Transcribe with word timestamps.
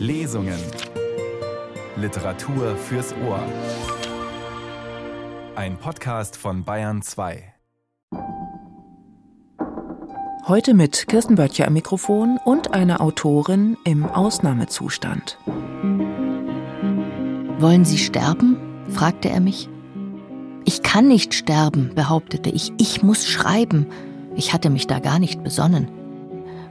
Lesungen. 0.00 0.58
Literatur 1.94 2.74
fürs 2.74 3.14
Ohr. 3.28 3.44
Ein 5.54 5.76
Podcast 5.76 6.38
von 6.38 6.64
Bayern 6.64 7.02
2. 7.02 7.52
Heute 10.48 10.72
mit 10.72 11.06
Kirsten 11.06 11.34
Böttcher 11.34 11.66
am 11.66 11.74
Mikrofon 11.74 12.38
und 12.46 12.72
einer 12.72 13.02
Autorin 13.02 13.76
im 13.84 14.06
Ausnahmezustand. 14.06 15.38
Wollen 17.58 17.84
Sie 17.84 17.98
sterben? 17.98 18.56
fragte 18.88 19.28
er 19.28 19.40
mich. 19.40 19.68
Ich 20.64 20.82
kann 20.82 21.08
nicht 21.08 21.34
sterben, 21.34 21.92
behauptete 21.94 22.48
ich. 22.48 22.72
Ich 22.78 23.02
muss 23.02 23.28
schreiben. 23.28 23.86
Ich 24.34 24.54
hatte 24.54 24.70
mich 24.70 24.86
da 24.86 24.98
gar 24.98 25.18
nicht 25.18 25.44
besonnen. 25.44 25.99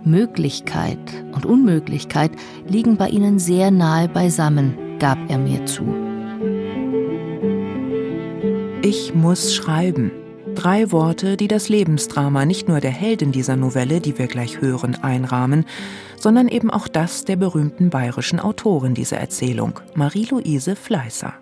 Möglichkeit 0.06 1.00
und 1.34 1.46
Unmöglichkeit 1.46 2.32
liegen 2.68 2.98
bei 2.98 3.10
ihnen 3.10 3.40
sehr 3.40 3.72
nahe 3.72 4.08
beisammen, 4.08 4.98
gab 5.00 5.18
er 5.30 5.38
mir 5.38 5.66
zu. 5.66 5.84
Ich 8.82 9.14
muss 9.14 9.54
schreiben. 9.54 10.12
Drei 10.56 10.92
Worte, 10.92 11.38
die 11.38 11.48
das 11.48 11.70
Lebensdrama 11.70 12.46
nicht 12.46 12.68
nur 12.68 12.80
der 12.80 12.92
Heldin 12.92 13.32
dieser 13.32 13.56
Novelle, 13.56 14.02
die 14.02 14.18
wir 14.18 14.28
gleich 14.28 14.62
hören, 14.62 14.96
einrahmen, 14.96 15.66
sondern 16.18 16.48
eben 16.48 16.70
auch 16.70 16.88
das 16.88 17.24
der 17.24 17.36
berühmten 17.36 17.90
bayerischen 17.90 18.40
Autorin 18.40 18.94
dieser 18.94 19.18
Erzählung, 19.18 19.80
Marie-Louise 19.96 20.76
Fleißer. 20.76 21.34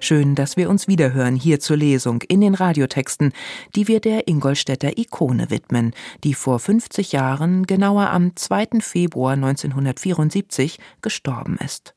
Schön, 0.00 0.34
dass 0.34 0.56
wir 0.56 0.70
uns 0.70 0.88
wiederhören 0.88 1.36
hier 1.36 1.60
zur 1.60 1.76
Lesung 1.76 2.22
in 2.22 2.40
den 2.40 2.54
Radiotexten, 2.54 3.32
die 3.74 3.88
wir 3.88 4.00
der 4.00 4.28
Ingolstädter 4.28 4.98
Ikone 4.98 5.50
widmen, 5.50 5.92
die 6.24 6.34
vor 6.34 6.58
50 6.58 7.12
Jahren, 7.12 7.66
genauer 7.66 8.10
am 8.10 8.36
2. 8.36 8.80
Februar 8.80 9.34
1974, 9.34 10.78
gestorben 11.00 11.58
ist. 11.58 11.94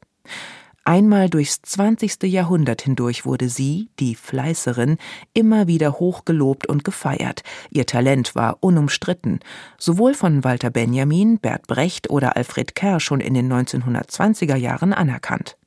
Einmal 0.88 1.32
durchs 1.32 1.64
20. 1.64 2.22
Jahrhundert 2.26 2.84
hindurch 2.84 3.26
wurde 3.26 3.50
sie, 3.50 3.90
die 4.00 4.14
Fleißerin, 4.14 4.98
immer 5.34 5.66
wieder 5.66 5.94
hochgelobt 5.94 6.68
und 6.68 6.84
gefeiert. 6.84 7.42
Ihr 7.72 7.88
Talent 7.88 8.36
war 8.36 8.58
unumstritten, 8.60 9.40
sowohl 9.80 10.14
von 10.14 10.44
Walter 10.44 10.70
Benjamin, 10.70 11.40
Bert 11.40 11.66
Brecht 11.66 12.12
oder 12.12 12.38
Alfred 12.38 12.76
Kerr 12.76 13.00
schon 13.00 13.20
in 13.20 13.34
den 13.34 13.52
1920er 13.52 14.58
Jahren 14.58 14.94
anerkannt. 14.94 15.58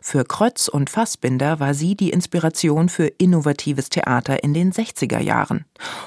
Für 0.00 0.24
Krötz 0.24 0.68
und 0.68 0.90
Fassbinder 0.90 1.60
war 1.60 1.74
sie 1.74 1.96
die 1.96 2.10
Inspiration 2.10 2.88
für 2.88 3.06
innovatives 3.06 3.88
Theater 3.88 4.42
in 4.42 4.54
den 4.54 4.72
60er 4.72 5.20
Jahren. 5.20 5.64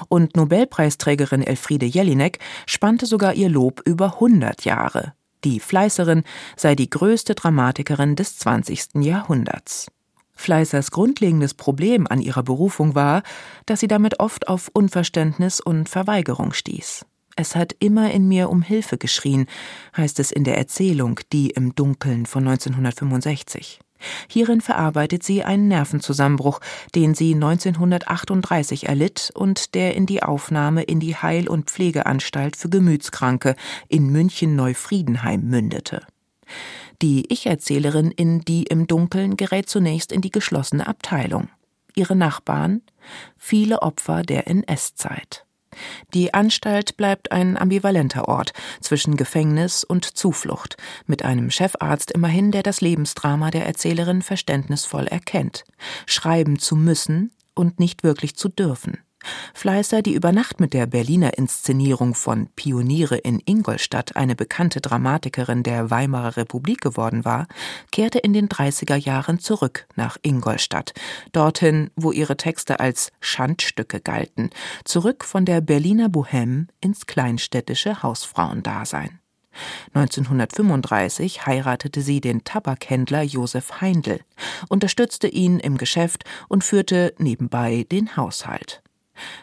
Und 0.08 0.36
Nobelpreisträgerin 0.36 1.42
Elfriede 1.42 1.86
Jelinek 1.86 2.38
spannte 2.66 3.06
sogar 3.06 3.34
ihr 3.34 3.48
Lob 3.48 3.82
über 3.84 4.14
100 4.14 4.64
Jahre. 4.64 5.14
Die 5.44 5.60
Fleißerin 5.60 6.22
sei 6.56 6.74
die 6.74 6.88
größte 6.88 7.34
Dramatikerin 7.34 8.16
des 8.16 8.38
20. 8.38 9.02
Jahrhunderts. 9.02 9.88
Fleißers 10.34 10.90
grundlegendes 10.90 11.54
Problem 11.54 12.06
an 12.06 12.20
ihrer 12.20 12.42
Berufung 12.42 12.94
war, 12.94 13.22
dass 13.66 13.80
sie 13.80 13.88
damit 13.88 14.20
oft 14.20 14.48
auf 14.48 14.70
Unverständnis 14.72 15.60
und 15.60 15.88
Verweigerung 15.88 16.52
stieß. 16.52 17.06
Es 17.36 17.56
hat 17.56 17.74
immer 17.78 18.10
in 18.10 18.28
mir 18.28 18.50
um 18.50 18.62
Hilfe 18.62 18.98
geschrien, 18.98 19.46
heißt 19.96 20.20
es 20.20 20.32
in 20.32 20.44
der 20.44 20.58
Erzählung 20.58 21.20
Die 21.32 21.50
im 21.50 21.74
Dunkeln 21.74 22.26
von 22.26 22.46
1965. 22.46 23.80
Hierin 24.28 24.60
verarbeitet 24.60 25.22
sie 25.22 25.44
einen 25.44 25.68
Nervenzusammenbruch, 25.68 26.60
den 26.94 27.14
sie 27.14 27.34
1938 27.34 28.88
erlitt 28.88 29.30
und 29.34 29.74
der 29.74 29.94
in 29.94 30.06
die 30.06 30.22
Aufnahme 30.22 30.82
in 30.82 31.00
die 31.00 31.16
Heil- 31.16 31.48
und 31.48 31.70
Pflegeanstalt 31.70 32.56
für 32.56 32.68
Gemütskranke 32.68 33.54
in 33.88 34.10
München-Neufriedenheim 34.10 35.42
mündete. 35.42 36.04
Die 37.00 37.32
Ich-Erzählerin 37.32 38.10
in 38.10 38.40
Die 38.42 38.64
im 38.64 38.86
Dunkeln 38.86 39.36
gerät 39.36 39.68
zunächst 39.68 40.12
in 40.12 40.20
die 40.20 40.30
geschlossene 40.30 40.86
Abteilung. 40.86 41.48
Ihre 41.94 42.16
Nachbarn? 42.16 42.82
Viele 43.36 43.82
Opfer 43.82 44.22
der 44.22 44.46
NS-Zeit. 44.46 45.44
Die 46.14 46.34
Anstalt 46.34 46.96
bleibt 46.96 47.32
ein 47.32 47.56
ambivalenter 47.56 48.28
Ort 48.28 48.52
zwischen 48.80 49.16
Gefängnis 49.16 49.84
und 49.84 50.04
Zuflucht, 50.04 50.76
mit 51.06 51.24
einem 51.24 51.50
Chefarzt 51.50 52.10
immerhin, 52.10 52.50
der 52.50 52.62
das 52.62 52.80
Lebensdrama 52.80 53.50
der 53.50 53.66
Erzählerin 53.66 54.22
verständnisvoll 54.22 55.06
erkennt, 55.06 55.64
schreiben 56.06 56.58
zu 56.58 56.76
müssen 56.76 57.32
und 57.54 57.78
nicht 57.80 58.02
wirklich 58.02 58.36
zu 58.36 58.48
dürfen. 58.48 58.98
Fleißer, 59.54 60.02
die 60.02 60.14
über 60.14 60.32
Nacht 60.32 60.60
mit 60.60 60.72
der 60.72 60.86
Berliner 60.86 61.36
Inszenierung 61.38 62.14
von 62.14 62.48
Pioniere 62.56 63.16
in 63.16 63.40
Ingolstadt 63.44 64.16
eine 64.16 64.34
bekannte 64.34 64.80
Dramatikerin 64.80 65.62
der 65.62 65.90
Weimarer 65.90 66.36
Republik 66.36 66.80
geworden 66.80 67.24
war, 67.24 67.46
kehrte 67.90 68.18
in 68.18 68.32
den 68.32 68.48
30er 68.48 68.96
Jahren 68.96 69.38
zurück 69.38 69.86
nach 69.96 70.16
Ingolstadt, 70.22 70.94
dorthin, 71.32 71.90
wo 71.96 72.12
ihre 72.12 72.36
Texte 72.36 72.80
als 72.80 73.12
Schandstücke 73.20 74.00
galten, 74.00 74.50
zurück 74.84 75.24
von 75.24 75.44
der 75.44 75.60
Berliner 75.60 76.08
Bohème 76.08 76.66
ins 76.80 77.06
kleinstädtische 77.06 78.02
Hausfrauendasein. 78.02 79.20
1935 79.94 81.46
heiratete 81.46 82.00
sie 82.00 82.20
den 82.20 82.44
Tabakhändler 82.44 83.22
Josef 83.22 83.80
Heindl, 83.80 84.20
unterstützte 84.68 85.28
ihn 85.28 85.58
im 85.58 85.76
Geschäft 85.76 86.24
und 86.48 86.64
führte 86.64 87.14
nebenbei 87.18 87.86
den 87.90 88.16
Haushalt. 88.16 88.82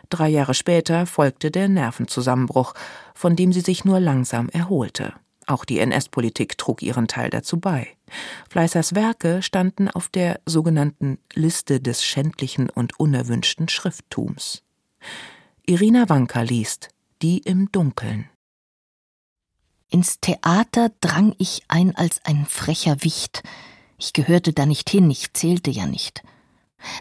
Drei 0.10 0.30
Jahre 0.30 0.54
später 0.54 1.06
folgte 1.06 1.52
der 1.52 1.70
Nervenzusammenbruch, 1.70 2.74
von 3.14 3.36
dem 3.36 3.54
sie 3.54 3.62
sich 3.62 3.86
nur 3.86 4.00
langsam 4.00 4.50
erholte. 4.50 5.14
Auch 5.46 5.66
die 5.66 5.80
NS-Politik 5.80 6.58
trug 6.58 6.84
ihren 6.84 7.08
Teil 7.08 7.32
dazu 7.32 7.60
bei. 7.60 7.88
Fleißers 8.50 8.94
Werke 8.94 9.42
standen 9.42 9.90
auf 9.90 10.08
der 10.08 10.42
sogenannten 10.46 11.18
Liste 11.34 11.80
des 11.80 12.04
schändlichen 12.04 12.70
und 12.70 13.00
unerwünschten 13.00 13.68
Schrifttums. 13.68 14.64
Irina 15.66 16.08
Wanka 16.08 16.42
liest 16.42 16.90
Die 17.22 17.40
im 17.40 17.72
Dunkeln. 17.72 18.30
Ins 19.90 20.20
Theater 20.20 20.92
drang 21.02 21.34
ich 21.40 21.64
ein 21.68 21.96
als 21.96 22.24
ein 22.26 22.46
frecher 22.46 23.04
Wicht. 23.04 23.42
Ich 23.98 24.14
gehörte 24.14 24.54
da 24.54 24.68
nicht 24.68 24.90
hin, 24.90 25.10
ich 25.10 25.34
zählte 25.34 25.72
ja 25.72 25.88
nicht. 25.88 26.22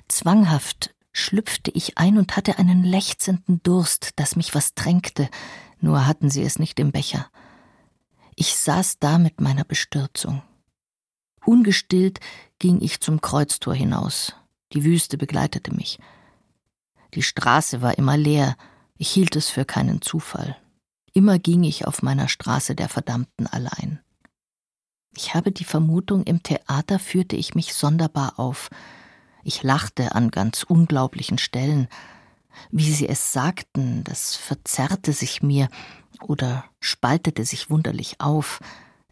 Zwanghaft 0.09 0.95
schlüpfte 1.19 1.71
ich 1.73 1.99
ein 1.99 2.17
und 2.19 2.37
hatte 2.37 2.59
einen 2.59 2.85
lechzenden 2.85 3.63
Durst, 3.63 4.13
dass 4.17 4.37
mich 4.37 4.55
was 4.55 4.75
drängte, 4.75 5.29
nur 5.81 6.07
hatten 6.07 6.31
sie 6.31 6.43
es 6.43 6.59
nicht 6.59 6.79
im 6.81 6.93
Becher. 6.93 7.31
Ich 8.37 8.57
saß 8.57 8.99
da 9.01 9.19
mit 9.19 9.41
meiner 9.41 9.65
Bestürzung. 9.65 10.43
Ungestillt 11.45 12.21
ging 12.59 12.81
ich 12.81 13.01
zum 13.01 13.21
Kreuztor 13.21 13.75
hinaus. 13.75 14.35
Die 14.73 14.85
Wüste 14.85 15.19
begleitete 15.19 15.75
mich. 15.75 15.99
Die 17.15 17.23
Straße 17.23 17.81
war 17.81 17.99
immer 17.99 18.17
leer, 18.17 18.57
ich 18.97 19.11
hielt 19.11 19.35
es 19.37 19.49
für 19.49 19.65
keinen 19.65 20.03
Zufall. 20.03 20.57
Immer 21.13 21.39
ging 21.39 21.65
ich 21.65 21.87
auf 21.87 22.03
meiner 22.03 22.29
Straße 22.29 22.75
der 22.75 22.89
Verdammten 22.89 23.47
allein. 23.47 24.01
Ich 25.17 25.35
habe 25.35 25.51
die 25.51 25.65
Vermutung, 25.65 26.23
im 26.25 26.43
Theater 26.43 26.99
führte 26.99 27.35
ich 27.35 27.55
mich 27.55 27.75
sonderbar 27.75 28.39
auf, 28.39 28.71
ich 29.49 29.63
lachte 29.63 30.15
an 30.15 30.31
ganz 30.31 30.63
unglaublichen 30.63 31.39
Stellen. 31.39 31.89
Wie 32.71 32.93
sie 32.93 33.09
es 33.09 33.33
sagten, 33.33 34.05
das 34.05 34.37
verzerrte 34.37 35.15
sich 35.15 35.43
mir 35.43 35.71
oder 36.21 36.67
spaltete 36.81 37.47
sich 37.47 37.71
wunderlich 37.71 38.21
auf. 38.21 38.61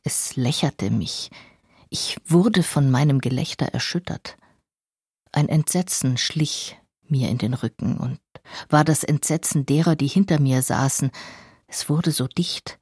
Es 0.02 0.36
lächerte 0.36 0.90
mich. 0.90 1.30
Ich 1.88 2.18
wurde 2.26 2.62
von 2.62 2.90
meinem 2.90 3.22
Gelächter 3.22 3.68
erschüttert. 3.68 4.36
Ein 5.32 5.48
Entsetzen 5.48 6.18
schlich 6.18 6.76
mir 7.08 7.30
in 7.30 7.38
den 7.38 7.54
Rücken 7.54 7.96
und 7.96 8.20
war 8.68 8.84
das 8.84 9.04
Entsetzen 9.04 9.64
derer, 9.64 9.96
die 9.96 10.08
hinter 10.08 10.38
mir 10.38 10.60
saßen. 10.60 11.12
Es 11.66 11.88
wurde 11.88 12.12
so 12.12 12.26
dicht. 12.26 12.78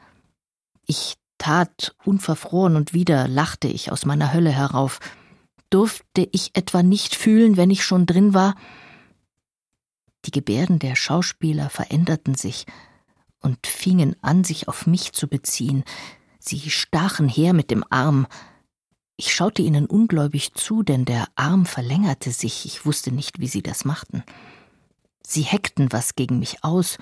Ich 0.87 1.15
tat 1.39 1.95
unverfroren 2.05 2.75
und 2.75 2.95
wieder 2.95 3.29
lachte 3.29 3.69
ich 3.69 3.93
aus 3.93 4.07
meiner 4.07 4.33
Hölle 4.33 4.51
herauf. 4.51 4.99
Durfte 5.71 6.29
ich 6.33 6.51
etwa 6.55 6.83
nicht 6.83 7.15
fühlen, 7.15 7.57
wenn 7.57 7.71
ich 7.71 7.85
schon 7.85 8.07
drin 8.07 8.35
war? 8.35 8.55
Die 10.25 10.31
Gebärden 10.31 10.79
der 10.79 10.97
Schauspieler 10.97 11.69
veränderten 11.71 12.35
sich 12.35 12.67
und 13.41 13.67
fingen 13.67 14.17
an, 14.23 14.45
sich 14.45 14.69
auf 14.69 14.87
mich 14.87 15.13
zu 15.13 15.29
beziehen. 15.29 15.85
Sie 16.39 16.71
stachen 16.71 17.29
her 17.29 17.53
mit 17.53 17.71
dem 17.71 17.85
Arm. 17.91 18.27
Ich 19.17 19.35
schaute 19.35 19.63
ihnen 19.63 19.87
ungläubig 19.87 20.55
zu, 20.55 20.83
denn 20.83 21.05
der 21.05 21.29
Arm 21.37 21.67
verlängerte 21.67 22.33
sich, 22.33 22.65
ich 22.67 22.87
wusste 22.87 23.13
nicht, 23.13 23.39
wie 23.39 23.49
sie 23.49 23.63
das 23.63 23.85
machten. 23.85 24.25
Sie 25.27 25.43
heckten 25.43 25.93
was 25.93 26.15
gegen 26.17 26.39
mich 26.39 26.65
aus, 26.65 26.99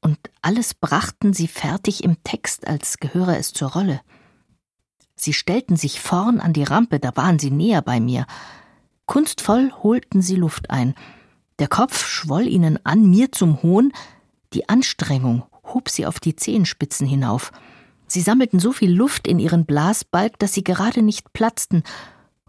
und 0.00 0.18
alles 0.40 0.74
brachten 0.74 1.34
sie 1.34 1.48
fertig 1.48 2.04
im 2.04 2.22
Text, 2.24 2.66
als 2.66 2.98
gehöre 2.98 3.36
es 3.36 3.52
zur 3.52 3.72
Rolle. 3.72 4.00
Sie 5.22 5.34
stellten 5.34 5.76
sich 5.76 6.00
vorn 6.00 6.40
an 6.40 6.54
die 6.54 6.62
Rampe, 6.62 6.98
da 6.98 7.14
waren 7.14 7.38
sie 7.38 7.50
näher 7.50 7.82
bei 7.82 8.00
mir. 8.00 8.24
Kunstvoll 9.04 9.70
holten 9.82 10.22
sie 10.22 10.36
Luft 10.36 10.70
ein. 10.70 10.94
Der 11.58 11.68
Kopf 11.68 12.06
schwoll 12.06 12.48
ihnen 12.48 12.78
an, 12.86 13.10
mir 13.10 13.30
zum 13.30 13.62
Hohn. 13.62 13.92
Die 14.54 14.70
Anstrengung 14.70 15.42
hob 15.62 15.90
sie 15.90 16.06
auf 16.06 16.20
die 16.20 16.36
Zehenspitzen 16.36 17.06
hinauf. 17.06 17.52
Sie 18.06 18.22
sammelten 18.22 18.60
so 18.60 18.72
viel 18.72 18.90
Luft 18.90 19.28
in 19.28 19.38
ihren 19.38 19.66
Blasbalg, 19.66 20.38
dass 20.38 20.54
sie 20.54 20.64
gerade 20.64 21.02
nicht 21.02 21.34
platzten, 21.34 21.82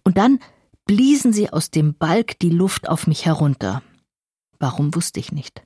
und 0.05 0.17
dann 0.17 0.39
bliesen 0.85 1.33
sie 1.33 1.51
aus 1.51 1.71
dem 1.71 1.93
Balg 1.93 2.39
die 2.39 2.49
Luft 2.49 2.87
auf 2.87 3.05
mich 3.05 3.25
herunter. 3.25 3.83
Warum 4.59 4.95
wusste 4.95 5.19
ich 5.19 5.33
nicht. 5.33 5.61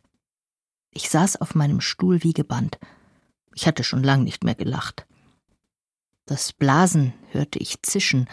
Ich 0.89 1.11
saß 1.11 1.39
auf 1.39 1.53
meinem 1.53 1.81
Stuhl 1.81 2.23
wie 2.23 2.33
gebannt. 2.33 2.79
Ich 3.53 3.67
hatte 3.67 3.83
schon 3.83 4.03
lang 4.03 4.23
nicht 4.23 4.43
mehr 4.43 4.55
gelacht. 4.55 5.05
Das 6.25 6.53
Blasen 6.53 7.13
hörte 7.31 7.59
ich 7.59 7.81
zischen 7.83 8.27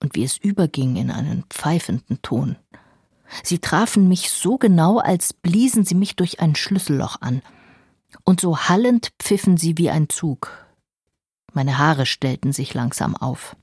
und 0.00 0.16
wie 0.16 0.24
es 0.24 0.36
überging 0.36 0.96
in 0.96 1.10
einen 1.10 1.44
pfeifenden 1.48 2.20
Ton. 2.22 2.56
Sie 3.44 3.58
trafen 3.58 4.08
mich 4.08 4.30
so 4.30 4.58
genau, 4.58 4.98
als 4.98 5.32
bliesen 5.32 5.84
sie 5.84 5.94
mich 5.94 6.16
durch 6.16 6.40
ein 6.40 6.56
Schlüsselloch 6.56 7.20
an. 7.20 7.42
Und 8.24 8.40
so 8.40 8.58
hallend 8.58 9.12
pfiffen 9.20 9.56
sie 9.56 9.76
wie 9.78 9.90
ein 9.90 10.08
Zug. 10.08 10.66
Meine 11.52 11.78
Haare 11.78 12.06
stellten 12.06 12.52
sich 12.52 12.74
langsam 12.74 13.14
auf. 13.16 13.56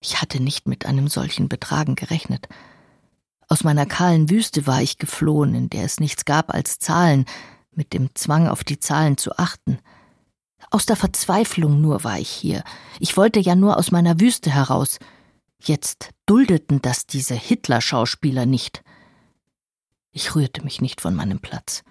Ich 0.00 0.20
hatte 0.20 0.42
nicht 0.42 0.66
mit 0.66 0.86
einem 0.86 1.08
solchen 1.08 1.48
Betragen 1.48 1.94
gerechnet. 1.94 2.48
Aus 3.48 3.64
meiner 3.64 3.86
kahlen 3.86 4.30
Wüste 4.30 4.66
war 4.66 4.82
ich 4.82 4.98
geflohen, 4.98 5.54
in 5.54 5.70
der 5.70 5.84
es 5.84 6.00
nichts 6.00 6.24
gab 6.24 6.52
als 6.52 6.78
Zahlen, 6.78 7.26
mit 7.72 7.92
dem 7.92 8.14
Zwang 8.14 8.48
auf 8.48 8.64
die 8.64 8.80
Zahlen 8.80 9.16
zu 9.16 9.36
achten. 9.36 9.78
Aus 10.70 10.86
der 10.86 10.96
Verzweiflung 10.96 11.80
nur 11.80 12.04
war 12.04 12.18
ich 12.18 12.30
hier. 12.30 12.64
Ich 12.98 13.16
wollte 13.16 13.40
ja 13.40 13.54
nur 13.54 13.76
aus 13.76 13.90
meiner 13.90 14.20
Wüste 14.20 14.50
heraus. 14.50 14.98
Jetzt 15.60 16.10
duldeten 16.26 16.82
das 16.82 17.06
diese 17.06 17.34
Hitler-Schauspieler 17.34 18.46
nicht. 18.46 18.82
Ich 20.12 20.34
rührte 20.34 20.62
mich 20.62 20.80
nicht 20.80 21.00
von 21.00 21.14
meinem 21.14 21.40
Platz. 21.40 21.82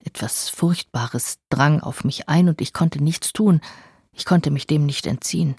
Etwas 0.00 0.48
Furchtbares 0.50 1.38
drang 1.48 1.80
auf 1.80 2.04
mich 2.04 2.28
ein 2.28 2.48
und 2.48 2.60
ich 2.60 2.72
konnte 2.72 3.02
nichts 3.02 3.32
tun. 3.32 3.60
Ich 4.12 4.24
konnte 4.24 4.50
mich 4.50 4.66
dem 4.66 4.86
nicht 4.86 5.06
entziehen. 5.06 5.56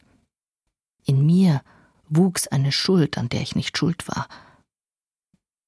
In 1.04 1.26
mir 1.26 1.62
wuchs 2.08 2.48
eine 2.48 2.72
Schuld, 2.72 3.18
an 3.18 3.30
der 3.30 3.42
ich 3.42 3.56
nicht 3.56 3.78
schuld 3.78 4.08
war. 4.08 4.28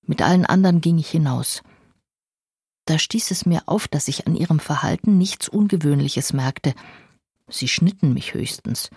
Mit 0.04 0.22
allen 0.22 0.46
anderen 0.46 0.82
ging 0.82 0.98
ich 1.00 1.10
hinaus. 1.10 1.62
Da 2.88 2.98
stieß 2.98 3.32
es 3.32 3.46
mir 3.46 3.64
auf, 3.66 3.90
dass 3.90 4.08
ich 4.08 4.28
an 4.28 4.36
ihrem 4.36 4.62
Verhalten 4.62 5.18
nichts 5.18 5.50
Ungewöhnliches 5.50 6.32
merkte. 6.32 6.74
Sie 7.50 7.68
schnitten 7.68 8.14
mich 8.14 8.34
höchstens. 8.34 8.90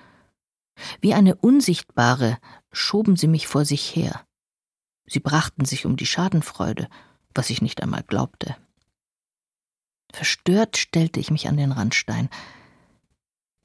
Wie 1.01 1.13
eine 1.13 1.35
unsichtbare 1.35 2.39
schoben 2.71 3.17
sie 3.17 3.27
mich 3.27 3.49
vor 3.49 3.65
sich 3.65 3.97
her. 3.97 4.25
Sie 5.07 5.19
brachten 5.19 5.65
sich 5.65 5.87
um 5.87 5.97
die 5.97 6.07
Schadenfreude, 6.07 6.89
was 7.35 7.51
ich 7.51 7.63
nicht 7.63 7.83
einmal 7.83 8.05
glaubte. 8.05 8.57
Verstört 10.13 10.77
stellte 10.77 11.19
ich 11.19 11.33
mich 11.33 11.49
an 11.49 11.57
den 11.57 11.73
Randstein. 11.73 12.29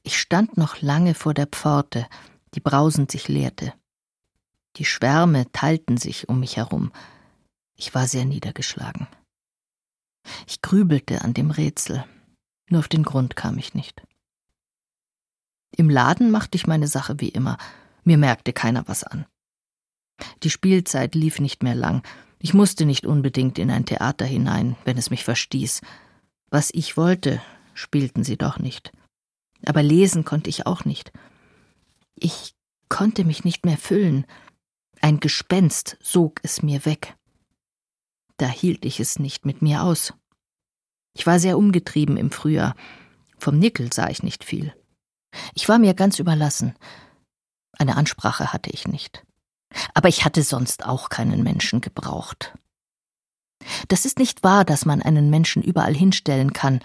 Ich 0.02 0.18
stand 0.18 0.56
noch 0.56 0.82
lange 0.82 1.14
vor 1.14 1.34
der 1.34 1.46
Pforte, 1.46 2.04
die 2.54 2.60
brausend 2.60 3.12
sich 3.12 3.28
leerte. 3.28 3.72
Die 4.74 4.84
Schwärme 4.84 5.50
teilten 5.52 5.98
sich 5.98 6.28
um 6.28 6.40
mich 6.40 6.56
herum. 6.56 6.90
Ich 7.76 7.94
war 7.94 8.08
sehr 8.08 8.24
niedergeschlagen. 8.24 9.06
Ich 10.46 10.62
grübelte 10.62 11.22
an 11.22 11.34
dem 11.34 11.50
Rätsel, 11.50 12.04
nur 12.68 12.80
auf 12.80 12.88
den 12.88 13.02
Grund 13.02 13.36
kam 13.36 13.58
ich 13.58 13.74
nicht. 13.74 14.02
Im 15.76 15.90
Laden 15.90 16.30
machte 16.30 16.56
ich 16.56 16.66
meine 16.66 16.88
Sache 16.88 17.20
wie 17.20 17.28
immer, 17.28 17.58
mir 18.04 18.18
merkte 18.18 18.52
keiner 18.52 18.86
was 18.88 19.04
an. 19.04 19.26
Die 20.42 20.50
Spielzeit 20.50 21.14
lief 21.14 21.40
nicht 21.40 21.62
mehr 21.62 21.74
lang, 21.74 22.02
ich 22.38 22.54
musste 22.54 22.84
nicht 22.84 23.06
unbedingt 23.06 23.58
in 23.58 23.70
ein 23.70 23.86
Theater 23.86 24.24
hinein, 24.24 24.76
wenn 24.84 24.98
es 24.98 25.10
mich 25.10 25.24
verstieß. 25.24 25.80
Was 26.50 26.70
ich 26.72 26.96
wollte, 26.96 27.42
spielten 27.74 28.24
sie 28.24 28.36
doch 28.36 28.58
nicht. 28.58 28.92
Aber 29.64 29.82
lesen 29.82 30.24
konnte 30.24 30.50
ich 30.50 30.66
auch 30.66 30.84
nicht. 30.84 31.12
Ich 32.14 32.54
konnte 32.88 33.24
mich 33.24 33.44
nicht 33.44 33.64
mehr 33.64 33.78
füllen. 33.78 34.26
Ein 35.00 35.18
Gespenst 35.18 35.96
sog 36.00 36.40
es 36.42 36.62
mir 36.62 36.84
weg. 36.84 37.15
Da 38.36 38.46
hielt 38.46 38.84
ich 38.84 39.00
es 39.00 39.18
nicht 39.18 39.46
mit 39.46 39.62
mir 39.62 39.82
aus. 39.82 40.12
Ich 41.14 41.26
war 41.26 41.40
sehr 41.40 41.56
umgetrieben 41.56 42.16
im 42.16 42.30
Frühjahr. 42.30 42.74
Vom 43.38 43.58
Nickel 43.58 43.92
sah 43.92 44.08
ich 44.08 44.22
nicht 44.22 44.44
viel. 44.44 44.74
Ich 45.54 45.68
war 45.68 45.78
mir 45.78 45.94
ganz 45.94 46.18
überlassen. 46.18 46.74
Eine 47.78 47.96
Ansprache 47.96 48.52
hatte 48.52 48.70
ich 48.70 48.86
nicht. 48.86 49.24
Aber 49.94 50.08
ich 50.08 50.24
hatte 50.24 50.42
sonst 50.42 50.84
auch 50.84 51.08
keinen 51.08 51.42
Menschen 51.42 51.80
gebraucht. 51.80 52.54
Das 53.88 54.04
ist 54.04 54.18
nicht 54.18 54.42
wahr, 54.42 54.64
dass 54.64 54.84
man 54.84 55.02
einen 55.02 55.30
Menschen 55.30 55.62
überall 55.62 55.94
hinstellen 55.94 56.52
kann. 56.52 56.80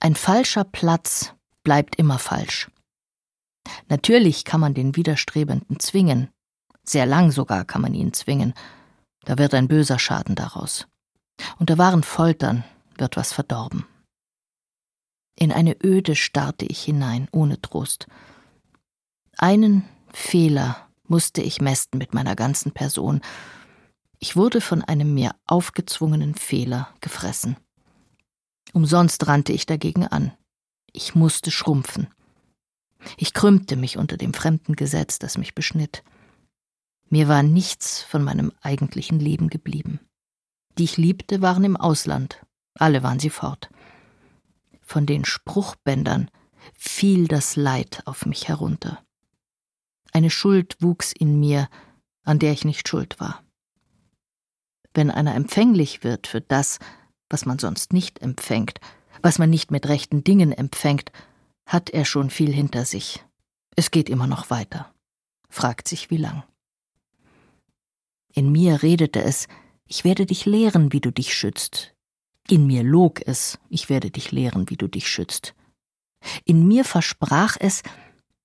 Ein 0.00 0.14
falscher 0.14 0.64
Platz 0.64 1.34
bleibt 1.64 1.96
immer 1.96 2.18
falsch. 2.18 2.70
Natürlich 3.88 4.44
kann 4.44 4.60
man 4.60 4.74
den 4.74 4.96
Widerstrebenden 4.96 5.78
zwingen. 5.80 6.28
Sehr 6.84 7.06
lang 7.06 7.30
sogar 7.30 7.64
kann 7.64 7.80
man 7.82 7.94
ihn 7.94 8.12
zwingen. 8.12 8.54
Da 9.24 9.38
wird 9.38 9.54
ein 9.54 9.68
böser 9.68 9.98
Schaden 9.98 10.34
daraus. 10.34 10.86
Unter 11.58 11.78
wahren 11.78 12.02
Foltern 12.02 12.64
wird 12.96 13.16
was 13.16 13.32
verdorben. 13.32 13.86
In 15.36 15.52
eine 15.52 15.76
Öde 15.82 16.14
starrte 16.14 16.66
ich 16.66 16.82
hinein, 16.82 17.28
ohne 17.32 17.60
Trost. 17.60 18.06
Einen 19.38 19.84
Fehler 20.12 20.88
musste 21.06 21.42
ich 21.42 21.60
mästen 21.60 21.98
mit 21.98 22.14
meiner 22.14 22.36
ganzen 22.36 22.72
Person. 22.72 23.20
Ich 24.18 24.36
wurde 24.36 24.60
von 24.60 24.82
einem 24.82 25.14
mir 25.14 25.34
aufgezwungenen 25.46 26.34
Fehler 26.34 26.88
gefressen. 27.00 27.56
Umsonst 28.72 29.26
rannte 29.26 29.52
ich 29.52 29.66
dagegen 29.66 30.06
an. 30.06 30.32
Ich 30.92 31.14
musste 31.14 31.50
schrumpfen. 31.50 32.08
Ich 33.16 33.34
krümmte 33.34 33.76
mich 33.76 33.98
unter 33.98 34.16
dem 34.16 34.32
fremden 34.32 34.76
Gesetz, 34.76 35.18
das 35.18 35.38
mich 35.38 35.54
beschnitt. 35.54 36.04
Mir 37.12 37.28
war 37.28 37.42
nichts 37.42 38.00
von 38.00 38.24
meinem 38.24 38.52
eigentlichen 38.62 39.20
Leben 39.20 39.50
geblieben. 39.50 40.00
Die 40.78 40.84
ich 40.84 40.96
liebte, 40.96 41.42
waren 41.42 41.62
im 41.62 41.76
Ausland. 41.76 42.40
Alle 42.72 43.02
waren 43.02 43.18
sie 43.18 43.28
fort. 43.28 43.68
Von 44.80 45.04
den 45.04 45.26
Spruchbändern 45.26 46.30
fiel 46.72 47.28
das 47.28 47.54
Leid 47.54 48.00
auf 48.06 48.24
mich 48.24 48.48
herunter. 48.48 49.04
Eine 50.14 50.30
Schuld 50.30 50.78
wuchs 50.80 51.12
in 51.12 51.38
mir, 51.38 51.68
an 52.24 52.38
der 52.38 52.52
ich 52.52 52.64
nicht 52.64 52.88
schuld 52.88 53.20
war. 53.20 53.42
Wenn 54.94 55.10
einer 55.10 55.34
empfänglich 55.34 56.04
wird 56.04 56.26
für 56.26 56.40
das, 56.40 56.78
was 57.28 57.44
man 57.44 57.58
sonst 57.58 57.92
nicht 57.92 58.22
empfängt, 58.22 58.80
was 59.20 59.38
man 59.38 59.50
nicht 59.50 59.70
mit 59.70 59.86
rechten 59.86 60.24
Dingen 60.24 60.50
empfängt, 60.50 61.12
hat 61.66 61.90
er 61.90 62.06
schon 62.06 62.30
viel 62.30 62.54
hinter 62.54 62.86
sich. 62.86 63.22
Es 63.76 63.90
geht 63.90 64.08
immer 64.08 64.26
noch 64.26 64.48
weiter. 64.48 64.94
Fragt 65.50 65.88
sich 65.88 66.08
wie 66.08 66.16
lang. 66.16 66.44
In 68.32 68.50
mir 68.50 68.82
redete 68.82 69.22
es, 69.22 69.48
ich 69.86 70.04
werde 70.04 70.26
dich 70.26 70.46
lehren, 70.46 70.92
wie 70.92 71.00
du 71.00 71.10
dich 71.10 71.34
schützt. 71.34 71.94
In 72.48 72.66
mir 72.66 72.82
log 72.82 73.20
es, 73.26 73.58
ich 73.68 73.88
werde 73.88 74.10
dich 74.10 74.32
lehren, 74.32 74.70
wie 74.70 74.76
du 74.76 74.88
dich 74.88 75.08
schützt. 75.08 75.54
In 76.44 76.66
mir 76.66 76.84
versprach 76.84 77.56
es, 77.58 77.82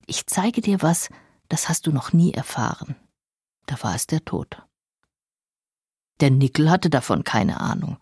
ich 0.06 0.26
zeige 0.26 0.60
dir 0.60 0.82
was, 0.82 1.08
das 1.48 1.68
hast 1.68 1.86
du 1.86 1.92
noch 1.92 2.12
nie 2.12 2.32
erfahren. 2.32 2.96
Da 3.66 3.82
war 3.82 3.94
es 3.94 4.06
der 4.06 4.24
Tod. 4.24 4.62
Der 6.20 6.30
Nickel 6.30 6.70
hatte 6.70 6.90
davon 6.90 7.24
keine 7.24 7.60
Ahnung. 7.60 7.96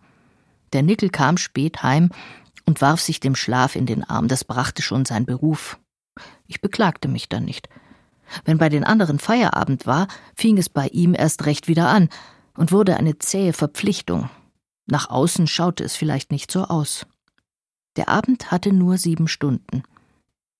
Der 0.73 0.83
Nickel 0.83 1.09
kam 1.09 1.37
spät 1.37 1.83
heim 1.83 2.09
und 2.65 2.81
warf 2.81 2.99
sich 2.99 3.19
dem 3.19 3.35
Schlaf 3.35 3.75
in 3.75 3.85
den 3.85 4.03
Arm, 4.03 4.27
das 4.27 4.43
brachte 4.43 4.81
schon 4.81 5.05
sein 5.05 5.25
Beruf. 5.25 5.79
Ich 6.47 6.61
beklagte 6.61 7.07
mich 7.07 7.29
dann 7.29 7.45
nicht. 7.45 7.69
Wenn 8.45 8.57
bei 8.57 8.69
den 8.69 8.83
anderen 8.83 9.19
Feierabend 9.19 9.85
war, 9.85 10.07
fing 10.35 10.57
es 10.57 10.69
bei 10.69 10.87
ihm 10.87 11.13
erst 11.17 11.45
recht 11.45 11.67
wieder 11.67 11.89
an 11.89 12.09
und 12.55 12.71
wurde 12.71 12.97
eine 12.97 13.17
zähe 13.19 13.53
Verpflichtung. 13.53 14.29
Nach 14.85 15.09
außen 15.09 15.47
schaute 15.47 15.83
es 15.83 15.95
vielleicht 15.95 16.31
nicht 16.31 16.51
so 16.51 16.63
aus. 16.63 17.05
Der 17.95 18.09
Abend 18.09 18.51
hatte 18.51 18.73
nur 18.73 18.97
sieben 18.97 19.27
Stunden. 19.27 19.83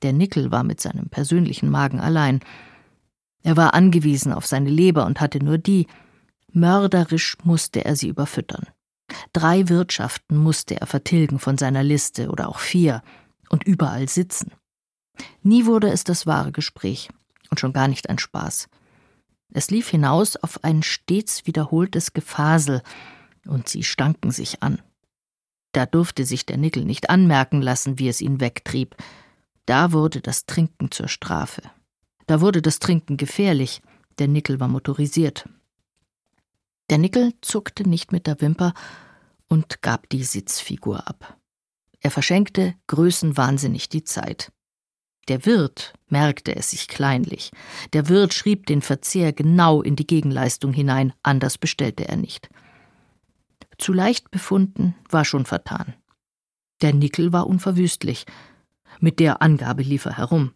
Der 0.01 0.13
Nickel 0.13 0.51
war 0.51 0.63
mit 0.63 0.81
seinem 0.81 1.09
persönlichen 1.09 1.69
Magen 1.69 1.99
allein. 1.99 2.41
Er 3.43 3.57
war 3.57 3.73
angewiesen 3.73 4.33
auf 4.33 4.45
seine 4.45 4.69
Leber 4.69 5.05
und 5.05 5.21
hatte 5.21 5.43
nur 5.43 5.57
die. 5.57 5.87
Mörderisch 6.51 7.37
musste 7.43 7.85
er 7.85 7.95
sie 7.95 8.09
überfüttern. 8.09 8.65
Drei 9.31 9.69
Wirtschaften 9.69 10.37
musste 10.37 10.79
er 10.79 10.87
vertilgen 10.87 11.39
von 11.39 11.57
seiner 11.57 11.83
Liste 11.83 12.29
oder 12.29 12.49
auch 12.49 12.59
vier 12.59 13.01
und 13.49 13.63
überall 13.63 14.09
sitzen. 14.09 14.51
Nie 15.41 15.65
wurde 15.65 15.89
es 15.89 16.03
das 16.03 16.27
wahre 16.27 16.51
Gespräch 16.51 17.09
und 17.49 17.59
schon 17.59 17.73
gar 17.73 17.87
nicht 17.87 18.09
ein 18.09 18.19
Spaß. 18.19 18.69
Es 19.53 19.71
lief 19.71 19.89
hinaus 19.89 20.35
auf 20.35 20.63
ein 20.63 20.83
stets 20.83 21.47
wiederholtes 21.47 22.13
Gefasel, 22.13 22.81
und 23.45 23.69
sie 23.69 23.83
stanken 23.83 24.31
sich 24.31 24.61
an. 24.61 24.81
Da 25.71 25.85
durfte 25.85 26.25
sich 26.25 26.45
der 26.45 26.57
Nickel 26.57 26.83
nicht 26.83 27.09
anmerken 27.09 27.61
lassen, 27.61 27.99
wie 27.99 28.09
es 28.09 28.19
ihn 28.19 28.41
wegtrieb. 28.41 28.95
Da 29.65 29.91
wurde 29.91 30.21
das 30.21 30.45
Trinken 30.45 30.91
zur 30.91 31.07
Strafe. 31.07 31.61
Da 32.25 32.41
wurde 32.41 32.61
das 32.61 32.79
Trinken 32.79 33.15
gefährlich. 33.15 33.81
Der 34.19 34.27
Nickel 34.27 34.59
war 34.59 34.67
motorisiert. 34.67 35.47
Der 36.89 36.97
Nickel 36.97 37.33
zuckte 37.41 37.87
nicht 37.87 38.11
mit 38.11 38.27
der 38.27 38.41
Wimper 38.41 38.73
und 39.47 39.81
gab 39.81 40.09
die 40.09 40.23
Sitzfigur 40.23 41.07
ab. 41.07 41.37
Er 41.99 42.11
verschenkte 42.11 42.75
größenwahnsinnig 42.87 43.89
die 43.89 44.03
Zeit. 44.03 44.51
Der 45.27 45.45
Wirt 45.45 45.93
merkte 46.07 46.55
es 46.55 46.71
sich 46.71 46.87
kleinlich. 46.87 47.51
Der 47.93 48.07
Wirt 48.07 48.33
schrieb 48.33 48.65
den 48.65 48.81
Verzehr 48.81 49.33
genau 49.33 49.81
in 49.81 49.95
die 49.95 50.07
Gegenleistung 50.07 50.71
hinein, 50.73 51.13
anders 51.21 51.57
bestellte 51.57 52.07
er 52.07 52.15
nicht. 52.15 52.49
Zu 53.77 53.93
leicht 53.93 54.31
befunden 54.31 54.95
war 55.09 55.25
schon 55.25 55.45
vertan. 55.45 55.93
Der 56.81 56.93
Nickel 56.93 57.33
war 57.33 57.47
unverwüstlich. 57.47 58.25
Mit 58.99 59.19
der 59.19 59.41
Angabe 59.41 59.83
lief 59.83 60.05
er 60.05 60.17
herum. 60.17 60.53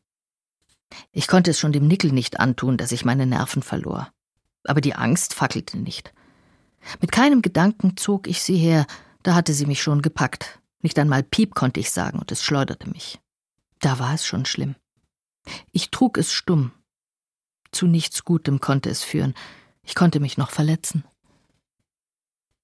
Ich 1.12 1.28
konnte 1.28 1.52
es 1.52 1.60
schon 1.60 1.72
dem 1.72 1.88
Nickel 1.88 2.12
nicht 2.12 2.40
antun, 2.40 2.78
dass 2.78 2.92
ich 2.92 3.06
meine 3.06 3.26
Nerven 3.26 3.64
verlor. 3.64 4.12
Aber 4.66 4.82
die 4.82 4.96
Angst 4.96 5.34
fackelte 5.34 5.78
nicht. 5.78 6.14
Mit 7.00 7.12
keinem 7.12 7.42
Gedanken 7.42 7.98
zog 7.98 8.28
ich 8.28 8.42
sie 8.42 8.58
her, 8.58 8.86
da 9.24 9.36
hatte 9.36 9.54
sie 9.54 9.66
mich 9.66 9.82
schon 9.82 10.02
gepackt. 10.02 10.60
Nicht 10.82 10.98
einmal 10.98 11.24
Piep 11.24 11.54
konnte 11.54 11.80
ich 11.80 11.92
sagen, 11.92 12.20
und 12.20 12.32
es 12.32 12.44
schleuderte 12.44 12.90
mich. 12.90 13.21
Da 13.82 14.00
war 14.00 14.14
es 14.14 14.26
schon 14.26 14.46
schlimm. 14.46 14.76
Ich 15.72 15.92
trug 15.92 16.18
es 16.18 16.32
stumm. 16.32 16.72
Zu 17.72 17.88
nichts 17.88 18.24
Gutem 18.24 18.60
konnte 18.60 18.90
es 18.90 19.04
führen. 19.04 19.34
Ich 19.84 19.96
konnte 19.96 20.20
mich 20.20 20.38
noch 20.38 20.52
verletzen. 20.52 21.04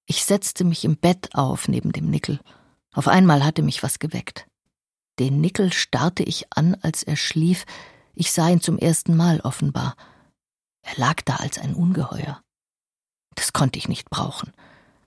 Ich 0.06 0.24
setzte 0.24 0.64
mich 0.64 0.86
im 0.86 0.96
Bett 0.96 1.34
auf 1.34 1.68
neben 1.68 1.92
dem 1.92 2.10
Nickel. 2.10 2.40
Auf 2.94 3.08
einmal 3.08 3.44
hatte 3.44 3.62
mich 3.62 3.84
was 3.84 4.00
geweckt. 4.00 4.48
Den 5.20 5.42
Nickel 5.42 5.74
starrte 5.74 6.24
ich 6.24 6.46
an, 6.52 6.76
als 6.82 7.04
er 7.04 7.16
schlief. 7.16 7.66
Ich 8.14 8.32
sah 8.32 8.50
ihn 8.50 8.62
zum 8.62 8.78
ersten 8.78 9.16
Mal 9.18 9.40
offenbar. 9.42 9.96
Er 10.84 10.98
lag 10.98 11.22
da 11.26 11.38
als 11.38 11.58
ein 11.58 11.74
Ungeheuer. 11.74 12.42
Das 13.36 13.54
konnte 13.54 13.80
ich 13.80 13.90
nicht 13.90 14.10
brauchen. 14.10 14.54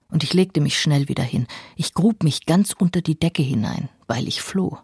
Und 0.08 0.24
ich 0.24 0.34
legte 0.34 0.60
mich 0.60 0.80
schnell 0.80 1.08
wieder 1.08 1.22
hin. 1.22 1.46
Ich 1.76 1.94
grub 1.94 2.24
mich 2.24 2.46
ganz 2.46 2.72
unter 2.72 3.00
die 3.00 3.18
Decke 3.18 3.42
hinein, 3.42 3.88
weil 4.08 4.26
ich 4.26 4.42
floh. 4.42 4.78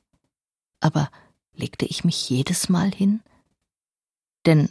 Aber 0.87 1.11
legte 1.52 1.85
ich 1.85 2.05
mich 2.05 2.31
jedes 2.31 2.69
Mal 2.69 2.93
hin? 2.93 3.21
Denn 4.47 4.69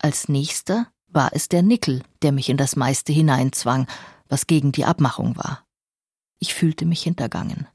als 0.00 0.28
nächster 0.28 0.88
war 1.06 1.30
es 1.32 1.48
der 1.48 1.62
Nickel, 1.62 2.02
der 2.22 2.32
mich 2.32 2.48
in 2.48 2.56
das 2.56 2.74
meiste 2.74 3.12
hineinzwang, 3.12 3.86
was 4.26 4.48
gegen 4.48 4.72
die 4.72 4.84
Abmachung 4.84 5.36
war. 5.36 5.64
Ich 6.40 6.54
fühlte 6.54 6.86
mich 6.86 7.04
hintergangen. 7.04 7.68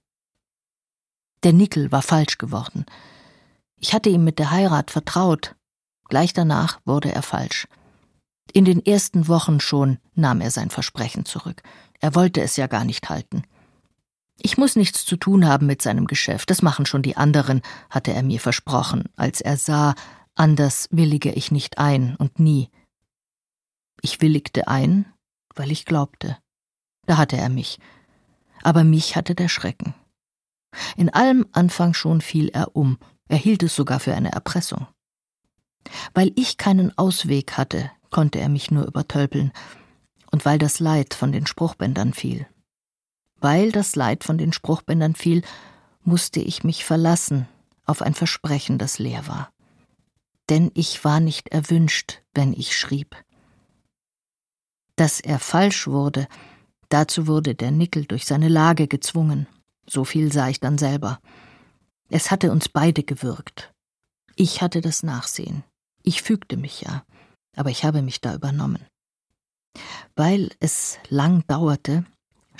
Der 1.43 1.53
Nickel 1.53 1.89
war 1.89 2.01
falsch 2.01 2.37
geworden. 2.37 2.85
Ich 3.77 3.93
hatte 3.93 4.09
ihm 4.09 4.25
mit 4.25 4.39
der 4.39 4.51
Heirat 4.51 4.91
vertraut. 4.91 5.55
Gleich 6.09 6.33
danach 6.33 6.81
wurde 6.83 7.13
er 7.13 7.23
falsch. 7.23 7.65
In 8.51 8.65
den 8.65 8.85
ersten 8.85 9.29
Wochen 9.29 9.61
schon 9.61 9.99
nahm 10.15 10.41
er 10.41 10.51
sein 10.51 10.69
Versprechen 10.69 11.23
zurück. 11.23 11.63
Er 12.01 12.13
wollte 12.13 12.41
es 12.41 12.57
ja 12.57 12.67
gar 12.67 12.83
nicht 12.83 13.07
halten. 13.07 13.43
Ich 14.41 14.57
muss 14.57 14.75
nichts 14.75 15.05
zu 15.05 15.17
tun 15.17 15.47
haben 15.47 15.65
mit 15.65 15.81
seinem 15.81 16.07
Geschäft, 16.07 16.49
das 16.49 16.61
machen 16.61 16.85
schon 16.85 17.01
die 17.01 17.17
anderen, 17.17 17.61
hatte 17.89 18.13
er 18.13 18.23
mir 18.23 18.39
versprochen, 18.39 19.09
als 19.15 19.41
er 19.41 19.57
sah, 19.57 19.95
anders 20.35 20.87
willige 20.91 21.31
ich 21.31 21.51
nicht 21.51 21.77
ein 21.77 22.15
und 22.15 22.39
nie. 22.39 22.69
Ich 24.01 24.21
willigte 24.21 24.67
ein, 24.67 25.05
weil 25.55 25.71
ich 25.71 25.85
glaubte. 25.85 26.37
Da 27.05 27.17
hatte 27.17 27.37
er 27.37 27.49
mich. 27.49 27.79
Aber 28.63 28.83
mich 28.83 29.15
hatte 29.15 29.35
der 29.35 29.49
Schrecken. 29.49 29.93
In 30.95 31.09
allem 31.09 31.45
Anfang 31.51 31.93
schon 31.93 32.21
fiel 32.21 32.49
er 32.49 32.75
um, 32.75 32.97
er 33.27 33.37
hielt 33.37 33.63
es 33.63 33.75
sogar 33.75 33.99
für 33.99 34.13
eine 34.13 34.31
Erpressung. 34.31 34.87
Weil 36.13 36.31
ich 36.35 36.57
keinen 36.57 36.97
Ausweg 36.97 37.57
hatte, 37.57 37.91
konnte 38.09 38.39
er 38.39 38.49
mich 38.49 38.71
nur 38.71 38.85
übertölpeln, 38.85 39.51
und 40.31 40.45
weil 40.45 40.59
das 40.59 40.79
Leid 40.79 41.13
von 41.13 41.31
den 41.31 41.47
Spruchbändern 41.47 42.13
fiel. 42.13 42.47
Weil 43.41 43.71
das 43.71 43.95
Leid 43.95 44.23
von 44.23 44.37
den 44.37 44.53
Spruchbändern 44.53 45.15
fiel, 45.15 45.43
musste 46.03 46.39
ich 46.39 46.63
mich 46.63 46.85
verlassen 46.85 47.47
auf 47.85 48.01
ein 48.01 48.13
Versprechen, 48.13 48.77
das 48.77 48.99
leer 48.99 49.27
war. 49.27 49.51
Denn 50.49 50.71
ich 50.73 51.03
war 51.03 51.19
nicht 51.19 51.49
erwünscht, 51.49 52.21
wenn 52.33 52.53
ich 52.53 52.77
schrieb. 52.77 53.15
Dass 54.95 55.19
er 55.19 55.39
falsch 55.39 55.87
wurde, 55.87 56.27
dazu 56.89 57.27
wurde 57.27 57.55
der 57.55 57.71
Nickel 57.71 58.05
durch 58.05 58.25
seine 58.25 58.49
Lage 58.49 58.87
gezwungen. 58.87 59.47
So 59.87 60.03
viel 60.03 60.31
sah 60.31 60.49
ich 60.49 60.59
dann 60.59 60.77
selber. 60.77 61.19
Es 62.09 62.31
hatte 62.31 62.51
uns 62.51 62.69
beide 62.69 63.03
gewürgt. 63.03 63.71
Ich 64.35 64.61
hatte 64.61 64.81
das 64.81 65.03
Nachsehen. 65.03 65.63
Ich 66.03 66.21
fügte 66.21 66.57
mich 66.57 66.81
ja 66.81 67.03
aber 67.59 67.69
ich 67.69 67.83
habe 67.83 68.01
mich 68.01 68.21
da 68.21 68.33
übernommen. 68.33 68.85
Weil 70.15 70.49
es 70.61 70.97
lang 71.09 71.45
dauerte, 71.47 72.05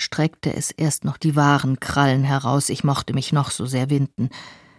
streckte 0.00 0.54
es 0.54 0.70
erst 0.70 1.04
noch 1.04 1.16
die 1.16 1.36
wahren 1.36 1.80
Krallen 1.80 2.24
heraus, 2.24 2.68
ich 2.68 2.84
mochte 2.84 3.12
mich 3.12 3.32
noch 3.32 3.50
so 3.50 3.66
sehr 3.66 3.90
winden, 3.90 4.30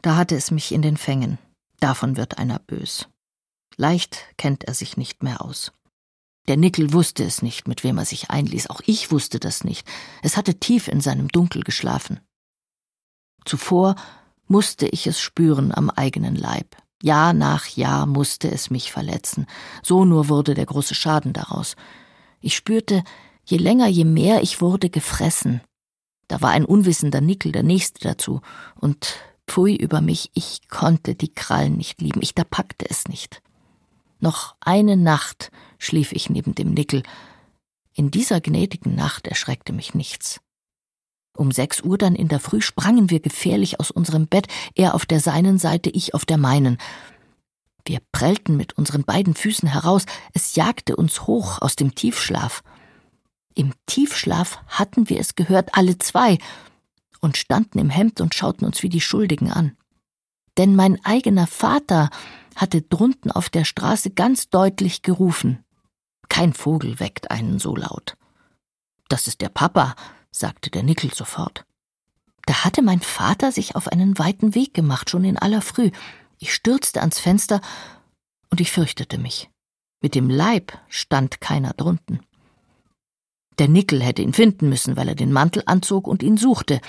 da 0.01 0.15
hatte 0.15 0.35
es 0.35 0.51
mich 0.51 0.71
in 0.71 0.81
den 0.81 0.97
Fängen, 0.97 1.37
davon 1.79 2.17
wird 2.17 2.37
einer 2.37 2.59
bös. 2.59 3.07
Leicht 3.77 4.25
kennt 4.37 4.63
er 4.65 4.73
sich 4.73 4.97
nicht 4.97 5.23
mehr 5.23 5.41
aus. 5.41 5.71
Der 6.47 6.57
Nickel 6.57 6.91
wusste 6.91 7.23
es 7.23 7.41
nicht, 7.41 7.67
mit 7.67 7.83
wem 7.83 7.97
er 7.97 8.05
sich 8.05 8.31
einließ, 8.31 8.69
auch 8.69 8.81
ich 8.85 9.11
wusste 9.11 9.39
das 9.39 9.63
nicht, 9.63 9.87
es 10.23 10.37
hatte 10.37 10.59
tief 10.59 10.87
in 10.87 11.01
seinem 11.01 11.27
Dunkel 11.27 11.63
geschlafen. 11.63 12.19
Zuvor 13.45 13.95
musste 14.47 14.87
ich 14.87 15.07
es 15.07 15.19
spüren 15.19 15.71
am 15.73 15.89
eigenen 15.89 16.35
Leib. 16.35 16.75
Jahr 17.01 17.33
nach 17.33 17.67
Jahr 17.67 18.05
musste 18.05 18.51
es 18.51 18.69
mich 18.69 18.91
verletzen. 18.91 19.47
So 19.81 20.05
nur 20.05 20.29
wurde 20.29 20.53
der 20.53 20.65
große 20.65 20.93
Schaden 20.93 21.33
daraus. 21.33 21.75
Ich 22.41 22.55
spürte, 22.55 23.03
je 23.45 23.57
länger, 23.57 23.87
je 23.87 24.05
mehr 24.05 24.41
ich 24.41 24.61
wurde 24.61 24.89
gefressen. 24.89 25.61
Da 26.27 26.41
war 26.41 26.51
ein 26.51 26.65
unwissender 26.65 27.21
Nickel 27.21 27.51
der 27.51 27.63
nächste 27.63 27.99
dazu. 28.07 28.41
Und 28.75 29.17
pfui 29.47 29.75
über 29.75 30.01
mich, 30.01 30.31
ich 30.33 30.67
konnte 30.69 31.15
die 31.15 31.33
Krallen 31.33 31.77
nicht 31.77 32.01
lieben. 32.01 32.21
Ich 32.21 32.33
da 32.33 32.43
packte 32.43 32.89
es 32.89 33.07
nicht. 33.07 33.41
Noch 34.19 34.55
eine 34.61 34.95
Nacht 34.95 35.51
schlief 35.77 36.11
ich 36.13 36.29
neben 36.29 36.55
dem 36.55 36.73
Nickel. 36.73 37.03
In 37.93 38.11
dieser 38.11 38.39
gnädigen 38.39 38.95
Nacht 38.95 39.27
erschreckte 39.27 39.73
mich 39.73 39.93
nichts. 39.93 40.39
Um 41.35 41.51
sechs 41.51 41.81
Uhr 41.81 41.97
dann 41.97 42.15
in 42.15 42.27
der 42.27 42.39
Früh 42.39 42.61
sprangen 42.61 43.09
wir 43.09 43.19
gefährlich 43.19 43.79
aus 43.79 43.89
unserem 43.89 44.27
Bett, 44.27 44.47
er 44.75 44.95
auf 44.95 45.05
der 45.05 45.19
seinen 45.19 45.57
Seite, 45.57 45.89
ich 45.89 46.13
auf 46.13 46.25
der 46.25 46.37
meinen. 46.37 46.77
Wir 47.85 47.99
prellten 48.11 48.57
mit 48.57 48.77
unseren 48.77 49.03
beiden 49.03 49.33
Füßen 49.33 49.67
heraus, 49.67 50.05
es 50.33 50.55
jagte 50.55 50.95
uns 50.95 51.25
hoch 51.27 51.61
aus 51.61 51.75
dem 51.75 51.95
Tiefschlaf. 51.95 52.63
Im 53.55 53.73
Tiefschlaf 53.85 54.59
hatten 54.67 55.09
wir 55.09 55.19
es 55.19 55.35
gehört, 55.35 55.75
alle 55.75 55.97
zwei, 55.97 56.37
und 57.19 57.37
standen 57.37 57.79
im 57.79 57.89
Hemd 57.89 58.19
und 58.21 58.33
schauten 58.33 58.65
uns 58.65 58.83
wie 58.83 58.89
die 58.89 59.01
Schuldigen 59.01 59.51
an. 59.51 59.77
Denn 60.57 60.75
mein 60.75 61.03
eigener 61.05 61.47
Vater 61.47 62.09
hatte 62.55 62.81
drunten 62.81 63.31
auf 63.31 63.49
der 63.49 63.63
Straße 63.63 64.11
ganz 64.11 64.49
deutlich 64.49 65.01
gerufen. 65.01 65.63
Kein 66.29 66.53
Vogel 66.53 66.99
weckt 66.99 67.31
einen 67.31 67.59
so 67.59 67.75
laut. 67.75 68.17
Das 69.07 69.27
ist 69.27 69.41
der 69.41 69.49
Papa, 69.49 69.95
sagte 70.31 70.69
der 70.69 70.83
Nickel 70.83 71.13
sofort. 71.13 71.65
Da 72.45 72.63
hatte 72.63 72.81
mein 72.81 73.01
Vater 73.01 73.51
sich 73.51 73.75
auf 73.75 73.87
einen 73.87 74.17
weiten 74.17 74.55
Weg 74.55 74.73
gemacht, 74.73 75.09
schon 75.09 75.23
in 75.23 75.37
aller 75.37 75.61
Früh. 75.61 75.91
Ich 76.39 76.53
stürzte 76.53 77.01
ans 77.01 77.19
Fenster 77.19 77.61
und 78.49 78.59
ich 78.59 78.71
fürchtete 78.71 79.17
mich. 79.17 79.49
Mit 80.01 80.15
dem 80.15 80.29
Leib 80.29 80.77
stand 80.89 81.39
keiner 81.39 81.73
drunten. 81.73 82.25
Der 83.59 83.67
Nickel 83.67 84.01
hätte 84.01 84.21
ihn 84.21 84.33
finden 84.33 84.69
müssen, 84.69 84.95
weil 84.95 85.07
er 85.07 85.15
den 85.15 85.31
Mantel 85.31 85.63
anzog 85.65 86.07
und 86.07 86.23
ihn 86.23 86.37
suchte. 86.37 86.81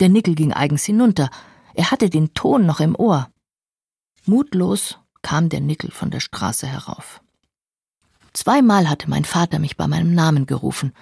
Der 0.00 0.08
Nickel 0.08 0.34
ging 0.34 0.52
eigens 0.52 0.84
hinunter. 0.84 1.30
Er 1.74 1.90
hatte 1.90 2.10
den 2.10 2.34
Ton 2.34 2.66
noch 2.66 2.80
im 2.80 2.94
Ohr. 2.96 3.30
Mutlos 4.26 4.98
kam 5.22 5.48
der 5.48 5.60
Nickel 5.60 5.90
von 5.90 6.10
der 6.10 6.20
Straße 6.20 6.66
herauf. 6.66 7.20
Zweimal 8.32 8.88
hatte 8.88 9.08
mein 9.08 9.24
Vater 9.24 9.58
mich 9.58 9.76
bei 9.76 9.86
meinem 9.86 10.14
Namen 10.14 10.46
gerufen. 10.46 10.92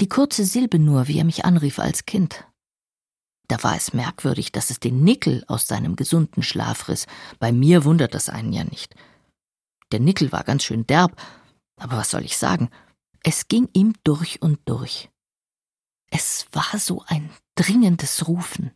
Die 0.00 0.08
kurze 0.08 0.44
Silbe 0.44 0.78
nur, 0.78 1.08
wie 1.08 1.18
er 1.18 1.24
mich 1.24 1.44
anrief 1.44 1.78
als 1.78 2.06
Kind. 2.06 2.44
Da 3.48 3.62
war 3.64 3.76
es 3.76 3.92
merkwürdig, 3.92 4.52
dass 4.52 4.70
es 4.70 4.78
den 4.78 5.02
Nickel 5.02 5.44
aus 5.48 5.66
seinem 5.66 5.96
gesunden 5.96 6.42
Schlaf 6.42 6.88
riss. 6.88 7.06
Bei 7.40 7.50
mir 7.50 7.84
wundert 7.84 8.14
das 8.14 8.28
einen 8.28 8.52
ja 8.52 8.64
nicht. 8.64 8.94
Der 9.90 9.98
Nickel 9.98 10.30
war 10.30 10.44
ganz 10.44 10.62
schön 10.62 10.86
derb, 10.86 11.20
aber 11.76 11.96
was 11.96 12.10
soll 12.10 12.24
ich 12.24 12.36
sagen? 12.36 12.70
Es 13.22 13.48
ging 13.48 13.68
ihm 13.72 13.94
durch 14.04 14.40
und 14.40 14.58
durch. 14.64 15.10
Es 16.10 16.46
war 16.52 16.78
so 16.78 17.04
ein 17.06 17.30
dringendes 17.54 18.26
Rufen. 18.26 18.72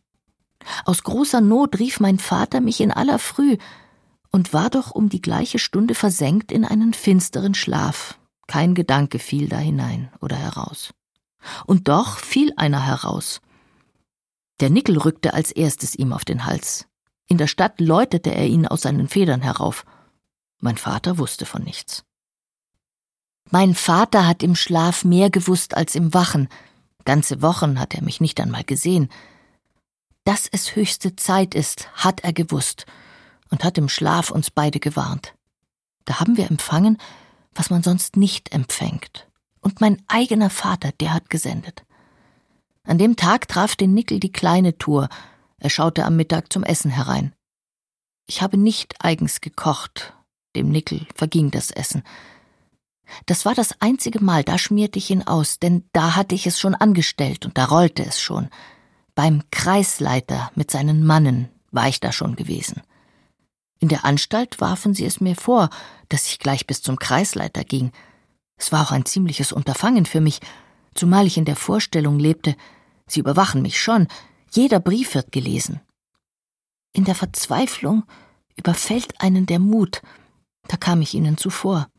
Aus 0.85 1.03
großer 1.03 1.41
Not 1.41 1.79
rief 1.79 1.99
mein 1.99 2.19
Vater 2.19 2.61
mich 2.61 2.79
in 2.81 2.91
aller 2.91 3.19
Früh 3.19 3.57
und 4.31 4.53
war 4.53 4.69
doch 4.69 4.91
um 4.91 5.09
die 5.09 5.21
gleiche 5.21 5.59
Stunde 5.59 5.95
versenkt 5.95 6.51
in 6.51 6.65
einen 6.65 6.93
finsteren 6.93 7.55
Schlaf, 7.55 8.19
kein 8.47 8.75
Gedanke 8.75 9.19
fiel 9.19 9.47
da 9.49 9.57
hinein 9.57 10.11
oder 10.21 10.35
heraus. 10.35 10.93
Und 11.65 11.87
doch 11.87 12.17
fiel 12.17 12.53
einer 12.57 12.85
heraus. 12.85 13.41
Der 14.59 14.69
Nickel 14.69 14.97
rückte 14.97 15.33
als 15.33 15.51
erstes 15.51 15.95
ihm 15.95 16.13
auf 16.13 16.25
den 16.25 16.45
Hals. 16.45 16.87
In 17.27 17.37
der 17.37 17.47
Stadt 17.47 17.79
läutete 17.79 18.33
er 18.33 18.47
ihn 18.47 18.67
aus 18.67 18.81
seinen 18.81 19.07
Federn 19.07 19.41
herauf. 19.41 19.85
Mein 20.59 20.77
Vater 20.77 21.17
wusste 21.17 21.45
von 21.45 21.63
nichts. 21.63 22.05
Mein 23.51 23.75
Vater 23.75 24.27
hat 24.27 24.43
im 24.43 24.55
Schlaf 24.55 25.03
mehr 25.03 25.29
gewusst 25.29 25.77
als 25.77 25.95
im 25.95 26.13
Wachen. 26.13 26.49
Ganze 27.05 27.41
Wochen 27.41 27.79
hat 27.79 27.93
er 27.93 28.03
mich 28.03 28.19
nicht 28.19 28.39
einmal 28.41 28.63
gesehen. 28.63 29.09
Dass 30.23 30.47
es 30.51 30.75
höchste 30.75 31.15
Zeit 31.15 31.53
ist, 31.53 31.87
hat 31.93 32.21
er 32.21 32.33
gewusst, 32.33 32.85
und 33.51 33.63
hat 33.63 33.77
im 33.77 33.89
Schlaf 33.89 34.31
uns 34.31 34.49
beide 34.49 34.79
gewarnt. 34.79 35.35
Da 36.05 36.19
haben 36.19 36.37
wir 36.37 36.49
empfangen, 36.49 36.97
was 37.53 37.69
man 37.69 37.83
sonst 37.83 38.17
nicht 38.17 38.51
empfängt. 38.51 39.27
Und 39.61 39.81
mein 39.81 40.01
eigener 40.07 40.49
Vater, 40.49 40.91
der 40.99 41.13
hat 41.13 41.29
gesendet. 41.29 41.85
An 42.83 42.97
dem 42.97 43.15
Tag 43.15 43.47
traf 43.47 43.75
den 43.75 43.93
Nickel 43.93 44.19
die 44.19 44.31
kleine 44.31 44.77
Tour. 44.77 45.09
Er 45.57 45.69
schaute 45.69 46.05
am 46.05 46.15
Mittag 46.15 46.51
zum 46.51 46.63
Essen 46.63 46.91
herein. 46.91 47.33
Ich 48.27 48.41
habe 48.41 48.57
nicht 48.57 48.95
eigens 48.99 49.41
gekocht. 49.41 50.13
Dem 50.55 50.69
Nickel 50.69 51.07
verging 51.15 51.51
das 51.51 51.71
Essen. 51.71 52.03
Das 53.25 53.45
war 53.45 53.53
das 53.53 53.81
einzige 53.81 54.23
Mal, 54.23 54.43
da 54.43 54.57
schmierte 54.57 54.99
ich 54.99 55.09
ihn 55.09 55.23
aus, 55.23 55.59
denn 55.59 55.87
da 55.93 56.15
hatte 56.15 56.35
ich 56.35 56.47
es 56.47 56.59
schon 56.59 56.75
angestellt 56.75 57.45
und 57.45 57.57
da 57.57 57.65
rollte 57.65 58.05
es 58.05 58.19
schon. 58.19 58.49
Beim 59.15 59.43
Kreisleiter 59.51 60.51
mit 60.55 60.71
seinen 60.71 61.05
Mannen 61.05 61.49
war 61.71 61.87
ich 61.87 61.99
da 61.99 62.11
schon 62.11 62.35
gewesen. 62.35 62.81
In 63.79 63.89
der 63.89 64.05
Anstalt 64.05 64.61
warfen 64.61 64.93
sie 64.93 65.05
es 65.05 65.21
mir 65.21 65.35
vor, 65.35 65.69
dass 66.09 66.27
ich 66.27 66.39
gleich 66.39 66.65
bis 66.65 66.81
zum 66.81 66.97
Kreisleiter 66.97 67.63
ging. 67.63 67.91
Es 68.57 68.71
war 68.71 68.81
auch 68.83 68.91
ein 68.91 69.05
ziemliches 69.05 69.51
Unterfangen 69.51 70.05
für 70.05 70.21
mich, 70.21 70.39
zumal 70.93 71.27
ich 71.27 71.37
in 71.37 71.45
der 71.45 71.55
Vorstellung 71.55 72.19
lebte, 72.19 72.55
sie 73.07 73.19
überwachen 73.19 73.61
mich 73.61 73.81
schon, 73.81 74.07
jeder 74.51 74.79
Brief 74.79 75.15
wird 75.15 75.31
gelesen. 75.31 75.81
In 76.93 77.03
der 77.03 77.15
Verzweiflung 77.15 78.03
überfällt 78.55 79.21
einen 79.21 79.45
der 79.45 79.59
Mut, 79.59 80.01
da 80.67 80.77
kam 80.77 81.01
ich 81.01 81.13
ihnen 81.13 81.37
zuvor. 81.37 81.89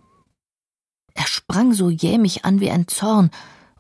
Er 1.17 1.27
sprang 1.27 1.73
so 1.73 1.91
jämig 1.91 2.45
an 2.45 2.61
wie 2.61 2.71
ein 2.71 2.87
Zorn, 2.87 3.31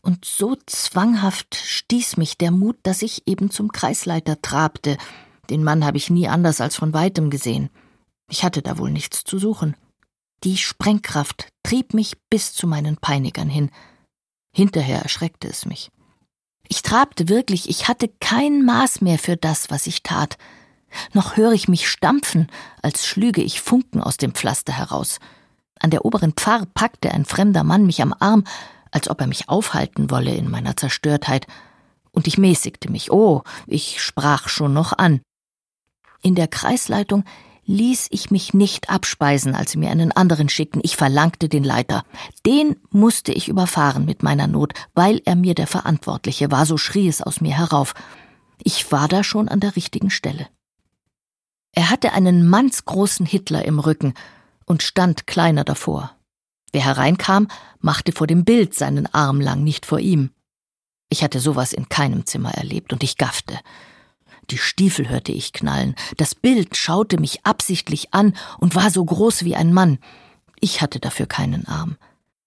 und 0.00 0.25
so 0.25 0.57
zwanghaft 0.66 1.57
stieß 1.57 2.16
mich 2.16 2.38
der 2.38 2.52
Mut, 2.52 2.76
dass 2.85 3.02
ich 3.02 3.26
eben 3.26 3.50
zum 3.50 3.73
Kreisleiter 3.73 4.40
trabte. 4.40 4.99
Den 5.50 5.64
Mann 5.64 5.85
habe 5.85 5.97
ich 5.97 6.11
nie 6.11 6.28
anders 6.28 6.61
als 6.61 6.76
von 6.76 6.95
weitem 6.95 7.28
gesehen. 7.28 7.71
Ich 8.31 8.45
hatte 8.45 8.62
da 8.62 8.78
wohl 8.78 8.90
nichts 8.90 9.25
zu 9.25 9.38
suchen. 9.38 9.76
Die 10.45 10.57
Sprengkraft 10.57 11.49
trieb 11.64 11.93
mich 11.93 12.16
bis 12.31 12.52
zu 12.52 12.69
meinen 12.69 12.99
Peinigern 12.99 13.49
hin. 13.49 13.71
Hinterher 14.52 15.02
erschreckte 15.02 15.49
es 15.49 15.66
mich. 15.66 15.90
Ich 16.69 16.83
trabte 16.83 17.28
wirklich, 17.28 17.69
ich 17.69 17.88
hatte 17.88 18.09
kein 18.21 18.64
Maß 18.64 19.00
mehr 19.00 19.19
für 19.19 19.37
das, 19.37 19.71
was 19.71 19.88
ich 19.88 20.05
tat. 20.05 20.38
Noch 21.12 21.37
höre 21.37 21.52
ich 21.52 21.66
mich 21.66 21.88
stampfen, 21.88 22.47
als 22.81 23.07
schlüge 23.07 23.43
ich 23.43 23.61
Funken 23.61 24.00
aus 24.00 24.16
dem 24.19 24.35
Pflaster 24.35 24.73
heraus. 24.73 25.19
An 25.80 25.90
der 25.90 26.04
oberen 26.04 26.33
Pfarr 26.33 26.66
packte 26.75 27.11
ein 27.11 27.25
fremder 27.25 27.64
Mann 27.64 27.87
mich 27.87 28.02
am 28.02 28.14
Arm, 28.18 28.45
als 28.90 29.09
ob 29.11 29.21
er 29.21 29.26
mich 29.26 29.49
aufhalten 29.49 30.11
wolle 30.11 30.35
in 30.35 30.50
meiner 30.50 30.76
Zerstörtheit, 30.76 31.47
und 32.12 32.26
ich 32.26 32.38
mäßigte 32.38 32.90
mich. 32.90 33.12
Oh, 33.12 33.42
ich 33.66 34.00
sprach 34.02 34.49
schon 34.49 34.73
noch 34.73 34.97
an. 34.97 35.21
In 36.23 36.35
der 36.35 36.49
Kreisleitung 36.49 37.25
ließ 37.66 38.06
ich 38.11 38.30
mich 38.30 38.54
nicht 38.54 38.88
abspeisen, 38.88 39.54
als 39.54 39.73
sie 39.73 39.78
mir 39.78 39.90
einen 39.90 40.12
anderen 40.12 40.49
schickten. 40.49 40.80
Ich 40.83 40.97
verlangte 40.97 41.49
den 41.49 41.62
Leiter. 41.62 42.04
Den 42.47 42.76
musste 42.90 43.33
ich 43.33 43.49
überfahren 43.49 44.06
mit 44.06 44.23
meiner 44.23 44.47
Not, 44.47 44.73
weil 44.95 45.21
er 45.25 45.37
mir 45.37 45.54
der 45.54 45.66
Verantwortliche 45.66 46.50
war, 46.50 46.64
so 46.64 46.78
schrie 46.78 47.09
es 47.09 47.21
aus 47.21 47.40
mir 47.40 47.56
herauf. 47.56 47.95
Ich 48.62 48.90
war 48.92 49.09
da 49.09 49.23
schon 49.23 49.49
an 49.49 49.61
der 49.61 49.76
richtigen 49.76 50.11
Stelle. 50.11 50.47
Er 51.73 51.90
hatte 51.90 52.12
einen 52.12 52.49
mannsgroßen 52.49 53.26
Hitler 53.26 53.64
im 53.66 53.78
Rücken 53.78 54.14
und 54.66 54.82
stand 54.82 55.26
kleiner 55.26 55.64
davor. 55.64 56.14
Wer 56.73 56.85
hereinkam, 56.85 57.49
machte 57.80 58.12
vor 58.12 58.26
dem 58.26 58.44
Bild 58.44 58.75
seinen 58.75 59.06
Arm 59.14 59.40
lang, 59.40 59.64
nicht 59.64 59.87
vor 59.87 60.00
ihm. 60.00 60.30
Ich 61.08 61.23
hatte 61.23 61.40
sowas 61.40 61.73
in 61.73 61.88
keinem 61.88 62.26
Zimmer 62.26 62.52
erlebt 62.52 62.92
und 62.92 63.02
ich 63.02 63.16
gaffte. 63.16 63.58
Die 64.50 64.58
Stiefel 64.58 65.08
hörte 65.08 65.32
ich 65.32 65.52
knallen. 65.52 65.94
Das 66.18 66.35
Bild 66.35 66.76
schaute 66.76 67.18
mich 67.18 67.46
absichtlich 67.46 68.12
an 68.12 68.35
und 68.58 68.75
war 68.75 68.90
so 68.90 69.04
groß 69.04 69.44
wie 69.44 69.56
ein 69.56 69.73
Mann. 69.73 69.99
Ich 70.61 70.80
hatte 70.80 71.00
dafür 71.00 71.26
keinen 71.26 71.66
Arm. 71.66 71.96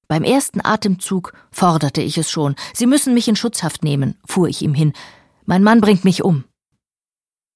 Beim 0.07 0.23
ersten 0.23 0.63
Atemzug 0.63 1.33
forderte 1.51 2.01
ich 2.01 2.17
es 2.17 2.31
schon. 2.31 2.55
Sie 2.74 2.87
müssen 2.87 3.13
mich 3.13 3.27
in 3.27 3.35
Schutzhaft 3.35 3.83
nehmen, 3.83 4.17
fuhr 4.25 4.48
ich 4.48 4.61
ihm 4.61 4.74
hin. 4.74 4.94
Mein 5.46 5.63
Mann 5.63 5.81
bringt 5.81 6.03
mich 6.03 6.24
um. 6.24 6.46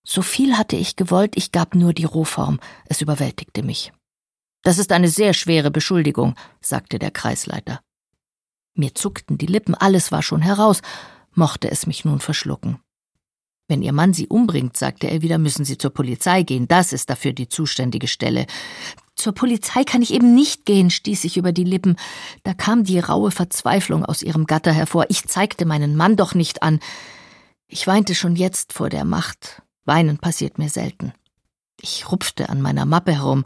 So 0.05 0.21
viel 0.21 0.57
hatte 0.57 0.75
ich 0.75 0.95
gewollt, 0.95 1.33
ich 1.35 1.51
gab 1.51 1.75
nur 1.75 1.93
die 1.93 2.05
Rohform. 2.05 2.59
Es 2.85 3.01
überwältigte 3.01 3.63
mich. 3.63 3.91
Das 4.63 4.77
ist 4.77 4.91
eine 4.91 5.09
sehr 5.09 5.33
schwere 5.33 5.69
Beschuldigung, 5.69 6.35
sagte 6.61 6.97
der 6.97 7.11
Kreisleiter. 7.11 7.81
Mir 8.73 8.95
zuckten 8.95 9.37
die 9.37 9.45
Lippen, 9.45 9.75
alles 9.75 10.11
war 10.11 10.23
schon 10.23 10.41
heraus, 10.41 10.81
mochte 11.33 11.69
es 11.69 11.85
mich 11.85 12.05
nun 12.05 12.19
verschlucken. 12.19 12.79
Wenn 13.67 13.81
Ihr 13.81 13.93
Mann 13.93 14.13
Sie 14.13 14.27
umbringt, 14.27 14.75
sagte 14.77 15.07
er 15.07 15.21
wieder, 15.21 15.37
müssen 15.37 15.63
Sie 15.65 15.77
zur 15.77 15.91
Polizei 15.91 16.43
gehen, 16.43 16.67
das 16.67 16.91
ist 16.91 17.09
dafür 17.09 17.33
die 17.33 17.47
zuständige 17.47 18.07
Stelle. 18.07 18.45
Zur 19.15 19.33
Polizei 19.33 19.83
kann 19.83 20.01
ich 20.01 20.13
eben 20.13 20.33
nicht 20.33 20.65
gehen, 20.65 20.89
stieß 20.89 21.23
ich 21.23 21.37
über 21.37 21.51
die 21.51 21.63
Lippen. 21.63 21.97
Da 22.43 22.53
kam 22.53 22.83
die 22.83 22.99
raue 22.99 23.31
Verzweiflung 23.31 24.05
aus 24.05 24.21
ihrem 24.21 24.47
Gatter 24.47 24.73
hervor. 24.73 25.05
Ich 25.09 25.27
zeigte 25.27 25.65
meinen 25.65 25.95
Mann 25.95 26.17
doch 26.17 26.33
nicht 26.33 26.63
an. 26.63 26.79
Ich 27.67 27.85
weinte 27.87 28.15
schon 28.15 28.35
jetzt 28.35 28.73
vor 28.73 28.89
der 28.89 29.05
Macht. 29.05 29.61
Weinen 29.85 30.17
passiert 30.17 30.57
mir 30.57 30.69
selten. 30.69 31.13
Ich 31.79 32.11
rupfte 32.11 32.49
an 32.49 32.61
meiner 32.61 32.85
Mappe 32.85 33.13
herum, 33.13 33.43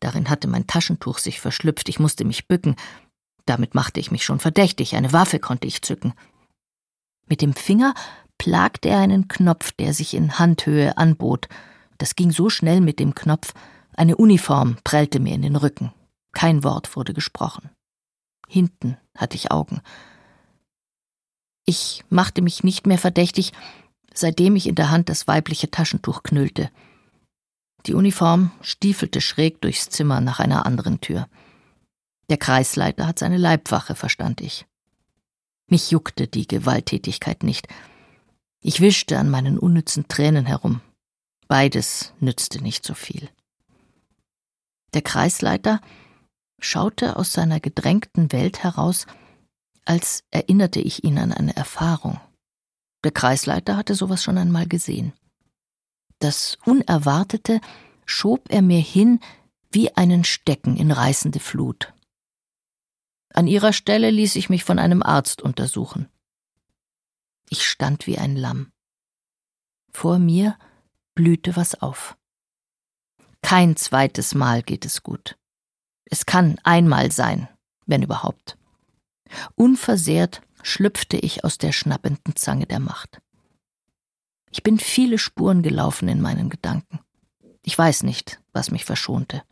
Darin 0.00 0.28
hatte 0.28 0.48
mein 0.48 0.66
Taschentuch 0.66 1.18
sich 1.18 1.40
verschlüpft, 1.40 1.88
ich 1.88 1.98
musste 1.98 2.24
mich 2.24 2.48
bücken. 2.48 2.76
Damit 3.44 3.74
machte 3.74 4.00
ich 4.00 4.10
mich 4.10 4.24
schon 4.24 4.40
verdächtig, 4.40 4.96
eine 4.96 5.12
Waffe 5.12 5.38
konnte 5.38 5.66
ich 5.66 5.82
zücken. 5.82 6.14
Mit 7.28 7.42
dem 7.42 7.54
Finger 7.54 7.94
plagte 8.38 8.88
er 8.88 8.98
einen 8.98 9.28
Knopf, 9.28 9.72
der 9.72 9.94
sich 9.94 10.14
in 10.14 10.38
Handhöhe 10.38 10.96
anbot. 10.96 11.48
Das 11.98 12.14
ging 12.14 12.30
so 12.30 12.50
schnell 12.50 12.80
mit 12.80 12.98
dem 12.98 13.14
Knopf, 13.14 13.54
eine 13.96 14.16
Uniform 14.16 14.76
prellte 14.84 15.20
mir 15.20 15.34
in 15.34 15.42
den 15.42 15.56
Rücken. 15.56 15.92
Kein 16.32 16.64
Wort 16.64 16.96
wurde 16.96 17.14
gesprochen. 17.14 17.70
Hinten 18.46 18.98
hatte 19.16 19.36
ich 19.36 19.50
Augen. 19.50 19.80
Ich 21.64 22.04
machte 22.10 22.42
mich 22.42 22.62
nicht 22.62 22.86
mehr 22.86 22.98
verdächtig, 22.98 23.52
seitdem 24.12 24.54
ich 24.54 24.66
in 24.66 24.74
der 24.74 24.90
Hand 24.90 25.08
das 25.08 25.26
weibliche 25.26 25.70
Taschentuch 25.70 26.22
knüllte. 26.22 26.70
Die 27.86 27.94
Uniform 27.94 28.50
stiefelte 28.62 29.20
schräg 29.20 29.60
durchs 29.60 29.88
Zimmer 29.88 30.20
nach 30.20 30.40
einer 30.40 30.66
anderen 30.66 31.00
Tür. 31.00 31.28
Der 32.28 32.36
Kreisleiter 32.36 33.06
hat 33.06 33.20
seine 33.20 33.36
Leibwache, 33.36 33.94
verstand 33.94 34.40
ich. 34.40 34.66
Mich 35.68 35.90
juckte 35.90 36.26
die 36.26 36.48
Gewalttätigkeit 36.48 37.42
nicht. 37.44 37.68
Ich 38.60 38.80
wischte 38.80 39.18
an 39.18 39.30
meinen 39.30 39.58
unnützen 39.58 40.08
Tränen 40.08 40.46
herum. 40.46 40.80
Beides 41.46 42.12
nützte 42.18 42.60
nicht 42.60 42.84
so 42.84 42.94
viel. 42.94 43.28
Der 44.94 45.02
Kreisleiter 45.02 45.80
schaute 46.58 47.16
aus 47.16 47.32
seiner 47.32 47.60
gedrängten 47.60 48.32
Welt 48.32 48.64
heraus, 48.64 49.06
als 49.84 50.24
erinnerte 50.32 50.80
ich 50.80 51.04
ihn 51.04 51.18
an 51.18 51.32
eine 51.32 51.54
Erfahrung. 51.54 52.20
Der 53.04 53.12
Kreisleiter 53.12 53.76
hatte 53.76 53.94
sowas 53.94 54.24
schon 54.24 54.38
einmal 54.38 54.66
gesehen. 54.66 55.12
Das 56.18 56.56
Unerwartete 56.64 57.60
schob 58.06 58.46
er 58.48 58.62
mir 58.62 58.80
hin 58.80 59.20
wie 59.70 59.94
einen 59.96 60.24
Stecken 60.24 60.76
in 60.76 60.90
reißende 60.90 61.40
Flut. 61.40 61.92
An 63.34 63.46
ihrer 63.46 63.72
Stelle 63.72 64.10
ließ 64.10 64.36
ich 64.36 64.48
mich 64.48 64.64
von 64.64 64.78
einem 64.78 65.02
Arzt 65.02 65.42
untersuchen. 65.42 66.08
Ich 67.50 67.68
stand 67.68 68.06
wie 68.06 68.18
ein 68.18 68.34
Lamm. 68.34 68.72
Vor 69.92 70.18
mir 70.18 70.58
blühte 71.14 71.54
was 71.56 71.80
auf. 71.82 72.16
Kein 73.42 73.76
zweites 73.76 74.34
Mal 74.34 74.62
geht 74.62 74.84
es 74.84 75.02
gut. 75.02 75.36
Es 76.06 76.26
kann 76.26 76.58
einmal 76.64 77.12
sein, 77.12 77.48
wenn 77.84 78.02
überhaupt. 78.02 78.56
Unversehrt 79.54 80.40
schlüpfte 80.62 81.16
ich 81.16 81.44
aus 81.44 81.58
der 81.58 81.72
schnappenden 81.72 82.36
Zange 82.36 82.66
der 82.66 82.80
Macht. 82.80 83.20
Ich 84.56 84.62
bin 84.62 84.78
viele 84.78 85.18
Spuren 85.18 85.60
gelaufen 85.60 86.08
in 86.08 86.22
meinen 86.22 86.48
Gedanken. 86.48 87.00
Ich 87.62 87.76
weiß 87.76 88.04
nicht, 88.04 88.40
was 88.54 88.70
mich 88.70 88.86
verschonte. 88.86 89.42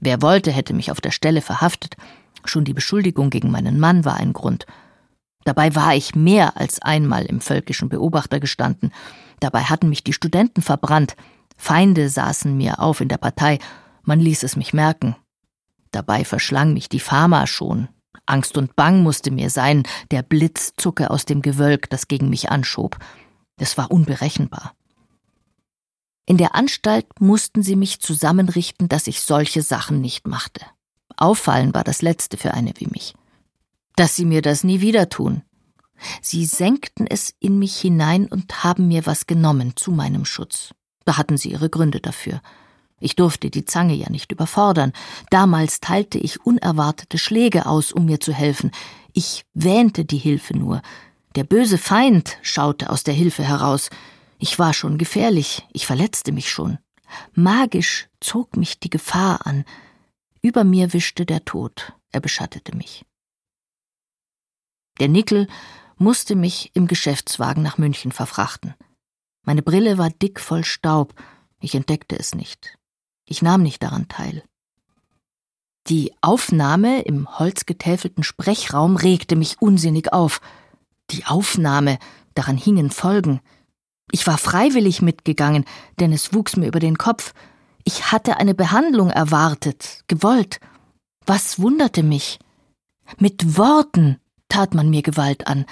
Wer 0.00 0.20
wollte, 0.20 0.50
hätte 0.50 0.74
mich 0.74 0.90
auf 0.90 1.00
der 1.00 1.12
Stelle 1.12 1.42
verhaftet. 1.42 1.94
Schon 2.44 2.64
die 2.64 2.74
Beschuldigung 2.74 3.30
gegen 3.30 3.52
meinen 3.52 3.78
Mann 3.78 4.04
war 4.04 4.16
ein 4.16 4.32
Grund. 4.32 4.66
Dabei 5.44 5.76
war 5.76 5.94
ich 5.94 6.16
mehr 6.16 6.56
als 6.56 6.82
einmal 6.82 7.24
im 7.26 7.40
völkischen 7.40 7.88
Beobachter 7.88 8.40
gestanden. 8.40 8.90
Dabei 9.38 9.62
hatten 9.62 9.88
mich 9.88 10.02
die 10.02 10.12
Studenten 10.12 10.60
verbrannt. 10.60 11.14
Feinde 11.56 12.08
saßen 12.08 12.56
mir 12.56 12.80
auf 12.80 13.00
in 13.00 13.08
der 13.08 13.18
Partei. 13.18 13.60
Man 14.02 14.18
ließ 14.18 14.42
es 14.42 14.56
mich 14.56 14.72
merken. 14.72 15.14
Dabei 15.92 16.24
verschlang 16.24 16.72
mich 16.72 16.88
die 16.88 16.98
Pharma 16.98 17.46
schon. 17.46 17.90
Angst 18.26 18.58
und 18.58 18.74
Bang 18.74 19.04
musste 19.04 19.30
mir 19.30 19.50
sein, 19.50 19.84
der 20.10 20.22
Blitz 20.22 20.72
zucke 20.76 21.10
aus 21.10 21.26
dem 21.26 21.42
Gewölk, 21.42 21.88
das 21.90 22.08
gegen 22.08 22.28
mich 22.28 22.50
anschob. 22.50 22.98
Es 23.62 23.78
war 23.78 23.92
unberechenbar. 23.92 24.74
In 26.26 26.36
der 26.36 26.56
Anstalt 26.56 27.06
mussten 27.20 27.62
sie 27.62 27.76
mich 27.76 28.00
zusammenrichten, 28.00 28.88
dass 28.88 29.06
ich 29.06 29.20
solche 29.20 29.62
Sachen 29.62 30.00
nicht 30.00 30.26
machte. 30.26 30.66
Auffallen 31.16 31.72
war 31.72 31.84
das 31.84 32.02
Letzte 32.02 32.36
für 32.36 32.54
eine 32.54 32.72
wie 32.78 32.88
mich. 32.88 33.14
Dass 33.94 34.16
sie 34.16 34.24
mir 34.24 34.42
das 34.42 34.64
nie 34.64 34.80
wieder 34.80 35.08
tun. 35.08 35.42
Sie 36.20 36.44
senkten 36.44 37.06
es 37.06 37.34
in 37.38 37.60
mich 37.60 37.76
hinein 37.76 38.26
und 38.26 38.64
haben 38.64 38.88
mir 38.88 39.06
was 39.06 39.28
genommen 39.28 39.74
zu 39.76 39.92
meinem 39.92 40.24
Schutz. 40.24 40.74
Da 41.04 41.16
hatten 41.16 41.36
sie 41.36 41.52
ihre 41.52 41.70
Gründe 41.70 42.00
dafür. 42.00 42.42
Ich 42.98 43.14
durfte 43.14 43.48
die 43.48 43.64
Zange 43.64 43.94
ja 43.94 44.10
nicht 44.10 44.32
überfordern. 44.32 44.92
Damals 45.30 45.78
teilte 45.78 46.18
ich 46.18 46.44
unerwartete 46.44 47.16
Schläge 47.16 47.66
aus, 47.66 47.92
um 47.92 48.06
mir 48.06 48.18
zu 48.18 48.32
helfen. 48.32 48.72
Ich 49.12 49.44
wähnte 49.54 50.04
die 50.04 50.18
Hilfe 50.18 50.58
nur. 50.58 50.82
Der 51.34 51.44
böse 51.44 51.78
Feind 51.78 52.38
schaute 52.42 52.90
aus 52.90 53.04
der 53.04 53.14
Hilfe 53.14 53.42
heraus. 53.42 53.90
Ich 54.38 54.58
war 54.58 54.74
schon 54.74 54.98
gefährlich, 54.98 55.66
ich 55.72 55.86
verletzte 55.86 56.32
mich 56.32 56.50
schon. 56.50 56.78
Magisch 57.34 58.08
zog 58.20 58.56
mich 58.56 58.80
die 58.80 58.90
Gefahr 58.90 59.46
an. 59.46 59.64
Über 60.42 60.64
mir 60.64 60.92
wischte 60.92 61.24
der 61.24 61.44
Tod, 61.44 61.92
er 62.10 62.20
beschattete 62.20 62.76
mich. 62.76 63.04
Der 64.98 65.08
Nickel 65.08 65.46
musste 65.96 66.34
mich 66.34 66.70
im 66.74 66.86
Geschäftswagen 66.86 67.62
nach 67.62 67.78
München 67.78 68.12
verfrachten. 68.12 68.74
Meine 69.44 69.62
Brille 69.62 69.98
war 69.98 70.10
dick 70.10 70.40
voll 70.40 70.64
Staub, 70.64 71.14
ich 71.60 71.74
entdeckte 71.74 72.18
es 72.18 72.34
nicht. 72.34 72.76
Ich 73.24 73.40
nahm 73.40 73.62
nicht 73.62 73.82
daran 73.82 74.08
teil. 74.08 74.42
Die 75.88 76.12
Aufnahme 76.20 77.02
im 77.02 77.38
holzgetäfelten 77.38 78.22
Sprechraum 78.22 78.96
regte 78.96 79.36
mich 79.36 79.60
unsinnig 79.60 80.12
auf. 80.12 80.40
Die 81.12 81.26
Aufnahme, 81.26 81.98
daran 82.34 82.56
hingen 82.56 82.90
Folgen. 82.90 83.40
Ich 84.10 84.26
war 84.26 84.38
freiwillig 84.38 85.02
mitgegangen, 85.02 85.64
denn 86.00 86.12
es 86.12 86.32
wuchs 86.34 86.56
mir 86.56 86.66
über 86.66 86.80
den 86.80 86.98
Kopf. 86.98 87.34
Ich 87.84 88.12
hatte 88.12 88.38
eine 88.38 88.54
Behandlung 88.54 89.10
erwartet, 89.10 90.00
gewollt. 90.08 90.60
Was 91.26 91.58
wunderte 91.58 92.02
mich? 92.02 92.38
Mit 93.18 93.56
Worten 93.56 94.18
tat 94.48 94.74
man 94.74 94.90
mir 94.90 95.02
Gewalt 95.02 95.46
an. 95.46 95.66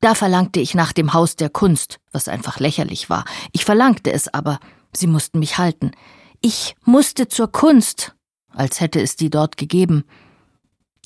Da 0.00 0.14
verlangte 0.14 0.60
ich 0.60 0.74
nach 0.74 0.92
dem 0.92 1.12
Haus 1.12 1.36
der 1.36 1.48
Kunst, 1.48 1.98
was 2.12 2.28
einfach 2.28 2.60
lächerlich 2.60 3.08
war. 3.08 3.24
Ich 3.52 3.64
verlangte 3.64 4.12
es 4.12 4.32
aber, 4.32 4.58
sie 4.92 5.06
mussten 5.06 5.38
mich 5.38 5.58
halten. 5.58 5.92
Ich 6.40 6.76
musste 6.84 7.28
zur 7.28 7.50
Kunst, 7.50 8.14
als 8.50 8.80
hätte 8.80 9.00
es 9.00 9.16
die 9.16 9.30
dort 9.30 9.56
gegeben. 9.56 10.04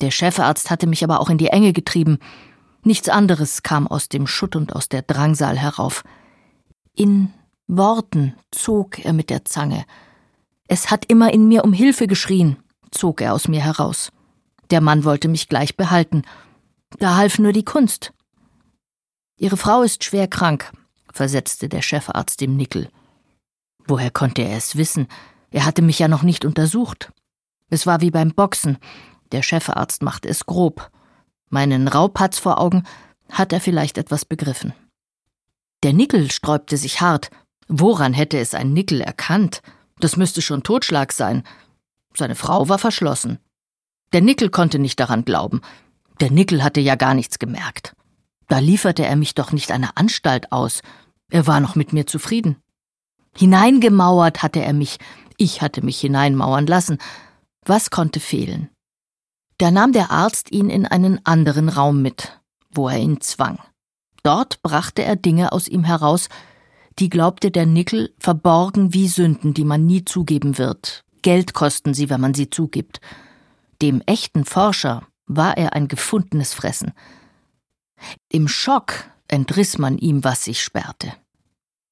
Der 0.01 0.11
Chefarzt 0.11 0.69
hatte 0.69 0.87
mich 0.87 1.03
aber 1.03 1.19
auch 1.19 1.29
in 1.29 1.37
die 1.37 1.47
Enge 1.47 1.73
getrieben. 1.73 2.19
Nichts 2.83 3.09
anderes 3.09 3.63
kam 3.63 3.87
aus 3.87 4.09
dem 4.09 4.27
Schutt 4.27 4.55
und 4.55 4.75
aus 4.75 4.89
der 4.89 5.03
Drangsal 5.03 5.57
herauf. 5.57 6.03
In 6.95 7.31
Worten 7.67 8.35
zog 8.51 8.99
er 8.99 9.13
mit 9.13 9.29
der 9.29 9.45
Zange. 9.45 9.85
Es 10.67 10.89
hat 10.89 11.05
immer 11.05 11.33
in 11.33 11.47
mir 11.47 11.63
um 11.63 11.73
Hilfe 11.73 12.07
geschrien, 12.07 12.57
zog 12.91 13.21
er 13.21 13.33
aus 13.33 13.47
mir 13.47 13.61
heraus. 13.61 14.11
Der 14.71 14.81
Mann 14.81 15.03
wollte 15.03 15.27
mich 15.27 15.47
gleich 15.49 15.77
behalten. 15.77 16.23
Da 16.97 17.15
half 17.15 17.39
nur 17.39 17.53
die 17.53 17.65
Kunst. 17.65 18.13
Ihre 19.37 19.57
Frau 19.57 19.83
ist 19.83 20.03
schwer 20.03 20.27
krank, 20.27 20.71
versetzte 21.11 21.69
der 21.69 21.81
Chefarzt 21.81 22.41
dem 22.41 22.55
Nickel. 22.55 22.89
Woher 23.85 24.11
konnte 24.11 24.43
er 24.43 24.57
es 24.57 24.75
wissen? 24.75 25.07
Er 25.49 25.65
hatte 25.65 25.81
mich 25.81 25.99
ja 25.99 26.07
noch 26.07 26.23
nicht 26.23 26.45
untersucht. 26.45 27.11
Es 27.69 27.85
war 27.85 28.01
wie 28.01 28.11
beim 28.11 28.31
Boxen. 28.31 28.77
Der 29.31 29.43
Chefarzt 29.43 30.03
machte 30.03 30.29
es 30.29 30.45
grob. 30.45 30.89
Meinen 31.51 31.87
Raupatz 31.87 32.39
vor 32.39 32.59
Augen 32.59 32.83
hat 33.29 33.53
er 33.53 33.61
vielleicht 33.61 33.97
etwas 33.97 34.25
begriffen. 34.25 34.73
Der 35.83 35.93
Nickel 35.93 36.31
sträubte 36.31 36.77
sich 36.77 37.01
hart. 37.01 37.29
Woran 37.67 38.13
hätte 38.13 38.39
es 38.39 38.53
ein 38.53 38.73
Nickel 38.73 39.01
erkannt? 39.01 39.61
Das 39.99 40.15
müsste 40.15 40.41
schon 40.41 40.63
Totschlag 40.63 41.11
sein. 41.11 41.43
Seine 42.15 42.35
Frau 42.35 42.69
war 42.69 42.79
verschlossen. 42.79 43.37
Der 44.13 44.21
Nickel 44.21 44.49
konnte 44.49 44.79
nicht 44.79 44.99
daran 44.99 45.25
glauben. 45.25 45.61
Der 46.21 46.31
Nickel 46.31 46.63
hatte 46.63 46.79
ja 46.79 46.95
gar 46.95 47.13
nichts 47.13 47.37
gemerkt. 47.37 47.95
Da 48.47 48.59
lieferte 48.59 49.05
er 49.05 49.15
mich 49.15 49.35
doch 49.35 49.51
nicht 49.51 49.71
einer 49.71 49.97
Anstalt 49.97 50.51
aus. 50.51 50.81
Er 51.31 51.47
war 51.47 51.59
noch 51.59 51.75
mit 51.75 51.93
mir 51.93 52.07
zufrieden. 52.07 52.57
Hineingemauert 53.35 54.43
hatte 54.43 54.61
er 54.61 54.73
mich, 54.73 54.97
ich 55.37 55.61
hatte 55.61 55.83
mich 55.83 55.99
hineinmauern 55.99 56.67
lassen. 56.67 56.97
Was 57.65 57.89
konnte 57.89 58.19
fehlen? 58.19 58.69
Da 59.61 59.69
nahm 59.69 59.91
der 59.91 60.09
Arzt 60.09 60.51
ihn 60.51 60.71
in 60.71 60.87
einen 60.87 61.23
anderen 61.23 61.69
Raum 61.69 62.01
mit, 62.01 62.41
wo 62.71 62.89
er 62.89 62.97
ihn 62.97 63.21
zwang. 63.21 63.59
Dort 64.23 64.63
brachte 64.63 65.03
er 65.03 65.15
Dinge 65.15 65.51
aus 65.51 65.67
ihm 65.67 65.83
heraus, 65.83 66.29
die 66.97 67.09
glaubte 67.09 67.51
der 67.51 67.67
Nickel 67.67 68.11
verborgen 68.17 68.95
wie 68.95 69.07
Sünden, 69.07 69.53
die 69.53 69.63
man 69.63 69.85
nie 69.85 70.03
zugeben 70.03 70.57
wird. 70.57 71.03
Geld 71.21 71.53
kosten 71.53 71.93
sie, 71.93 72.09
wenn 72.09 72.19
man 72.19 72.33
sie 72.33 72.49
zugibt. 72.49 73.01
Dem 73.83 74.01
echten 74.07 74.45
Forscher 74.45 75.03
war 75.27 75.55
er 75.57 75.73
ein 75.73 75.87
gefundenes 75.87 76.55
Fressen. 76.55 76.93
Im 78.29 78.47
Schock 78.47 79.11
entriss 79.27 79.77
man 79.77 79.99
ihm, 79.99 80.23
was 80.23 80.45
sich 80.45 80.63
sperrte. 80.63 81.13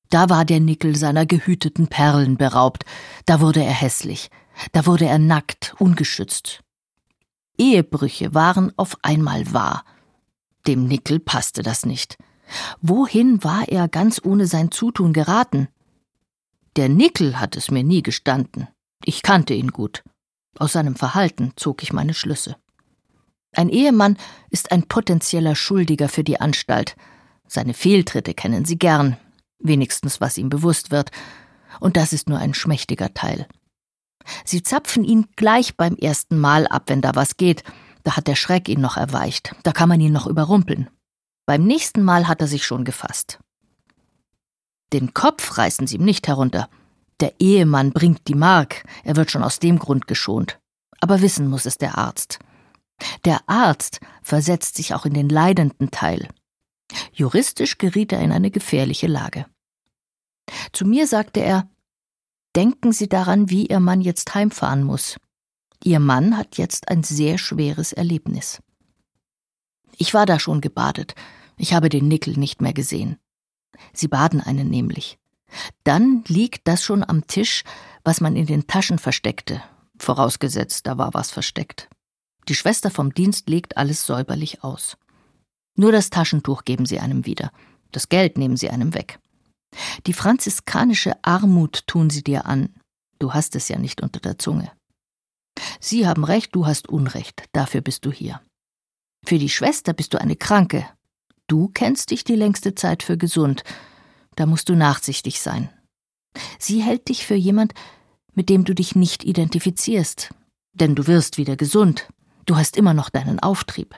Da 0.09 0.27
war 0.27 0.43
der 0.43 0.59
Nickel 0.59 0.95
seiner 0.95 1.27
gehüteten 1.27 1.87
Perlen 1.87 2.35
beraubt, 2.35 2.83
da 3.27 3.41
wurde 3.41 3.63
er 3.63 3.73
hässlich, 3.73 4.31
da 4.71 4.87
wurde 4.87 5.05
er 5.05 5.19
nackt, 5.19 5.75
ungeschützt. 5.77 6.63
Ehebrüche 7.59 8.33
waren 8.33 8.71
auf 8.77 8.97
einmal 9.03 9.53
wahr. 9.53 9.83
Dem 10.65 10.85
Nickel 10.85 11.19
passte 11.19 11.61
das 11.61 11.85
nicht. 11.85 12.17
Wohin 12.81 13.43
war 13.43 13.67
er 13.67 13.87
ganz 13.87 14.19
ohne 14.23 14.47
sein 14.47 14.71
Zutun 14.71 15.13
geraten? 15.13 15.67
Der 16.75 16.89
Nickel 16.89 17.39
hat 17.39 17.55
es 17.55 17.69
mir 17.69 17.83
nie 17.83 18.01
gestanden. 18.01 18.67
Ich 19.03 19.21
kannte 19.21 19.53
ihn 19.53 19.71
gut. 19.71 20.03
Aus 20.57 20.73
seinem 20.73 20.95
Verhalten 20.95 21.53
zog 21.55 21.83
ich 21.83 21.93
meine 21.93 22.13
Schlüsse. 22.13 22.55
Ein 23.53 23.69
Ehemann 23.69 24.17
ist 24.49 24.71
ein 24.71 24.83
potenzieller 24.83 25.55
Schuldiger 25.55 26.09
für 26.09 26.23
die 26.23 26.39
Anstalt. 26.39 26.95
Seine 27.47 27.73
Fehltritte 27.73 28.33
kennen 28.33 28.65
Sie 28.65 28.77
gern, 28.77 29.17
wenigstens 29.59 30.21
was 30.21 30.37
ihm 30.37 30.49
bewusst 30.49 30.91
wird, 30.91 31.11
und 31.79 31.97
das 31.97 32.13
ist 32.13 32.29
nur 32.29 32.39
ein 32.39 32.53
schmächtiger 32.53 33.13
Teil. 33.13 33.47
Sie 34.45 34.63
zapfen 34.63 35.03
ihn 35.03 35.27
gleich 35.35 35.75
beim 35.75 35.95
ersten 35.95 36.37
Mal 36.37 36.67
ab, 36.67 36.83
wenn 36.87 37.01
da 37.01 37.15
was 37.15 37.37
geht, 37.37 37.63
da 38.03 38.15
hat 38.15 38.27
der 38.27 38.35
Schreck 38.35 38.69
ihn 38.69 38.81
noch 38.81 38.97
erweicht, 38.97 39.55
da 39.63 39.71
kann 39.71 39.89
man 39.89 39.99
ihn 39.99 40.13
noch 40.13 40.27
überrumpeln. 40.27 40.89
Beim 41.45 41.63
nächsten 41.63 42.03
Mal 42.03 42.27
hat 42.27 42.41
er 42.41 42.47
sich 42.47 42.65
schon 42.65 42.85
gefasst. 42.85 43.39
Den 44.93 45.13
Kopf 45.13 45.57
reißen 45.57 45.87
sie 45.87 45.95
ihm 45.97 46.05
nicht 46.05 46.27
herunter. 46.27 46.69
Der 47.19 47.33
Ehemann 47.39 47.91
bringt 47.91 48.27
die 48.27 48.35
Mark, 48.35 48.83
er 49.03 49.15
wird 49.15 49.31
schon 49.31 49.43
aus 49.43 49.59
dem 49.59 49.77
Grund 49.79 50.07
geschont. 50.07 50.59
Aber 51.01 51.21
wissen 51.21 51.47
muss 51.47 51.65
es 51.65 51.77
der 51.77 51.97
Arzt. 51.97 52.39
Der 53.25 53.47
Arzt 53.47 53.99
versetzt 54.21 54.75
sich 54.75 54.93
auch 54.93 55.05
in 55.05 55.13
den 55.13 55.29
leidenden 55.29 55.91
Teil. 55.91 56.27
Juristisch 57.13 57.77
geriet 57.77 58.11
er 58.11 58.21
in 58.21 58.31
eine 58.31 58.51
gefährliche 58.51 59.07
Lage. 59.07 59.45
Zu 60.73 60.85
mir 60.85 61.07
sagte 61.07 61.39
er 61.41 61.69
Denken 62.55 62.91
Sie 62.91 63.07
daran, 63.07 63.49
wie 63.49 63.67
Ihr 63.67 63.79
Mann 63.79 64.01
jetzt 64.01 64.33
heimfahren 64.33 64.83
muss. 64.83 65.17
Ihr 65.83 65.99
Mann 65.99 66.37
hat 66.37 66.57
jetzt 66.57 66.89
ein 66.89 67.03
sehr 67.03 67.37
schweres 67.37 67.93
Erlebnis. 67.93 68.61
Ich 69.97 70.13
war 70.13 70.25
da 70.25 70.39
schon 70.39 70.61
gebadet. 70.61 71.13
Ich 71.57 71.73
habe 71.73 71.89
den 71.89 72.07
Nickel 72.07 72.37
nicht 72.37 72.61
mehr 72.61 72.73
gesehen. 72.73 73.17
Sie 73.93 74.07
baden 74.07 74.41
einen 74.41 74.69
nämlich. 74.69 75.19
Dann 75.83 76.23
liegt 76.27 76.67
das 76.67 76.83
schon 76.83 77.03
am 77.03 77.27
Tisch, 77.27 77.63
was 78.03 78.21
man 78.21 78.35
in 78.35 78.45
den 78.45 78.67
Taschen 78.67 78.99
versteckte, 78.99 79.61
vorausgesetzt, 79.97 80.87
da 80.87 80.97
war 80.97 81.13
was 81.13 81.31
versteckt. 81.31 81.89
Die 82.47 82.55
Schwester 82.55 82.91
vom 82.91 83.13
Dienst 83.13 83.49
legt 83.49 83.77
alles 83.77 84.05
säuberlich 84.05 84.63
aus. 84.63 84.97
Nur 85.75 85.91
das 85.91 86.09
Taschentuch 86.09 86.65
geben 86.65 86.85
sie 86.85 86.99
einem 86.99 87.25
wieder, 87.25 87.51
das 87.91 88.09
Geld 88.09 88.37
nehmen 88.37 88.57
sie 88.57 88.69
einem 88.69 88.93
weg. 88.93 89.19
Die 90.07 90.13
franziskanische 90.13 91.13
Armut 91.23 91.85
tun 91.87 92.09
sie 92.09 92.23
dir 92.23 92.45
an, 92.45 92.73
du 93.19 93.33
hast 93.33 93.55
es 93.55 93.67
ja 93.69 93.77
nicht 93.77 94.01
unter 94.01 94.19
der 94.19 94.37
Zunge. 94.37 94.71
Sie 95.79 96.07
haben 96.07 96.23
recht, 96.23 96.55
du 96.55 96.65
hast 96.65 96.89
Unrecht, 96.89 97.45
dafür 97.51 97.81
bist 97.81 98.05
du 98.05 98.11
hier. 98.11 98.41
Für 99.25 99.37
die 99.37 99.49
Schwester 99.49 99.93
bist 99.93 100.13
du 100.13 100.21
eine 100.21 100.35
Kranke. 100.35 100.87
Du 101.47 101.67
kennst 101.67 102.11
dich 102.11 102.23
die 102.23 102.35
längste 102.35 102.75
Zeit 102.75 103.03
für 103.03 103.17
gesund, 103.17 103.63
da 104.35 104.45
musst 104.45 104.69
du 104.69 104.75
nachsichtig 104.75 105.41
sein. 105.41 105.69
Sie 106.57 106.81
hält 106.81 107.09
dich 107.09 107.25
für 107.25 107.35
jemand, 107.35 107.73
mit 108.33 108.49
dem 108.49 108.63
du 108.63 108.73
dich 108.73 108.95
nicht 108.95 109.23
identifizierst, 109.23 110.33
denn 110.73 110.95
du 110.95 111.07
wirst 111.07 111.37
wieder 111.37 111.57
gesund, 111.57 112.07
Du 112.49 112.57
hast 112.57 112.77
immer 112.77 112.95
noch 112.95 113.11
deinen 113.11 113.39
Auftrieb. 113.39 113.95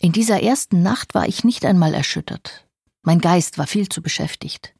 In 0.00 0.10
dieser 0.10 0.42
ersten 0.42 0.82
Nacht 0.82 1.14
war 1.14 1.28
ich 1.28 1.44
nicht 1.44 1.64
einmal 1.64 1.94
erschüttert. 1.94 2.66
Mein 3.02 3.20
Geist 3.20 3.58
war 3.58 3.66
viel 3.66 3.88
zu 3.88 4.02
beschäftigt. 4.02 4.74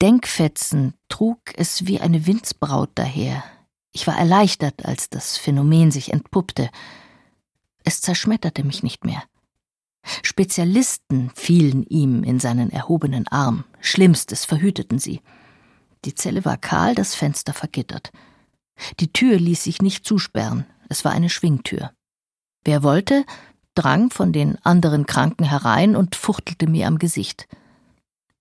Denkfetzen 0.00 0.94
trug 1.08 1.40
es 1.56 1.86
wie 1.86 2.00
eine 2.00 2.26
Windsbraut 2.26 2.90
daher. 2.94 3.44
Ich 3.92 4.06
war 4.06 4.18
erleichtert, 4.18 4.84
als 4.84 5.10
das 5.10 5.36
Phänomen 5.36 5.90
sich 5.90 6.12
entpuppte. 6.12 6.70
Es 7.84 8.00
zerschmetterte 8.00 8.64
mich 8.64 8.82
nicht 8.82 9.04
mehr. 9.04 9.22
Spezialisten 10.22 11.30
fielen 11.34 11.84
ihm 11.84 12.24
in 12.24 12.40
seinen 12.40 12.70
erhobenen 12.70 13.28
Arm. 13.28 13.64
Schlimmstes 13.80 14.44
verhüteten 14.44 14.98
sie. 14.98 15.20
Die 16.04 16.14
Zelle 16.14 16.44
war 16.44 16.56
kahl, 16.56 16.94
das 16.94 17.14
Fenster 17.14 17.52
vergittert. 17.52 18.10
Die 18.98 19.12
Tür 19.12 19.38
ließ 19.38 19.62
sich 19.62 19.82
nicht 19.82 20.04
zusperren. 20.04 20.66
Es 20.88 21.04
war 21.04 21.12
eine 21.12 21.28
Schwingtür. 21.28 21.92
Wer 22.64 22.82
wollte, 22.82 23.24
drang 23.74 24.10
von 24.10 24.32
den 24.32 24.58
anderen 24.64 25.06
Kranken 25.06 25.44
herein 25.44 25.96
und 25.96 26.16
fuchtelte 26.16 26.66
mir 26.66 26.86
am 26.86 26.98
Gesicht. 26.98 27.48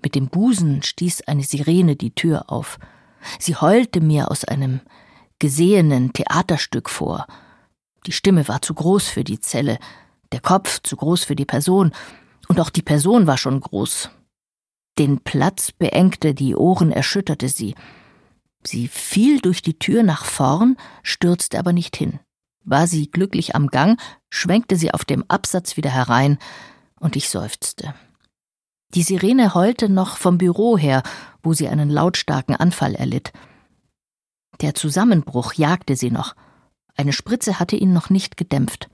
Mit 0.04 0.15
dem 0.15 0.28
Busen 0.28 0.84
stieß 0.84 1.22
eine 1.22 1.44
Sirene 1.44 1.96
die 1.96 2.13
Tür 2.13 2.50
auf. 2.50 2.80
Sie 3.39 3.56
heulte 3.56 4.02
mir 4.02 4.32
aus 4.32 4.46
einem 4.46 4.82
gesehenen 5.39 6.13
Theaterstück 6.13 6.89
vor. 6.89 7.28
Die 8.08 8.12
Stimme 8.12 8.48
war 8.48 8.62
zu 8.62 8.74
groß 8.74 9.08
für 9.08 9.24
die 9.24 9.39
Zelle, 9.39 9.78
der 10.32 10.39
Kopf 10.39 10.82
zu 10.82 10.96
groß 10.96 11.24
für 11.24 11.36
die 11.36 11.46
Person, 11.46 11.91
und 12.48 12.60
auch 12.60 12.70
die 12.70 12.82
Person 12.82 13.28
war 13.28 13.38
schon 13.38 13.60
groß. 13.60 14.10
Den 14.98 15.20
Platz 15.20 15.72
beengte, 15.72 16.34
die 16.34 16.56
Ohren 16.56 16.91
erschütterte 16.91 17.48
sie. 17.48 17.76
Sie 18.63 18.88
fiel 18.88 19.39
durch 19.39 19.62
die 19.62 19.80
Tür 19.80 20.04
nach 20.04 20.26
vorn, 20.26 20.78
stürzte 21.02 21.58
aber 21.58 21.74
nicht 21.74 21.96
hin. 21.96 22.20
War 22.63 22.88
sie 22.88 23.10
glücklich 23.10 23.56
am 23.56 23.67
Gang, 23.67 24.00
schwenkte 24.30 24.76
sie 24.76 24.93
auf 24.93 25.06
dem 25.06 25.24
Absatz 25.28 25.78
wieder 25.78 25.89
herein, 25.89 26.38
und 27.00 27.15
ich 27.15 27.30
seufzte. 27.30 27.95
Die 28.93 29.04
Sirene 29.04 29.54
heulte 29.54 29.89
noch 29.89 30.17
vom 30.17 30.38
Büro 30.38 30.78
her, 30.78 31.02
wo 31.41 31.54
sie 31.54 31.67
einen 31.67 31.89
lautstarken 31.89 32.56
Anfall 32.56 32.93
erlitt. 32.95 33.32
Der 34.60 34.76
Zusammenbruch 34.76 35.54
jagte 35.54 35.95
sie 35.95 36.12
noch. 36.12 36.36
Eine 36.95 37.13
Spritze 37.13 37.60
hatte 37.60 37.76
ihn 37.76 37.93
noch 37.93 38.10
nicht 38.10 38.38
gedämpft. 38.38 38.89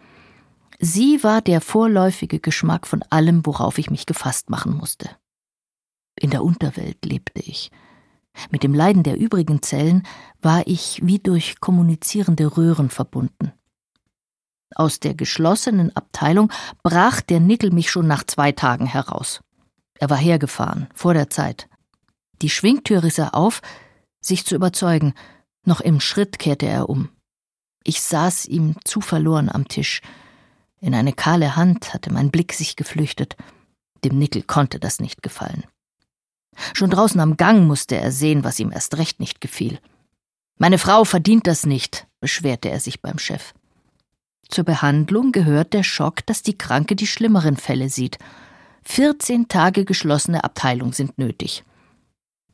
Sie 0.80 1.24
war 1.24 1.42
der 1.42 1.62
vorläufige 1.62 2.40
Geschmack 2.40 2.86
von 2.86 3.04
allem, 3.10 3.46
worauf 3.46 3.80
ich 3.80 3.90
mich 3.90 4.06
gefasst 4.06 4.50
machen 4.50 4.74
musste. 4.76 5.10
In 6.20 6.30
der 6.30 6.44
Unterwelt 6.44 7.04
lebte 7.04 7.42
ich. 7.42 7.72
Mit 8.52 8.62
dem 8.62 8.76
Leiden 8.76 9.02
der 9.02 9.18
übrigen 9.18 9.64
Zellen 9.64 10.04
war 10.42 10.68
ich 10.68 11.02
wie 11.04 11.18
durch 11.18 11.60
kommunizierende 11.60 12.56
Röhren 12.56 12.90
verbunden. 12.90 13.52
Aus 14.76 15.00
der 15.00 15.14
geschlossenen 15.14 15.96
Abteilung 15.96 16.52
brach 16.84 17.22
der 17.22 17.40
Nickel 17.40 17.72
mich 17.72 17.90
schon 17.90 18.08
nach 18.08 18.24
zwei 18.26 18.52
Tagen 18.52 18.86
heraus. 18.86 19.42
Er 20.00 20.10
war 20.10 20.18
hergefahren, 20.18 20.88
vor 20.94 21.14
der 21.14 21.30
Zeit. 21.30 21.68
Die 22.42 22.50
Schwingtür 22.50 23.04
riss 23.04 23.18
er 23.18 23.34
auf, 23.34 23.62
sich 24.22 24.46
zu 24.46 24.56
überzeugen. 24.56 25.14
Noch 25.64 25.82
im 25.82 26.00
Schritt 26.00 26.38
kehrte 26.40 26.68
er 26.68 26.90
um. 26.90 27.10
Ich 27.84 28.02
saß 28.02 28.46
ihm 28.46 28.76
zu 28.84 29.02
verloren 29.02 29.50
am 29.50 29.68
Tisch. 29.68 30.02
In 30.80 30.94
eine 30.94 31.14
kahle 31.14 31.56
Hand 31.56 31.94
hatte 31.94 32.12
mein 32.12 32.30
Blick 32.30 32.54
sich 32.54 32.76
geflüchtet. 32.76 33.36
Dem 34.04 34.20
Nickel 34.20 34.44
konnte 34.44 34.80
das 34.80 35.00
nicht 35.00 35.24
gefallen. 35.24 35.64
Schon 36.74 36.90
draußen 36.90 37.20
am 37.20 37.38
Gang 37.38 37.66
musste 37.66 37.96
er 37.96 38.12
sehen, 38.12 38.44
was 38.44 38.60
ihm 38.60 38.72
erst 38.72 38.98
recht 38.98 39.20
nicht 39.20 39.42
gefiel. 39.42 39.80
Meine 40.58 40.78
Frau 40.78 41.06
verdient 41.06 41.48
das 41.48 41.66
nicht, 41.66 42.08
beschwerte 42.20 42.70
er 42.70 42.80
sich 42.80 43.02
beim 43.02 43.20
Chef. 43.20 43.54
Zur 44.50 44.64
Behandlung 44.64 45.32
gehört 45.32 45.74
der 45.74 45.84
Schock, 45.84 46.26
dass 46.26 46.42
die 46.42 46.58
Kranke 46.58 46.96
die 46.96 47.08
schlimmeren 47.08 47.58
Fälle 47.58 47.90
sieht. 47.90 48.18
14 48.84 49.50
Tage 49.50 49.84
geschlossene 49.84 50.44
Abteilung 50.44 50.94
sind 50.94 51.18
nötig. 51.18 51.66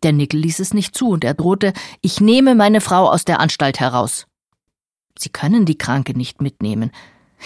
Der 0.02 0.12
Nickel 0.12 0.40
ließ 0.40 0.60
es 0.60 0.74
nicht 0.74 0.96
zu 0.96 1.10
und 1.10 1.24
er 1.24 1.34
drohte, 1.34 1.72
ich 2.02 2.20
nehme 2.20 2.56
meine 2.56 2.82
Frau 2.82 3.10
aus 3.10 3.24
der 3.24 3.40
Anstalt 3.40 3.80
heraus. 3.80 4.28
Sie 5.18 5.30
können 5.30 5.66
die 5.66 5.78
Kranke 5.78 6.18
nicht 6.18 6.42
mitnehmen. 6.42 6.92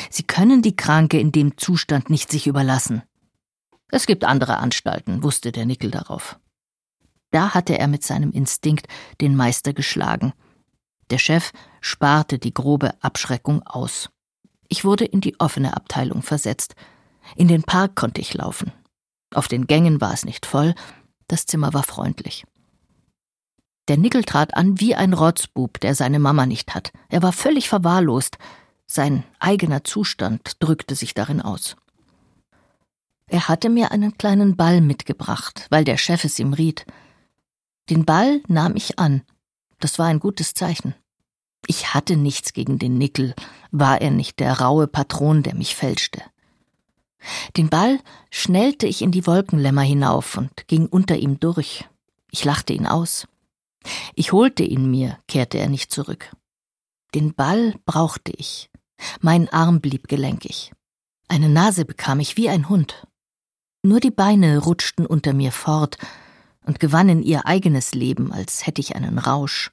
Sie 0.10 0.24
können 0.24 0.62
die 0.62 0.76
Kranke 0.76 1.20
in 1.20 1.32
dem 1.32 1.58
Zustand 1.58 2.10
nicht 2.10 2.32
sich 2.32 2.48
überlassen. 2.48 3.04
Es 3.90 4.06
gibt 4.06 4.24
andere 4.24 4.58
Anstalten, 4.58 5.24
wusste 5.24 5.52
der 5.52 5.66
Nickel 5.66 5.92
darauf. 5.92 6.40
Da 7.32 7.54
hatte 7.54 7.78
er 7.78 7.88
mit 7.88 8.04
seinem 8.04 8.32
Instinkt 8.32 8.88
den 9.22 9.36
Meister 9.36 9.74
geschlagen. 9.74 10.34
Der 11.10 11.18
Chef 11.18 11.52
sparte 11.82 12.40
die 12.40 12.54
grobe 12.54 13.02
Abschreckung 13.02 13.64
aus. 13.64 14.10
Ich 14.70 14.84
wurde 14.86 15.06
in 15.06 15.22
die 15.22 15.40
offene 15.40 15.76
Abteilung 15.76 16.22
versetzt. 16.22 16.76
In 17.36 17.48
den 17.48 17.64
Park 17.64 17.96
konnte 17.96 18.22
ich 18.22 18.34
laufen. 18.34 18.72
Auf 19.34 19.48
den 19.48 19.68
Gängen 19.68 20.02
war 20.02 20.14
es 20.14 20.26
nicht 20.26 20.46
voll, 20.46 20.74
das 21.28 21.46
Zimmer 21.46 21.74
war 21.74 21.84
freundlich. 21.84 22.46
Der 23.88 23.98
Nickel 23.98 24.24
trat 24.24 24.56
an 24.56 24.80
wie 24.80 24.96
ein 24.96 25.14
Rotzbub, 25.14 25.80
der 25.80 25.96
seine 25.96 26.20
Mama 26.20 26.46
nicht 26.46 26.76
hat. 26.76 26.92
Er 27.10 27.24
war 27.24 27.32
völlig 27.32 27.70
verwahrlost. 27.70 28.38
Sein 28.86 29.24
eigener 29.40 29.84
Zustand 29.84 30.58
drückte 30.60 30.96
sich 30.96 31.14
darin 31.14 31.42
aus. 31.42 31.76
Er 33.30 33.50
hatte 33.50 33.70
mir 33.70 33.92
einen 33.92 34.18
kleinen 34.18 34.56
Ball 34.56 34.82
mitgebracht, 34.82 35.68
weil 35.70 35.84
der 35.84 35.98
Chef 35.98 36.24
es 36.24 36.40
ihm 36.40 36.54
riet. 36.54 36.86
Den 37.90 38.06
Ball 38.06 38.42
nahm 38.48 38.76
ich 38.76 39.00
an. 39.00 39.22
Das 39.80 40.00
war 40.00 40.08
ein 40.08 40.20
gutes 40.20 40.54
Zeichen. 40.54 40.96
Ich 41.66 41.94
hatte 41.94 42.16
nichts 42.16 42.54
gegen 42.54 42.80
den 42.80 42.98
Nickel, 42.98 43.34
war 43.72 44.02
er 44.02 44.12
nicht 44.12 44.40
der 44.40 44.60
raue 44.60 44.88
Patron, 44.88 45.44
der 45.44 45.56
mich 45.56 45.76
fälschte. 45.76 46.22
Den 47.58 47.70
Ball 47.70 48.00
schnellte 48.30 48.88
ich 48.88 49.02
in 49.02 49.12
die 49.12 49.26
Wolkenlämmer 49.26 49.82
hinauf 49.82 50.38
und 50.38 50.68
ging 50.68 50.86
unter 50.86 51.18
ihm 51.18 51.40
durch. 51.40 51.86
Ich 52.32 52.46
lachte 52.46 52.74
ihn 52.74 52.86
aus. 52.86 53.28
Ich 54.16 54.32
holte 54.32 54.64
ihn 54.64 54.90
mir, 54.90 55.18
kehrte 55.28 55.58
er 55.58 55.70
nicht 55.70 55.92
zurück. 55.92 56.32
Den 57.16 57.34
Ball 57.34 57.76
brauchte 57.86 58.32
ich. 58.36 58.70
Mein 59.22 59.50
Arm 59.50 59.82
blieb 59.82 60.08
gelenkig. 60.08 60.72
Eine 61.28 61.50
Nase 61.50 61.86
bekam 61.86 62.20
ich 62.20 62.38
wie 62.38 62.50
ein 62.50 62.70
Hund. 62.70 63.08
Nur 63.84 64.00
die 64.00 64.12
Beine 64.12 64.60
rutschten 64.60 65.06
unter 65.06 65.34
mir 65.34 65.52
fort 65.52 65.98
und 66.66 66.80
gewannen 66.80 67.24
ihr 67.24 67.46
eigenes 67.46 67.94
Leben, 67.94 68.32
als 68.32 68.66
hätte 68.66 68.82
ich 68.82 68.96
einen 68.96 69.18
Rausch. 69.18 69.72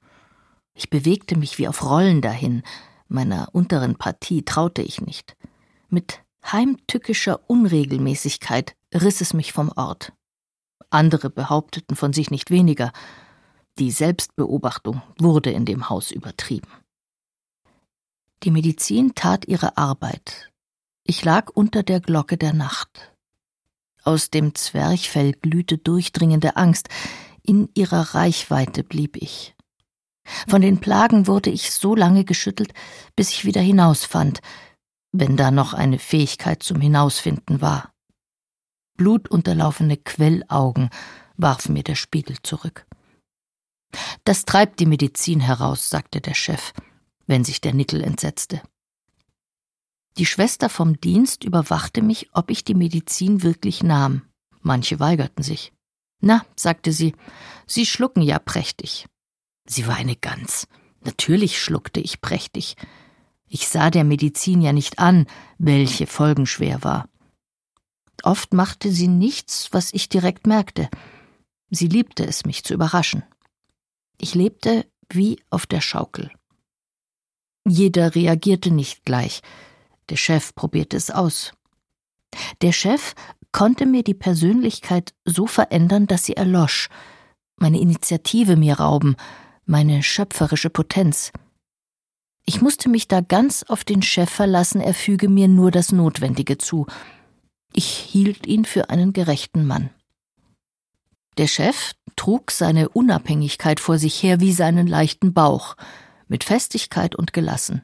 Ich 0.75 0.91
bewegte 0.91 1.39
mich 1.39 1.59
wie 1.59 1.69
auf 1.69 1.85
Rollen 1.85 2.21
dahin, 2.21 2.63
meiner 3.09 3.49
unteren 3.53 3.97
Partie 3.97 4.45
traute 4.45 4.83
ich 4.83 5.01
nicht. 5.01 5.37
Mit 5.89 6.21
heimtückischer 6.45 7.41
Unregelmäßigkeit 7.49 8.77
riss 8.93 9.21
es 9.21 9.35
mich 9.35 9.53
vom 9.53 9.71
Ort. 9.77 10.13
Andere 10.91 11.31
behaupteten 11.31 11.97
von 11.97 12.13
sich 12.13 12.31
nicht 12.31 12.51
weniger. 12.51 12.93
Die 13.79 13.91
Selbstbeobachtung 13.91 15.03
wurde 15.19 15.51
in 15.51 15.65
dem 15.65 15.89
Haus 15.89 16.11
übertrieben. 16.11 16.69
Die 18.43 18.51
Medizin 18.51 19.15
tat 19.15 19.47
ihre 19.47 19.77
Arbeit. 19.77 20.51
Ich 21.05 21.25
lag 21.25 21.51
unter 21.51 21.83
der 21.83 22.01
Glocke 22.01 22.37
der 22.37 22.53
Nacht. 22.53 23.13
Aus 24.03 24.31
dem 24.31 24.55
Zwerchfell 24.55 25.33
glühte 25.33 25.79
durchdringende 25.79 26.57
Angst, 26.57 26.89
in 27.43 27.69
ihrer 27.75 28.15
Reichweite 28.15 28.85
blieb 28.85 29.17
ich. 29.17 29.54
Von 30.49 30.63
den 30.63 30.81
Plagen 30.81 31.27
wurde 31.27 31.51
ich 31.51 31.73
so 31.73 31.95
lange 31.95 32.25
geschüttelt, 32.25 32.73
bis 33.17 33.31
ich 33.31 33.45
wieder 33.45 33.61
hinausfand, 33.61 34.41
wenn 35.13 35.37
da 35.37 35.51
noch 35.51 35.75
eine 35.75 35.99
Fähigkeit 35.99 36.63
zum 36.63 36.81
Hinausfinden 36.81 37.61
war. 37.61 37.93
Blutunterlaufene 38.97 39.97
Quellaugen 39.97 40.91
warf 41.37 41.69
mir 41.69 41.83
der 41.83 41.95
Spiegel 41.95 42.37
zurück. 42.43 42.87
Das 44.25 44.45
treibt 44.45 44.81
die 44.81 44.87
Medizin 44.87 45.41
heraus, 45.41 45.91
sagte 45.91 46.21
der 46.21 46.35
Chef, 46.35 46.73
wenn 47.27 47.45
sich 47.45 47.61
der 47.61 47.75
Nickel 47.75 48.03
entsetzte. 48.03 48.63
Die 50.17 50.27
Schwester 50.27 50.69
vom 50.69 51.01
Dienst 51.01 51.45
überwachte 51.45 52.01
mich, 52.03 52.29
ob 52.33 52.51
ich 52.51 52.65
die 52.65 52.75
Medizin 52.75 53.43
wirklich 53.43 53.83
nahm. 53.83 54.23
Manche 54.63 55.01
weigerten 55.01 55.43
sich. 55.43 55.73
Na, 56.21 56.47
sagte 56.57 56.93
sie, 56.93 57.15
Sie 57.67 57.85
schlucken 57.85 58.23
ja 58.23 58.39
prächtig. 58.39 59.07
Sie 59.66 59.87
war 59.87 59.96
eine 59.96 60.16
Gans. 60.16 60.68
Natürlich 61.03 61.61
schluckte 61.61 62.00
ich 62.00 62.20
prächtig. 62.20 62.77
Ich 63.46 63.68
sah 63.68 63.90
der 63.90 64.05
Medizin 64.05 64.62
ja 64.62 64.72
nicht 64.72 64.98
an, 64.98 65.27
welche 65.59 66.07
folgenschwer 66.07 66.83
war. 66.83 67.09
Oft 68.22 68.55
machte 68.55 68.90
sie 68.90 69.09
nichts, 69.09 69.68
was 69.72 69.92
ich 69.92 70.09
direkt 70.09 70.46
merkte. 70.46 70.88
Sie 71.70 71.88
liebte 71.88 72.24
es, 72.27 72.44
mich 72.46 72.64
zu 72.64 72.74
überraschen. 72.74 73.22
Ich 74.18 74.35
lebte 74.35 74.87
wie 75.11 75.42
auf 75.50 75.66
der 75.66 75.81
Schaukel. 75.81 76.31
Jeder 77.66 78.14
reagierte 78.14 78.70
nicht 78.70 79.05
gleich. 79.05 79.42
Der 80.09 80.16
Chef 80.16 80.55
probierte 80.55 80.96
es 80.96 81.11
aus. 81.11 81.53
Der 82.62 82.72
Chef 82.72 83.14
konnte 83.53 83.87
mir 83.87 84.03
die 84.03 84.14
Persönlichkeit 84.14 85.14
so 85.24 85.46
verändern, 85.46 86.07
dass 86.07 86.24
sie 86.24 86.37
erlosch, 86.37 86.88
meine 87.57 87.81
Initiative 87.81 88.57
mir 88.57 88.81
rauben, 88.81 89.16
meine 89.66 90.03
schöpferische 90.03 90.70
Potenz. 90.70 91.33
Ich 92.46 92.61
musste 92.61 92.88
mich 92.88 93.09
da 93.09 93.20
ganz 93.20 93.62
auf 93.62 93.85
den 93.85 94.03
Chef 94.03 94.31
verlassen, 94.31 94.81
er 94.81 94.94
füge 94.94 95.29
mir 95.29 95.48
nur 95.48 95.70
das 95.70 95.92
Notwendige 95.92 96.59
zu. 96.59 96.87
Ich 97.72 97.87
hielt 97.87 98.46
ihn 98.46 98.64
für 98.64 98.90
einen 98.90 99.12
gerechten 99.12 99.66
Mann. 99.66 99.90
Der 101.38 101.46
Chef 101.46 101.92
trug 102.16 102.50
seine 102.50 102.90
Unabhängigkeit 102.90 103.81
vor 103.81 103.98
sich 103.98 104.22
her 104.22 104.40
wie 104.40 104.53
seinen 104.53 104.87
leichten 104.87 105.33
Bauch, 105.33 105.74
mit 106.29 106.44
Festigkeit 106.44 107.14
und 107.14 107.33
gelassen. 107.33 107.83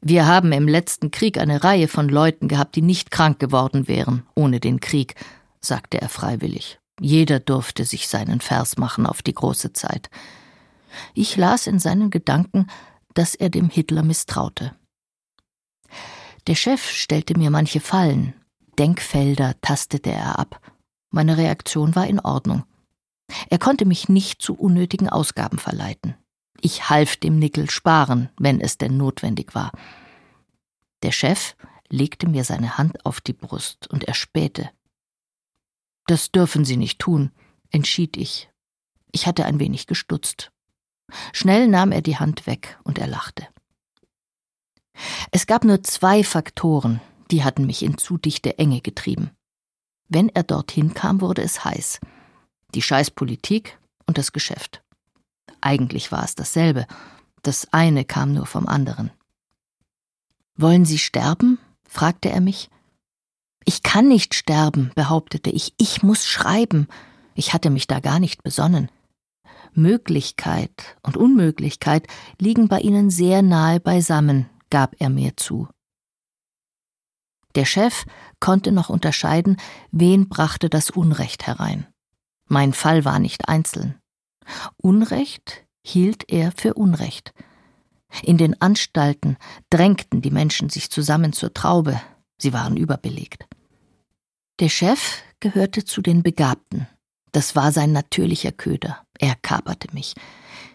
Wir 0.00 0.26
haben 0.26 0.52
im 0.52 0.66
letzten 0.66 1.10
Krieg 1.10 1.38
eine 1.38 1.62
Reihe 1.62 1.86
von 1.86 2.08
Leuten 2.08 2.48
gehabt, 2.48 2.74
die 2.74 2.82
nicht 2.82 3.10
krank 3.10 3.38
geworden 3.38 3.86
wären 3.86 4.26
ohne 4.34 4.58
den 4.58 4.80
Krieg, 4.80 5.14
sagte 5.60 6.00
er 6.00 6.08
freiwillig. 6.08 6.78
Jeder 6.98 7.38
durfte 7.38 7.84
sich 7.84 8.08
seinen 8.08 8.40
Vers 8.40 8.78
machen 8.78 9.06
auf 9.06 9.22
die 9.22 9.34
große 9.34 9.72
Zeit. 9.72 10.10
Ich 11.14 11.36
las 11.36 11.66
in 11.66 11.78
seinen 11.78 12.10
Gedanken, 12.10 12.66
dass 13.14 13.34
er 13.34 13.50
dem 13.50 13.68
Hitler 13.68 14.02
misstraute. 14.02 14.74
Der 16.46 16.54
Chef 16.54 16.88
stellte 16.90 17.38
mir 17.38 17.50
manche 17.50 17.80
Fallen, 17.80 18.34
Denkfelder 18.78 19.60
tastete 19.60 20.10
er 20.10 20.38
ab. 20.38 20.60
Meine 21.10 21.36
Reaktion 21.36 21.94
war 21.94 22.06
in 22.06 22.20
Ordnung. 22.20 22.64
Er 23.48 23.58
konnte 23.58 23.84
mich 23.84 24.08
nicht 24.08 24.40
zu 24.40 24.54
unnötigen 24.54 25.08
Ausgaben 25.08 25.58
verleiten. 25.58 26.14
Ich 26.60 26.88
half 26.88 27.16
dem 27.16 27.38
Nickel 27.38 27.70
sparen, 27.70 28.30
wenn 28.38 28.60
es 28.60 28.78
denn 28.78 28.96
notwendig 28.96 29.54
war. 29.54 29.72
Der 31.02 31.12
Chef 31.12 31.56
legte 31.88 32.28
mir 32.28 32.44
seine 32.44 32.78
Hand 32.78 33.04
auf 33.04 33.20
die 33.20 33.32
Brust 33.32 33.88
und 33.88 34.04
er 34.04 34.14
spähte. 34.14 34.70
Das 36.06 36.30
dürfen 36.30 36.64
Sie 36.64 36.76
nicht 36.76 36.98
tun, 36.98 37.32
entschied 37.70 38.16
ich. 38.16 38.50
Ich 39.12 39.26
hatte 39.26 39.44
ein 39.44 39.58
wenig 39.58 39.86
gestutzt. 39.86 40.52
Schnell 41.32 41.68
nahm 41.68 41.92
er 41.92 42.02
die 42.02 42.16
Hand 42.16 42.46
weg 42.46 42.78
und 42.84 42.98
er 42.98 43.06
lachte. 43.06 43.46
Es 45.30 45.46
gab 45.46 45.64
nur 45.64 45.82
zwei 45.82 46.24
Faktoren, 46.24 47.00
die 47.30 47.44
hatten 47.44 47.66
mich 47.66 47.82
in 47.82 47.98
zu 47.98 48.18
dichte 48.18 48.58
Enge 48.58 48.80
getrieben. 48.80 49.30
Wenn 50.08 50.28
er 50.28 50.42
dorthin 50.42 50.94
kam, 50.94 51.20
wurde 51.20 51.42
es 51.42 51.64
heiß. 51.64 52.00
Die 52.74 52.82
Scheißpolitik 52.82 53.78
und 54.06 54.18
das 54.18 54.32
Geschäft. 54.32 54.82
Eigentlich 55.60 56.10
war 56.10 56.24
es 56.24 56.34
dasselbe. 56.34 56.86
Das 57.42 57.72
eine 57.72 58.04
kam 58.04 58.32
nur 58.32 58.46
vom 58.46 58.66
anderen. 58.66 59.10
Wollen 60.56 60.84
Sie 60.84 60.98
sterben? 60.98 61.58
fragte 61.88 62.30
er 62.30 62.40
mich. 62.40 62.70
Ich 63.64 63.82
kann 63.82 64.08
nicht 64.08 64.34
sterben, 64.34 64.90
behauptete 64.94 65.50
ich. 65.50 65.74
Ich 65.76 66.02
muss 66.02 66.26
schreiben. 66.26 66.88
Ich 67.34 67.52
hatte 67.52 67.70
mich 67.70 67.86
da 67.86 68.00
gar 68.00 68.18
nicht 68.18 68.42
besonnen. 68.42 68.90
Möglichkeit 69.74 70.96
und 71.02 71.16
Unmöglichkeit 71.16 72.06
liegen 72.38 72.68
bei 72.68 72.80
Ihnen 72.80 73.10
sehr 73.10 73.42
nahe 73.42 73.80
beisammen, 73.80 74.48
gab 74.70 74.94
er 74.98 75.10
mir 75.10 75.36
zu. 75.36 75.68
Der 77.54 77.64
Chef 77.64 78.04
konnte 78.38 78.72
noch 78.72 78.88
unterscheiden, 78.88 79.56
wen 79.90 80.28
brachte 80.28 80.70
das 80.70 80.90
Unrecht 80.90 81.46
herein. 81.46 81.86
Mein 82.46 82.72
Fall 82.72 83.04
war 83.04 83.18
nicht 83.18 83.48
einzeln. 83.48 83.98
Unrecht 84.76 85.64
hielt 85.84 86.30
er 86.30 86.52
für 86.52 86.74
Unrecht. 86.74 87.32
In 88.22 88.38
den 88.38 88.60
Anstalten 88.60 89.36
drängten 89.70 90.20
die 90.20 90.30
Menschen 90.30 90.68
sich 90.68 90.90
zusammen 90.90 91.32
zur 91.32 91.54
Traube, 91.54 92.00
sie 92.38 92.52
waren 92.52 92.76
überbelegt. 92.76 93.46
Der 94.58 94.68
Chef 94.68 95.22
gehörte 95.38 95.84
zu 95.84 96.02
den 96.02 96.22
Begabten. 96.22 96.86
Das 97.32 97.54
war 97.54 97.72
sein 97.72 97.92
natürlicher 97.92 98.52
Köder. 98.52 99.06
Er 99.20 99.34
kaperte 99.36 99.88
mich. 99.92 100.14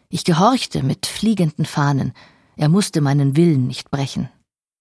Ich 0.10 0.24
gehorchte 0.24 0.84
mit 0.84 1.08
fliegenden 1.08 1.66
Fahnen. 1.66 2.14
Er 2.56 2.70
musste 2.70 3.02
meinen 3.02 3.36
Willen 3.36 3.66
nicht 3.66 3.90
brechen. 3.90 4.30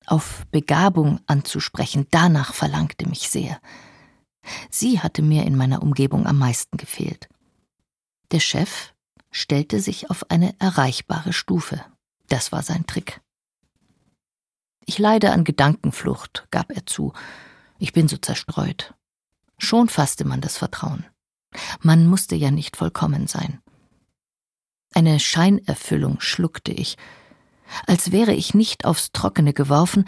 Auf 0.07 0.45
Begabung 0.51 1.21
anzusprechen, 1.27 2.07
danach 2.11 2.53
verlangte 2.53 3.09
mich 3.09 3.31
sehr. 3.31 3.59
Sie 4.71 5.01
hatte 5.01 5.23
mir 5.23 5.45
in 5.45 5.57
meiner 5.57 5.83
Umgebung 5.83 6.27
am 6.27 6.39
meisten 6.39 6.77
gefehlt. 6.77 7.31
Der 8.33 8.41
Chef 8.41 8.93
stellte 9.31 9.81
sich 9.81 10.11
auf 10.11 10.31
eine 10.31 10.55
erreichbare 10.61 11.33
Stufe. 11.33 11.83
Das 12.29 12.53
war 12.53 12.63
sein 12.63 12.85
Trick. 12.85 13.23
Ich 14.85 14.99
leide 14.99 15.33
an 15.33 15.45
Gedankenflucht, 15.45 16.47
gab 16.51 16.71
er 16.71 16.85
zu. 16.85 17.15
Ich 17.79 17.95
bin 17.95 18.09
so 18.09 18.19
zerstreut. 18.19 18.93
Schon 19.57 19.89
fasste 19.89 20.27
man 20.27 20.43
das 20.43 20.59
Vertrauen. 20.59 21.07
Man 21.81 22.07
musste 22.07 22.35
ja 22.35 22.51
nicht 22.51 22.77
vollkommen 22.77 23.27
sein. 23.27 23.61
Eine 24.95 25.19
Scheinerfüllung 25.19 26.21
schluckte 26.21 26.73
ich. 26.73 26.97
Als 27.87 28.13
wäre 28.13 28.33
ich 28.33 28.55
nicht 28.55 28.85
aufs 28.85 29.11
Trockene 29.13 29.53
geworfen, 29.53 30.05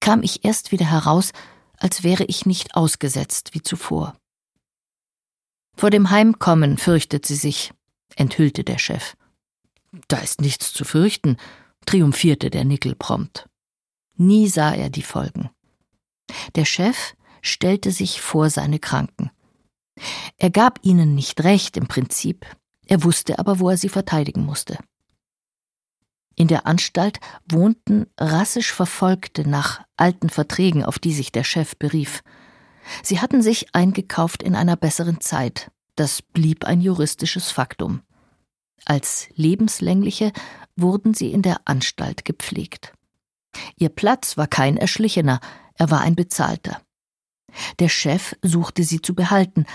kam 0.00 0.22
ich 0.22 0.44
erst 0.44 0.72
wieder 0.72 0.90
heraus, 0.90 1.32
als 1.78 2.02
wäre 2.02 2.24
ich 2.24 2.46
nicht 2.46 2.74
ausgesetzt 2.74 3.54
wie 3.54 3.62
zuvor. 3.62 4.16
Vor 5.76 5.90
dem 5.90 6.10
Heimkommen 6.10 6.78
fürchtet 6.78 7.26
sie 7.26 7.34
sich, 7.34 7.72
enthüllte 8.16 8.64
der 8.64 8.78
Chef. 8.78 9.16
Da 10.08 10.18
ist 10.18 10.40
nichts 10.40 10.72
zu 10.72 10.84
fürchten, 10.84 11.36
triumphierte 11.84 12.50
der 12.50 12.64
Nickel 12.64 12.94
prompt. 12.94 13.48
Nie 14.16 14.48
sah 14.48 14.74
er 14.74 14.90
die 14.90 15.02
Folgen. 15.02 15.50
Der 16.54 16.64
Chef 16.64 17.14
stellte 17.42 17.90
sich 17.90 18.20
vor 18.20 18.50
seine 18.50 18.78
Kranken. 18.78 19.30
Er 20.36 20.50
gab 20.50 20.80
ihnen 20.82 21.14
nicht 21.14 21.42
recht 21.44 21.76
im 21.76 21.86
Prinzip, 21.86 22.46
er 22.86 23.02
wusste 23.02 23.38
aber, 23.38 23.58
wo 23.58 23.70
er 23.70 23.76
sie 23.76 23.88
verteidigen 23.88 24.44
musste. 24.44 24.78
In 26.34 26.48
der 26.48 26.66
Anstalt 26.66 27.18
wohnten 27.50 28.06
rassisch 28.18 28.72
Verfolgte 28.72 29.48
nach 29.48 29.84
alten 29.96 30.28
Verträgen, 30.28 30.84
auf 30.84 30.98
die 30.98 31.14
sich 31.14 31.32
der 31.32 31.44
Chef 31.44 31.76
berief. 31.76 32.22
Sie 33.02 33.20
hatten 33.20 33.42
sich 33.42 33.74
eingekauft 33.74 34.42
in 34.42 34.54
einer 34.54 34.76
besseren 34.76 35.20
Zeit, 35.20 35.70
das 35.96 36.20
blieb 36.20 36.66
ein 36.66 36.82
juristisches 36.82 37.50
Faktum. 37.50 38.02
Als 38.84 39.28
lebenslängliche 39.34 40.32
wurden 40.76 41.14
sie 41.14 41.32
in 41.32 41.42
der 41.42 41.62
Anstalt 41.64 42.24
gepflegt. 42.26 42.92
Ihr 43.76 43.88
Platz 43.88 44.36
war 44.36 44.46
kein 44.46 44.76
erschlichener, 44.76 45.40
er 45.74 45.90
war 45.90 46.00
ein 46.02 46.14
bezahlter. 46.14 46.80
Der 47.78 47.88
Chef 47.88 48.34
suchte 48.42 48.84
sie 48.84 49.00
zu 49.00 49.14
behalten. 49.14 49.66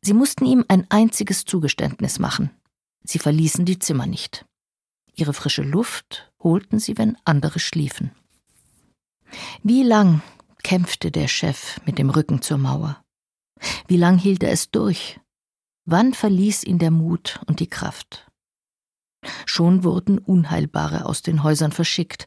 Sie 0.00 0.14
mussten 0.14 0.44
ihm 0.44 0.64
ein 0.68 0.86
einziges 0.90 1.44
Zugeständnis 1.44 2.18
machen. 2.18 2.50
Sie 3.04 3.18
verließen 3.18 3.64
die 3.64 3.78
Zimmer 3.78 4.06
nicht. 4.06 4.44
Ihre 5.14 5.32
frische 5.32 5.62
Luft 5.62 6.32
holten 6.42 6.78
sie, 6.78 6.96
wenn 6.98 7.16
andere 7.24 7.58
schliefen. 7.58 8.12
Wie 9.62 9.82
lang 9.82 10.22
kämpfte 10.62 11.10
der 11.10 11.28
Chef 11.28 11.80
mit 11.84 11.98
dem 11.98 12.10
Rücken 12.10 12.42
zur 12.42 12.58
Mauer? 12.58 13.02
Wie 13.86 13.96
lang 13.96 14.18
hielt 14.18 14.42
er 14.42 14.52
es 14.52 14.70
durch? 14.70 15.20
Wann 15.84 16.14
verließ 16.14 16.64
ihn 16.64 16.78
der 16.78 16.90
Mut 16.90 17.40
und 17.46 17.60
die 17.60 17.68
Kraft? 17.68 18.26
Schon 19.46 19.84
wurden 19.84 20.18
Unheilbare 20.18 21.06
aus 21.06 21.22
den 21.22 21.42
Häusern 21.42 21.72
verschickt. 21.72 22.26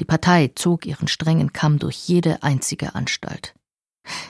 Die 0.00 0.04
Partei 0.04 0.52
zog 0.54 0.86
ihren 0.86 1.08
strengen 1.08 1.52
Kamm 1.52 1.78
durch 1.78 2.08
jede 2.08 2.42
einzige 2.42 2.94
Anstalt. 2.94 3.54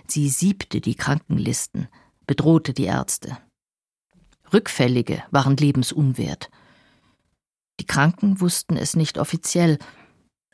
Sie 0.07 0.29
siebte 0.29 0.81
die 0.81 0.95
Krankenlisten, 0.95 1.89
bedrohte 2.27 2.73
die 2.73 2.85
Ärzte. 2.85 3.39
Rückfällige 4.53 5.23
waren 5.31 5.57
lebensunwert. 5.57 6.51
Die 7.81 7.87
Kranken 7.87 8.41
wussten 8.41 8.77
es 8.77 8.97
nicht 8.97 9.19
offiziell, 9.19 9.79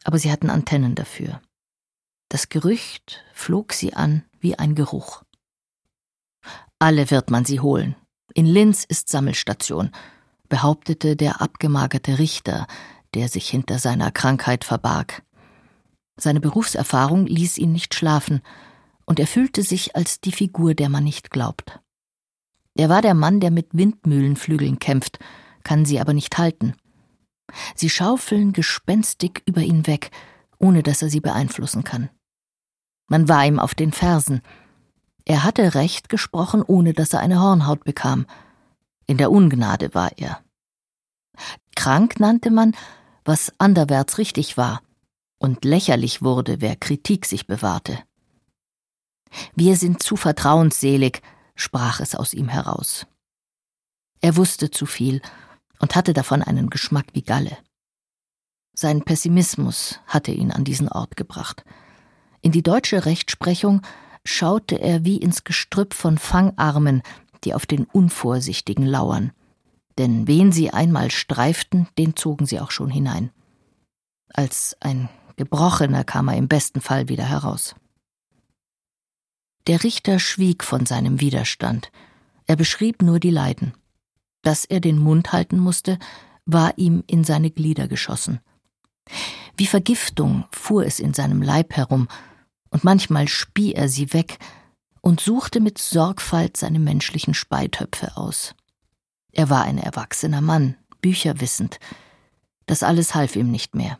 aber 0.05 0.19
sie 0.19 0.31
hatten 0.31 0.51
Antennen 0.51 0.95
dafür. 0.95 1.41
Das 2.29 2.49
Gerücht 2.49 3.25
flog 3.33 3.73
sie 3.73 3.95
an 3.95 4.25
wie 4.41 4.59
ein 4.59 4.75
Geruch. 4.75 5.23
Alle 6.79 7.11
wird 7.11 7.31
man 7.31 7.45
sie 7.45 7.61
holen. 7.61 7.97
In 8.35 8.47
Linz 8.47 8.85
ist 8.85 9.09
Sammelstation, 9.09 9.91
behauptete 10.49 11.17
der 11.17 11.41
abgemagerte 11.41 12.19
Richter, 12.19 12.67
der 13.15 13.29
sich 13.29 13.49
hinter 13.49 13.79
seiner 13.79 14.11
Krankheit 14.11 14.65
verbarg. 14.65 15.23
Seine 16.17 16.41
Berufserfahrung 16.41 17.27
ließ 17.27 17.59
ihn 17.59 17.73
nicht 17.73 17.95
schlafen, 17.95 18.43
und 19.07 19.21
er 19.21 19.27
fühlte 19.27 19.63
sich 19.63 19.97
als 19.97 20.21
die 20.21 20.33
Figur, 20.33 20.75
der 20.75 20.89
man 20.89 21.05
nicht 21.05 21.31
glaubt. 21.31 21.81
Er 22.75 22.89
war 22.89 23.03
der 23.03 23.15
Mann, 23.15 23.41
der 23.41 23.51
mit 23.51 23.69
Windmühlenflügeln 23.73 24.79
kämpft, 24.79 25.19
kann 25.63 25.85
sie 25.85 26.01
aber 26.01 26.13
nicht 26.13 26.37
halten. 26.39 26.75
Sie 27.75 27.91
schaufeln 27.91 28.53
gespenstig 28.53 29.43
über 29.47 29.61
ihn 29.61 29.87
weg, 29.87 30.11
ohne 30.59 30.83
dass 30.83 31.03
er 31.03 31.11
sie 31.11 31.21
beeinflussen 31.21 31.85
kann. 31.85 32.11
Man 33.09 33.29
war 33.29 33.47
ihm 33.47 33.59
auf 33.59 33.75
den 33.75 33.93
Fersen. 33.93 34.41
Er 35.25 35.45
hatte 35.45 35.75
Recht 35.75 36.09
gesprochen, 36.09 36.63
ohne 36.63 36.95
dass 36.95 37.13
er 37.13 37.21
eine 37.21 37.41
Hornhaut 37.41 37.85
bekam. 37.85 38.27
In 39.07 39.19
der 39.19 39.31
Ungnade 39.31 39.95
war 39.95 40.17
er. 40.17 40.41
Krank 41.77 42.19
nannte 42.19 42.51
man, 42.51 42.75
was 43.25 43.53
anderwärts 43.59 44.19
richtig 44.19 44.57
war, 44.57 44.83
und 45.39 45.65
lächerlich 45.65 46.23
wurde, 46.23 46.61
wer 46.61 46.77
Kritik 46.77 47.27
sich 47.27 47.47
bewahrte. 47.47 47.99
Wir 49.55 49.77
sind 49.77 50.03
zu 50.03 50.17
vertrauensselig, 50.17 51.23
sprach 51.55 52.01
es 52.01 52.15
aus 52.15 52.35
ihm 52.35 52.49
heraus. 52.49 53.07
Er 54.21 54.37
wusste 54.37 54.71
zu 54.71 54.87
viel 54.87 55.21
und 55.79 55.95
hatte 55.97 56.13
davon 56.13 56.43
einen 56.43 56.71
Geschmack 56.71 57.07
wie 57.13 57.23
Galle. 57.23 57.57
Sein 58.75 59.03
Pessimismus 59.03 60.01
hatte 60.07 60.33
ihn 60.33 60.51
an 60.51 60.65
diesen 60.65 60.89
Ort 60.89 61.17
gebracht. 61.17 61.65
In 62.41 62.53
die 62.53 62.63
deutsche 62.63 63.07
Rechtsprechung 63.07 63.83
schaute 64.25 64.77
er 64.81 65.05
wie 65.05 65.17
ins 65.17 65.45
Gestrüpp 65.45 65.95
von 65.95 66.19
Fangarmen, 66.19 67.03
die 67.45 67.55
auf 67.55 67.67
den 67.67 67.85
Unvorsichtigen 67.85 68.87
lauern. 68.87 69.33
Denn 69.99 70.27
wen 70.27 70.51
sie 70.51 70.71
einmal 70.71 71.11
streiften, 71.11 71.89
den 71.99 72.17
zogen 72.17 72.47
sie 72.47 72.61
auch 72.61 72.73
schon 72.73 72.91
hinein. 72.91 73.31
Als 74.29 74.77
ein 74.81 75.09
Gebrochener 75.37 76.03
kam 76.05 76.29
er 76.29 76.37
im 76.37 76.49
besten 76.49 76.81
Fall 76.81 77.09
wieder 77.09 77.25
heraus. 77.25 77.77
Der 79.67 79.83
Richter 79.83 80.19
schwieg 80.19 80.63
von 80.63 80.85
seinem 80.85 81.21
Widerstand. 81.21 81.91
Er 82.47 82.57
beschrieb 82.57 83.03
nur 83.03 83.19
die 83.19 83.31
Leiden. 83.31 83.75
Dass 84.43 84.65
er 84.65 84.81
den 84.81 84.99
Mund 84.99 85.33
halten 85.33 85.59
musste, 85.59 85.99
war 86.45 86.77
ihm 86.77 87.03
in 87.07 87.25
seine 87.25 87.51
Glieder 87.51 87.89
geschossen. 87.89 88.41
Wie 89.57 89.67
Vergiftung 89.67 90.45
fuhr 90.51 90.85
es 90.85 91.01
in 91.01 91.15
seinem 91.15 91.41
Leib 91.41 91.75
herum, 91.75 92.09
und 92.71 92.85
manchmal 92.85 93.29
spie 93.29 93.73
er 93.73 93.89
sie 93.89 94.13
weg 94.13 94.39
und 95.01 95.21
suchte 95.21 95.61
mit 95.61 95.79
Sorgfalt 95.79 96.57
seine 96.57 96.81
menschlichen 96.81 97.33
Speitöpfe 97.33 98.17
aus. 98.17 98.55
Er 99.33 99.49
war 99.49 99.63
ein 99.63 99.79
erwachsener 99.79 100.41
Mann, 100.41 100.77
Bücher 101.01 101.41
wissend. 101.41 101.79
Das 102.67 102.83
alles 102.83 103.15
half 103.15 103.37
ihm 103.37 103.51
nicht 103.51 103.75
mehr. 103.75 103.99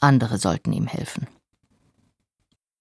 Andere 0.00 0.38
sollten 0.38 0.72
ihm 0.72 0.86
helfen. 0.86 1.28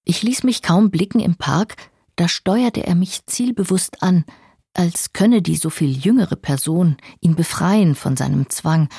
Ich 0.03 0.23
ließ 0.23 0.43
mich 0.43 0.61
kaum 0.61 0.89
blicken 0.89 1.19
im 1.19 1.35
Park, 1.35 1.75
da 2.19 2.27
steuerte 2.27 2.85
er 2.85 2.95
mich 2.95 3.25
zielbewusst 3.27 4.03
an, 4.03 4.25
als 4.73 5.13
könne 5.13 5.41
die 5.41 5.55
so 5.55 5.69
viel 5.69 5.97
jüngere 5.97 6.35
Person 6.35 6.97
ihn 7.21 7.35
befreien 7.35 7.95
von 7.95 8.17
seinem 8.17 8.49
Zwang, 8.49 8.89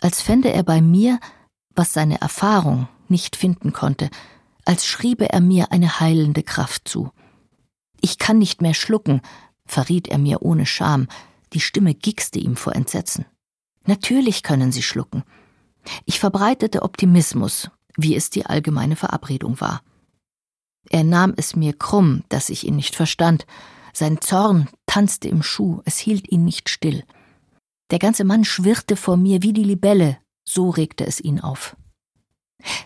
als 0.00 0.20
fände 0.20 0.52
er 0.52 0.62
bei 0.62 0.82
mir, 0.82 1.18
was 1.74 1.94
seine 1.94 2.20
Erfahrung 2.20 2.86
nicht 3.08 3.34
finden 3.34 3.72
konnte, 3.72 4.10
als 4.66 4.84
schriebe 4.84 5.30
er 5.30 5.40
mir 5.40 5.72
eine 5.72 6.00
heilende 6.00 6.42
Kraft 6.42 6.86
zu. 6.86 7.10
Ich 8.02 8.18
kann 8.18 8.36
nicht 8.36 8.60
mehr 8.60 8.74
schlucken, 8.74 9.22
verriet 9.64 10.08
er 10.08 10.18
mir 10.18 10.42
ohne 10.42 10.66
Scham, 10.66 11.08
die 11.54 11.60
Stimme 11.60 11.94
gickste 11.94 12.38
ihm 12.38 12.56
vor 12.56 12.76
Entsetzen. 12.76 13.24
Natürlich 13.86 14.42
können 14.42 14.70
Sie 14.70 14.82
schlucken. 14.82 15.24
Ich 16.04 16.20
verbreitete 16.20 16.82
Optimismus, 16.82 17.70
wie 17.96 18.14
es 18.14 18.28
die 18.28 18.44
allgemeine 18.44 18.96
Verabredung 18.96 19.62
war. 19.62 19.80
Er 20.90 21.04
nahm 21.04 21.34
es 21.36 21.56
mir 21.56 21.72
krumm, 21.72 22.24
dass 22.28 22.48
ich 22.48 22.66
ihn 22.66 22.76
nicht 22.76 22.96
verstand. 22.96 23.46
Sein 23.92 24.20
Zorn 24.20 24.68
tanzte 24.86 25.28
im 25.28 25.42
Schuh, 25.42 25.80
es 25.84 25.98
hielt 25.98 26.30
ihn 26.30 26.44
nicht 26.44 26.68
still. 26.68 27.04
Der 27.90 27.98
ganze 27.98 28.24
Mann 28.24 28.44
schwirrte 28.44 28.96
vor 28.96 29.16
mir 29.16 29.42
wie 29.42 29.52
die 29.52 29.64
Libelle, 29.64 30.18
so 30.44 30.70
regte 30.70 31.06
es 31.06 31.20
ihn 31.20 31.40
auf. 31.40 31.76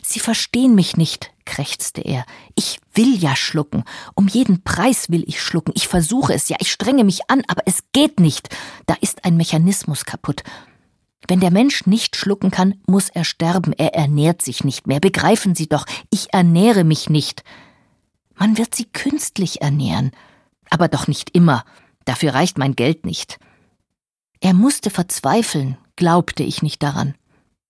Sie 0.03 0.21
verstehen 0.21 0.75
mich 0.75 0.97
nicht, 0.97 1.33
krächzte 1.45 2.01
er. 2.01 2.25
Ich 2.55 2.81
will 2.95 3.17
ja 3.17 3.37
schlucken. 3.37 3.85
Um 4.15 4.29
jeden 4.29 4.63
Preis 4.63 5.11
will 5.11 5.25
ich 5.27 5.41
schlucken. 5.41 5.73
Ich 5.75 5.89
versuche 5.89 6.35
es 6.35 6.49
ja, 6.49 6.57
ich 6.61 6.71
strenge 6.71 7.05
mich 7.05 7.31
an, 7.31 7.43
aber 7.49 7.63
es 7.67 7.81
geht 7.93 8.21
nicht. 8.21 8.49
Da 8.87 8.95
ist 9.01 9.25
ein 9.25 9.37
Mechanismus 9.37 10.05
kaputt. 10.05 10.43
Wenn 11.29 11.41
der 11.41 11.51
Mensch 11.51 11.87
nicht 11.87 12.17
schlucken 12.17 12.51
kann, 12.51 12.81
muss 12.87 13.09
er 13.09 13.25
sterben. 13.25 13.73
Er 13.73 13.95
ernährt 13.95 14.43
sich 14.43 14.65
nicht 14.65 14.87
mehr. 14.87 15.01
Begreifen 15.01 15.55
Sie 15.55 15.69
doch, 15.69 15.87
ich 16.11 16.33
ernähre 16.33 16.85
mich 16.85 17.09
nicht. 17.09 17.45
Man 18.41 18.57
wird 18.57 18.75
sie 18.75 18.87
künstlich 18.87 19.61
ernähren. 19.61 20.13
Aber 20.71 20.89
doch 20.89 21.07
nicht 21.07 21.37
immer. 21.37 21.63
Dafür 22.07 22.33
reicht 22.33 22.57
mein 22.57 22.75
Geld 22.75 23.05
nicht. 23.05 23.39
Er 24.41 24.55
musste 24.55 24.89
verzweifeln, 24.89 25.77
glaubte 25.95 26.43
ich 26.43 26.63
nicht 26.63 26.83
daran. 26.83 27.15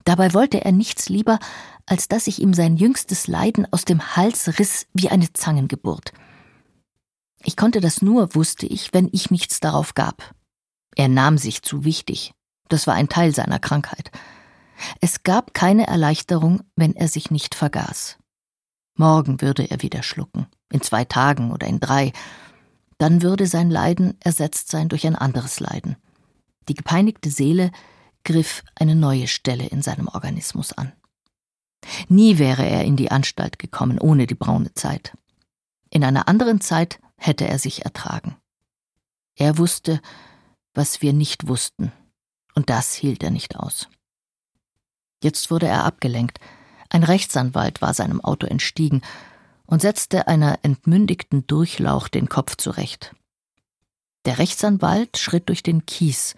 Dabei 0.04 0.32
wollte 0.32 0.64
er 0.64 0.70
nichts 0.70 1.08
lieber, 1.08 1.40
als 1.86 2.06
dass 2.06 2.28
ich 2.28 2.40
ihm 2.40 2.54
sein 2.54 2.76
jüngstes 2.76 3.26
Leiden 3.26 3.66
aus 3.72 3.84
dem 3.84 4.14
Hals 4.14 4.60
riss 4.60 4.86
wie 4.94 5.08
eine 5.08 5.32
Zangengeburt. 5.32 6.12
Ich 7.42 7.56
konnte 7.56 7.80
das 7.80 8.00
nur, 8.00 8.36
wusste 8.36 8.66
ich, 8.66 8.94
wenn 8.94 9.08
ich 9.12 9.32
nichts 9.32 9.58
darauf 9.58 9.94
gab. 9.94 10.34
Er 10.94 11.08
nahm 11.08 11.36
sich 11.36 11.62
zu 11.62 11.84
wichtig. 11.84 12.32
Das 12.68 12.86
war 12.86 12.94
ein 12.94 13.08
Teil 13.08 13.34
seiner 13.34 13.58
Krankheit. 13.58 14.12
Es 15.00 15.24
gab 15.24 15.52
keine 15.52 15.88
Erleichterung, 15.88 16.62
wenn 16.76 16.94
er 16.94 17.08
sich 17.08 17.32
nicht 17.32 17.56
vergaß. 17.56 18.19
Morgen 19.00 19.40
würde 19.40 19.70
er 19.70 19.80
wieder 19.80 20.02
schlucken 20.02 20.46
in 20.70 20.82
zwei 20.82 21.06
Tagen 21.06 21.52
oder 21.52 21.66
in 21.66 21.80
drei, 21.80 22.12
dann 22.98 23.22
würde 23.22 23.46
sein 23.46 23.70
Leiden 23.70 24.18
ersetzt 24.20 24.70
sein 24.70 24.90
durch 24.90 25.06
ein 25.06 25.16
anderes 25.16 25.58
Leiden. 25.58 25.96
Die 26.68 26.74
gepeinigte 26.74 27.30
Seele 27.30 27.72
griff 28.24 28.62
eine 28.74 28.94
neue 28.94 29.26
Stelle 29.26 29.66
in 29.66 29.80
seinem 29.80 30.06
Organismus 30.08 30.74
an. 30.74 30.92
Nie 32.08 32.36
wäre 32.36 32.66
er 32.66 32.84
in 32.84 32.96
die 32.96 33.10
Anstalt 33.10 33.58
gekommen 33.58 33.98
ohne 33.98 34.26
die 34.26 34.34
braune 34.34 34.74
Zeit. 34.74 35.16
In 35.88 36.04
einer 36.04 36.28
anderen 36.28 36.60
Zeit 36.60 37.00
hätte 37.16 37.48
er 37.48 37.58
sich 37.58 37.86
ertragen. 37.86 38.36
Er 39.34 39.56
wusste, 39.56 40.02
was 40.74 41.00
wir 41.00 41.14
nicht 41.14 41.48
wussten, 41.48 41.90
und 42.54 42.68
das 42.68 42.92
hielt 42.92 43.22
er 43.22 43.30
nicht 43.30 43.56
aus. 43.56 43.88
Jetzt 45.24 45.50
wurde 45.50 45.68
er 45.68 45.84
abgelenkt. 45.84 46.38
Ein 46.90 47.04
Rechtsanwalt 47.04 47.80
war 47.80 47.94
seinem 47.94 48.22
Auto 48.22 48.46
entstiegen 48.46 49.00
und 49.64 49.80
setzte 49.80 50.26
einer 50.28 50.58
entmündigten 50.62 51.46
Durchlauch 51.46 52.08
den 52.08 52.28
Kopf 52.28 52.56
zurecht. 52.56 53.14
Der 54.26 54.38
Rechtsanwalt 54.38 55.16
schritt 55.16 55.48
durch 55.48 55.62
den 55.62 55.86
Kies. 55.86 56.34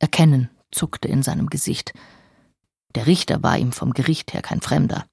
Erkennen 0.00 0.50
zuckte 0.70 1.08
in 1.08 1.22
seinem 1.22 1.48
Gesicht. 1.48 1.94
Der 2.94 3.06
Richter 3.06 3.42
war 3.42 3.56
ihm 3.56 3.72
vom 3.72 3.92
Gericht 3.94 4.34
her 4.34 4.42
kein 4.42 4.60
Fremder. 4.60 5.06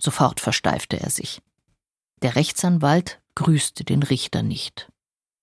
Sofort 0.00 0.40
versteifte 0.40 0.98
er 1.00 1.10
sich. 1.10 1.42
Der 2.22 2.36
Rechtsanwalt 2.36 3.20
grüßte 3.34 3.84
den 3.84 4.02
Richter 4.02 4.42
nicht. 4.42 4.90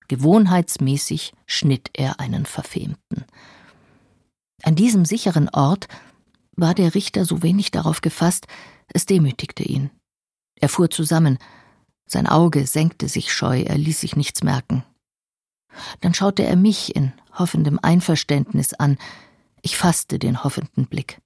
Gewohnheitsmäßig 0.08 1.34
schnitt 1.46 1.90
er 1.94 2.20
einen 2.20 2.46
Verfemten. 2.46 3.26
An 4.64 4.76
diesem 4.76 5.04
sicheren 5.04 5.50
Ort 5.50 5.88
war 6.56 6.74
der 6.74 6.96
Richter 6.96 7.26
so 7.26 7.44
wenig 7.44 7.72
darauf 7.72 8.02
gefasst, 8.02 8.48
es 8.88 9.06
demütigte 9.06 9.64
ihn. 9.64 9.90
Er 10.56 10.70
fuhr 10.70 10.90
zusammen. 10.90 11.38
Sein 12.06 12.28
Auge 12.28 12.68
senkte 12.68 13.08
sich 13.10 13.34
scheu, 13.34 13.62
er 13.62 13.78
ließ 13.78 14.00
sich 14.00 14.16
nichts 14.16 14.44
merken. 14.44 14.84
Dann 16.02 16.14
schaute 16.14 16.44
er 16.44 16.56
mich 16.56 16.96
in 16.96 17.14
hoffendem 17.34 17.80
Einverständnis 17.82 18.74
an. 18.74 18.98
Ich 19.62 19.78
fasste 19.78 20.20
den 20.20 20.44
hoffenden 20.44 20.86
Blick. 20.86 21.20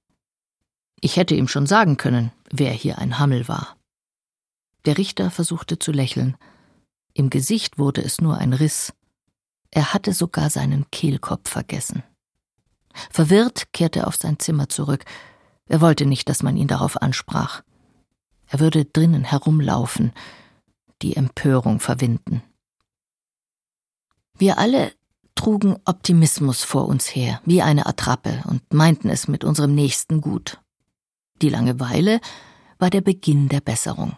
Ich 1.00 1.16
hätte 1.16 1.34
ihm 1.34 1.48
schon 1.48 1.66
sagen 1.66 1.96
können, 1.96 2.32
wer 2.50 2.72
hier 2.72 2.98
ein 2.98 3.18
Hammel 3.18 3.48
war. 3.48 3.76
Der 4.84 4.98
Richter 4.98 5.30
versuchte 5.30 5.78
zu 5.78 5.92
lächeln. 5.92 6.36
Im 7.14 7.30
Gesicht 7.30 7.78
wurde 7.78 8.02
es 8.02 8.20
nur 8.20 8.38
ein 8.38 8.52
Riss. 8.52 8.92
Er 9.70 9.92
hatte 9.92 10.12
sogar 10.12 10.50
seinen 10.50 10.90
Kehlkopf 10.90 11.48
vergessen. 11.48 12.02
Verwirrt 13.10 13.72
kehrte 13.72 14.00
er 14.00 14.08
auf 14.08 14.16
sein 14.16 14.38
Zimmer 14.38 14.68
zurück. 14.68 15.04
Er 15.66 15.80
wollte 15.80 16.06
nicht, 16.06 16.28
dass 16.28 16.42
man 16.42 16.56
ihn 16.56 16.68
darauf 16.68 17.00
ansprach. 17.00 17.62
Er 18.46 18.60
würde 18.60 18.84
drinnen 18.84 19.24
herumlaufen, 19.24 20.12
die 21.02 21.16
Empörung 21.16 21.80
verwinden. 21.80 22.42
Wir 24.36 24.58
alle 24.58 24.92
trugen 25.34 25.76
Optimismus 25.84 26.64
vor 26.64 26.86
uns 26.86 27.14
her, 27.14 27.40
wie 27.44 27.62
eine 27.62 27.86
Attrappe, 27.86 28.42
und 28.46 28.74
meinten 28.74 29.08
es 29.08 29.28
mit 29.28 29.44
unserem 29.44 29.74
Nächsten 29.74 30.20
gut. 30.20 30.60
Die 31.40 31.48
Langeweile 31.48 32.20
war 32.78 32.90
der 32.90 33.00
Beginn 33.00 33.48
der 33.48 33.60
Besserung. 33.60 34.16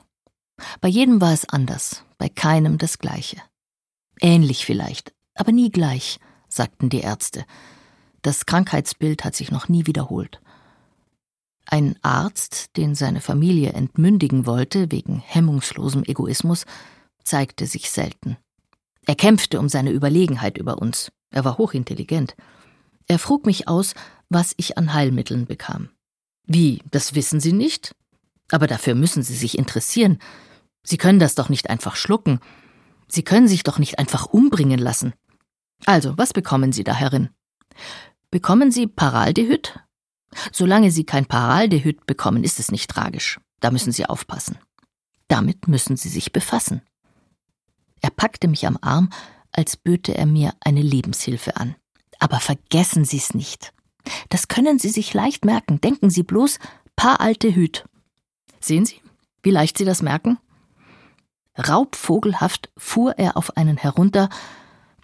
Bei 0.80 0.88
jedem 0.88 1.20
war 1.20 1.32
es 1.32 1.48
anders, 1.48 2.04
bei 2.18 2.28
keinem 2.28 2.78
das 2.78 2.98
Gleiche. 2.98 3.36
Ähnlich 4.20 4.64
vielleicht, 4.64 5.12
aber 5.34 5.52
nie 5.52 5.70
gleich, 5.70 6.18
sagten 6.48 6.88
die 6.88 7.00
Ärzte. 7.00 7.44
Das 8.22 8.46
Krankheitsbild 8.46 9.24
hat 9.24 9.34
sich 9.34 9.50
noch 9.50 9.68
nie 9.68 9.86
wiederholt. 9.86 10.40
Ein 11.66 11.96
Arzt, 12.02 12.76
den 12.76 12.94
seine 12.94 13.20
Familie 13.20 13.72
entmündigen 13.72 14.46
wollte 14.46 14.90
wegen 14.90 15.18
hemmungslosem 15.18 16.04
Egoismus, 16.04 16.64
zeigte 17.24 17.66
sich 17.66 17.90
selten. 17.90 18.36
Er 19.06 19.14
kämpfte 19.14 19.58
um 19.58 19.68
seine 19.68 19.90
Überlegenheit 19.90 20.58
über 20.58 20.78
uns. 20.78 21.10
Er 21.30 21.44
war 21.44 21.58
hochintelligent. 21.58 22.36
Er 23.08 23.18
frug 23.18 23.46
mich 23.46 23.68
aus, 23.68 23.94
was 24.28 24.54
ich 24.56 24.78
an 24.78 24.94
Heilmitteln 24.94 25.46
bekam. 25.46 25.90
Wie, 26.46 26.82
das 26.90 27.14
wissen 27.14 27.40
Sie 27.40 27.52
nicht? 27.52 27.94
Aber 28.50 28.66
dafür 28.66 28.94
müssen 28.94 29.22
Sie 29.22 29.34
sich 29.34 29.58
interessieren. 29.58 30.18
Sie 30.84 30.98
können 30.98 31.18
das 31.18 31.34
doch 31.34 31.48
nicht 31.48 31.70
einfach 31.70 31.96
schlucken. 31.96 32.40
Sie 33.08 33.22
können 33.22 33.48
sich 33.48 33.62
doch 33.62 33.78
nicht 33.78 33.98
einfach 33.98 34.26
umbringen 34.26 34.78
lassen. 34.78 35.14
Also, 35.84 36.16
was 36.16 36.32
bekommen 36.32 36.72
Sie 36.72 36.84
da 36.84 36.94
herin? 36.94 37.30
Bekommen 38.32 38.72
Sie 38.72 38.88
Paraldehyd, 38.88 39.78
Solange 40.52 40.90
Sie 40.90 41.04
kein 41.04 41.26
Paraldehyd 41.26 42.06
bekommen, 42.06 42.44
ist 42.44 42.58
es 42.58 42.70
nicht 42.70 42.90
tragisch. 42.90 43.38
Da 43.60 43.70
müssen 43.70 43.92
Sie 43.92 44.06
aufpassen. 44.06 44.58
Damit 45.28 45.68
müssen 45.68 45.96
Sie 45.96 46.08
sich 46.08 46.32
befassen. 46.32 46.82
Er 48.00 48.10
packte 48.10 48.48
mich 48.48 48.66
am 48.66 48.78
Arm, 48.80 49.10
als 49.52 49.76
böte 49.76 50.16
er 50.16 50.26
mir 50.26 50.54
eine 50.60 50.82
Lebenshilfe 50.82 51.56
an. 51.56 51.76
Aber 52.18 52.40
vergessen 52.40 53.04
Sie 53.04 53.18
es 53.18 53.34
nicht. 53.34 53.72
Das 54.30 54.48
können 54.48 54.78
Sie 54.78 54.88
sich 54.88 55.14
leicht 55.14 55.44
merken. 55.44 55.80
Denken 55.80 56.10
Sie 56.10 56.22
bloß, 56.22 56.58
Hüt. 57.42 57.84
Sehen 58.60 58.86
Sie, 58.86 59.00
wie 59.42 59.50
leicht 59.50 59.76
Sie 59.76 59.84
das 59.84 60.02
merken? 60.02 60.38
Raubvogelhaft 61.58 62.70
fuhr 62.76 63.18
er 63.18 63.36
auf 63.36 63.56
einen 63.56 63.76
herunter, 63.76 64.28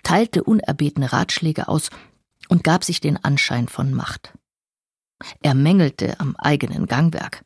teilte 0.03 0.45
unerbetene 0.45 1.13
Ratschläge 1.13 1.69
aus 1.69 1.91
und 2.49 2.65
gab 2.65 2.85
sich 2.85 3.01
den 3.01 3.23
Anschein 3.23 3.69
von 3.69 3.93
Macht. 3.93 4.35
Er 5.43 5.55
mängelte 5.55 6.19
am 6.21 6.37
eigenen 6.37 6.87
Gangwerk. 6.87 7.45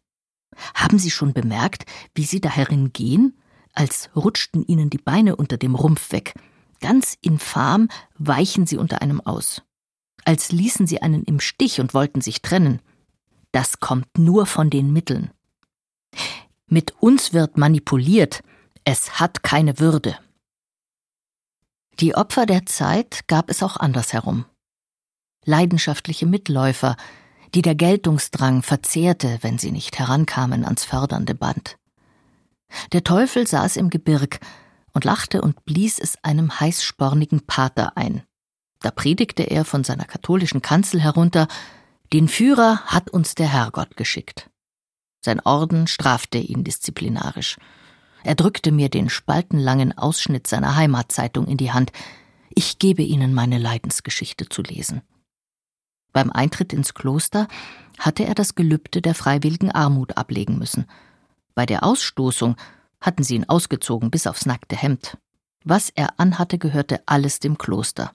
Haben 0.74 0.98
Sie 0.98 1.10
schon 1.10 1.32
bemerkt, 1.32 1.86
wie 2.14 2.24
Sie 2.24 2.40
da 2.40 2.50
herin 2.50 2.92
gehen? 2.92 3.38
Als 3.72 4.10
rutschten 4.14 4.64
Ihnen 4.64 4.90
die 4.90 4.98
Beine 4.98 5.36
unter 5.36 5.56
dem 5.56 5.74
Rumpf 5.74 6.12
weg. 6.12 6.34
Ganz 6.80 7.16
infam 7.22 7.88
weichen 8.18 8.66
Sie 8.66 8.76
unter 8.76 9.00
einem 9.00 9.20
aus. 9.20 9.62
Als 10.24 10.52
ließen 10.52 10.86
Sie 10.86 11.00
einen 11.00 11.24
im 11.24 11.40
Stich 11.40 11.80
und 11.80 11.94
wollten 11.94 12.20
sich 12.20 12.42
trennen. 12.42 12.80
Das 13.50 13.80
kommt 13.80 14.18
nur 14.18 14.46
von 14.46 14.68
den 14.70 14.92
Mitteln. 14.92 15.30
Mit 16.66 16.94
uns 17.00 17.32
wird 17.32 17.56
manipuliert. 17.56 18.42
Es 18.84 19.20
hat 19.20 19.42
keine 19.42 19.78
Würde. 19.78 20.18
Die 22.00 22.14
Opfer 22.14 22.46
der 22.46 22.66
Zeit 22.66 23.28
gab 23.28 23.50
es 23.50 23.62
auch 23.62 23.76
andersherum. 23.76 24.46
Leidenschaftliche 25.44 26.26
Mitläufer, 26.26 26.96
die 27.54 27.62
der 27.62 27.74
Geltungsdrang 27.74 28.62
verzehrte, 28.62 29.38
wenn 29.42 29.58
sie 29.58 29.72
nicht 29.72 29.98
herankamen 29.98 30.64
ans 30.64 30.84
fördernde 30.84 31.34
Band. 31.34 31.76
Der 32.92 33.04
Teufel 33.04 33.46
saß 33.46 33.76
im 33.76 33.90
Gebirg 33.90 34.40
und 34.92 35.04
lachte 35.04 35.42
und 35.42 35.64
blies 35.64 35.98
es 35.98 36.22
einem 36.22 36.58
heißspornigen 36.60 37.46
Pater 37.46 37.96
ein. 37.96 38.22
Da 38.80 38.90
predigte 38.90 39.44
er 39.44 39.64
von 39.64 39.84
seiner 39.84 40.04
katholischen 40.04 40.62
Kanzel 40.62 41.00
herunter, 41.00 41.48
den 42.12 42.28
Führer 42.28 42.80
hat 42.86 43.10
uns 43.10 43.34
der 43.34 43.48
Herrgott 43.48 43.96
geschickt. 43.96 44.50
Sein 45.24 45.40
Orden 45.40 45.86
strafte 45.86 46.38
ihn 46.38 46.64
disziplinarisch. 46.64 47.58
Er 48.24 48.34
drückte 48.34 48.72
mir 48.72 48.88
den 48.88 49.08
spaltenlangen 49.08 49.96
Ausschnitt 49.96 50.46
seiner 50.46 50.76
Heimatzeitung 50.76 51.46
in 51.46 51.56
die 51.56 51.72
Hand. 51.72 51.92
Ich 52.50 52.78
gebe 52.78 53.02
Ihnen 53.02 53.34
meine 53.34 53.58
Leidensgeschichte 53.58 54.48
zu 54.48 54.62
lesen. 54.62 55.02
Beim 56.12 56.30
Eintritt 56.30 56.72
ins 56.72 56.94
Kloster 56.94 57.48
hatte 57.98 58.24
er 58.24 58.34
das 58.34 58.54
Gelübde 58.54 59.02
der 59.02 59.14
freiwilligen 59.14 59.70
Armut 59.70 60.16
ablegen 60.16 60.58
müssen. 60.58 60.86
Bei 61.54 61.66
der 61.66 61.84
Ausstoßung 61.84 62.56
hatten 63.00 63.22
sie 63.22 63.36
ihn 63.36 63.48
ausgezogen 63.48 64.10
bis 64.10 64.26
aufs 64.26 64.46
nackte 64.46 64.76
Hemd. 64.76 65.18
Was 65.64 65.90
er 65.90 66.18
anhatte, 66.18 66.58
gehörte 66.58 67.02
alles 67.06 67.38
dem 67.38 67.58
Kloster. 67.58 68.12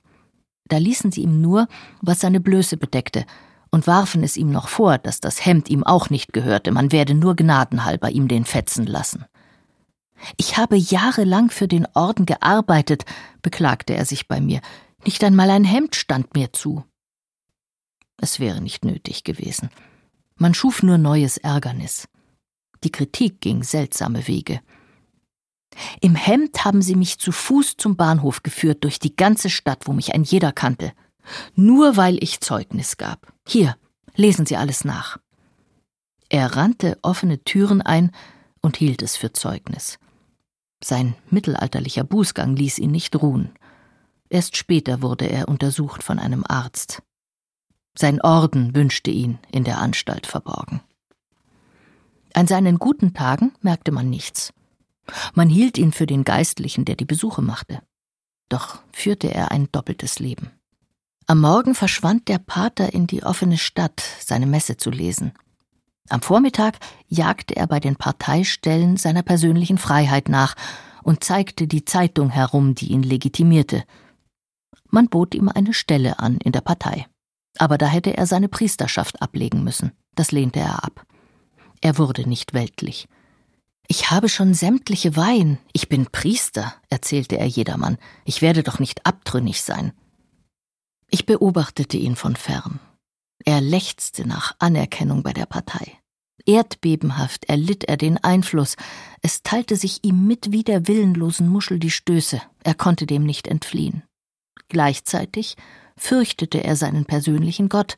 Da 0.66 0.78
ließen 0.78 1.12
sie 1.12 1.22
ihm 1.22 1.42
nur, 1.42 1.68
was 2.02 2.20
seine 2.20 2.40
Blöße 2.40 2.78
bedeckte, 2.78 3.26
und 3.70 3.86
warfen 3.86 4.24
es 4.24 4.38
ihm 4.38 4.50
noch 4.50 4.70
vor, 4.70 4.98
dass 4.98 5.20
das 5.20 5.46
Hemd 5.46 5.70
ihm 5.70 5.84
auch 5.84 6.10
nicht 6.10 6.34
gehörte, 6.34 6.72
man 6.72 6.92
werde 6.92 7.14
nur 7.14 7.36
gnadenhalber 7.36 8.10
ihm 8.10 8.28
den 8.28 8.46
fetzen 8.46 8.86
lassen. 8.86 9.26
Ich 10.38 10.58
habe 10.58 10.78
jahrelang 10.78 11.50
für 11.50 11.68
den 11.68 11.86
Orden 11.94 12.26
gearbeitet, 12.26 13.06
beklagte 13.42 13.94
er 13.94 14.06
sich 14.06 14.28
bei 14.28 14.42
mir, 14.42 14.62
nicht 15.06 15.24
einmal 15.24 15.50
ein 15.50 15.64
Hemd 15.64 15.96
stand 15.96 16.34
mir 16.34 16.54
zu. 16.54 16.84
Es 18.18 18.40
wäre 18.40 18.62
nicht 18.62 18.84
nötig 18.84 19.24
gewesen. 19.24 19.70
Man 20.36 20.54
schuf 20.54 20.84
nur 20.84 20.98
neues 20.98 21.38
Ärgernis. 21.38 22.08
Die 22.84 22.92
Kritik 22.92 23.42
ging 23.42 23.64
seltsame 23.64 24.28
Wege. 24.28 24.62
Im 26.02 26.16
Hemd 26.16 26.64
haben 26.66 26.82
sie 26.82 26.96
mich 26.96 27.20
zu 27.20 27.32
Fuß 27.32 27.78
zum 27.78 27.96
Bahnhof 27.96 28.44
geführt, 28.44 28.84
durch 28.84 29.00
die 29.00 29.16
ganze 29.16 29.50
Stadt, 29.50 29.88
wo 29.88 29.94
mich 29.94 30.14
ein 30.14 30.24
jeder 30.24 30.52
kannte. 30.52 30.94
Nur 31.56 31.98
weil 31.98 32.22
ich 32.24 32.40
Zeugnis 32.40 32.98
gab. 32.98 33.34
Hier, 33.48 33.76
lesen 34.16 34.46
Sie 34.46 34.58
alles 34.58 34.86
nach. 34.86 35.18
Er 36.30 36.56
rannte 36.56 36.98
offene 37.02 37.44
Türen 37.44 37.82
ein 37.82 38.12
und 38.62 38.78
hielt 38.78 39.02
es 39.02 39.16
für 39.16 39.34
Zeugnis. 39.34 40.00
Sein 40.84 41.16
mittelalterlicher 41.30 42.04
Bußgang 42.04 42.56
ließ 42.56 42.80
ihn 42.80 42.92
nicht 42.92 43.16
ruhen. 43.16 43.52
Erst 44.30 44.58
später 44.58 45.02
wurde 45.02 45.26
er 45.26 45.48
untersucht 45.48 46.04
von 46.04 46.20
einem 46.20 46.44
Arzt. 46.48 47.02
Sein 47.98 48.22
Orden 48.22 48.76
wünschte 48.76 49.10
ihn 49.10 49.40
in 49.52 49.64
der 49.64 49.80
Anstalt 49.80 50.28
verborgen. 50.28 50.82
An 52.34 52.46
seinen 52.46 52.78
guten 52.78 53.16
Tagen 53.16 53.54
merkte 53.62 53.92
man 53.92 54.10
nichts. 54.10 54.54
Man 55.34 55.50
hielt 55.50 55.80
ihn 55.80 55.92
für 55.92 56.06
den 56.06 56.24
Geistlichen, 56.24 56.86
der 56.86 56.96
die 56.96 57.06
Besuche 57.06 57.42
machte. 57.42 57.82
Doch 58.50 58.80
führte 58.94 59.34
er 59.34 59.52
ein 59.52 59.70
doppeltes 59.72 60.20
Leben. 60.20 60.52
Am 61.26 61.42
Morgen 61.42 61.74
verschwand 61.74 62.28
der 62.28 62.38
Pater 62.38 62.94
in 62.94 63.08
die 63.08 63.24
offene 63.24 63.58
Stadt, 63.58 64.04
seine 64.20 64.46
Messe 64.46 64.78
zu 64.78 64.92
lesen. 64.92 65.34
Am 66.08 66.22
Vormittag 66.22 66.78
jagte 67.08 67.56
er 67.56 67.68
bei 67.68 67.80
den 67.80 67.96
Parteistellen 67.96 68.98
seiner 68.98 69.24
persönlichen 69.24 69.78
Freiheit 69.78 70.30
nach 70.30 70.56
und 71.04 71.24
zeigte 71.24 71.68
die 71.68 71.84
Zeitung 71.84 72.30
herum, 72.30 72.76
die 72.76 72.92
ihn 72.92 73.04
legitimierte. 73.04 73.84
Man 74.90 75.10
bot 75.10 75.34
ihm 75.34 75.50
eine 75.50 75.74
Stelle 75.74 76.20
an 76.20 76.38
in 76.38 76.52
der 76.52 76.62
Partei. 76.62 77.08
Aber 77.58 77.78
da 77.78 77.88
hätte 77.88 78.16
er 78.16 78.26
seine 78.26 78.50
Priesterschaft 78.50 79.22
ablegen 79.22 79.64
müssen. 79.64 79.92
Das 80.16 80.32
lehnte 80.32 80.60
er 80.60 80.84
ab. 80.84 81.06
Er 81.82 81.98
wurde 81.98 82.28
nicht 82.28 82.54
weltlich. 82.54 83.08
Ich 83.88 84.12
habe 84.12 84.28
schon 84.28 84.54
sämtliche 84.54 85.16
Weihen. 85.16 85.60
Ich 85.72 85.88
bin 85.88 86.08
Priester, 86.08 86.74
erzählte 86.90 87.38
er 87.38 87.46
jedermann. 87.46 87.98
Ich 88.26 88.42
werde 88.42 88.64
doch 88.64 88.80
nicht 88.80 89.06
abtrünnig 89.06 89.62
sein. 89.62 89.94
Ich 91.10 91.26
beobachtete 91.26 91.96
ihn 91.96 92.16
von 92.16 92.36
fern. 92.36 92.80
Er 93.46 93.62
lechzte 93.62 94.28
nach 94.28 94.56
Anerkennung 94.60 95.24
bei 95.24 95.32
der 95.32 95.46
Partei. 95.46 95.98
Erdbebenhaft 96.46 97.46
erlitt 97.46 97.86
er 97.86 97.98
den 97.98 98.18
Einfluss. 98.24 98.76
Es 99.22 99.44
teilte 99.44 99.76
sich 99.76 100.04
ihm 100.04 100.28
mit 100.28 100.52
wie 100.52 100.64
der 100.64 100.88
willenlosen 100.88 101.48
Muschel 101.48 101.80
die 101.80 101.92
Stöße. 101.92 102.42
Er 102.64 102.74
konnte 102.74 103.06
dem 103.06 103.24
nicht 103.24 103.48
entfliehen. 103.48 104.04
Gleichzeitig 104.70 105.56
fürchtete 105.98 106.64
er 106.64 106.76
seinen 106.76 107.06
persönlichen 107.06 107.68
Gott. 107.68 107.98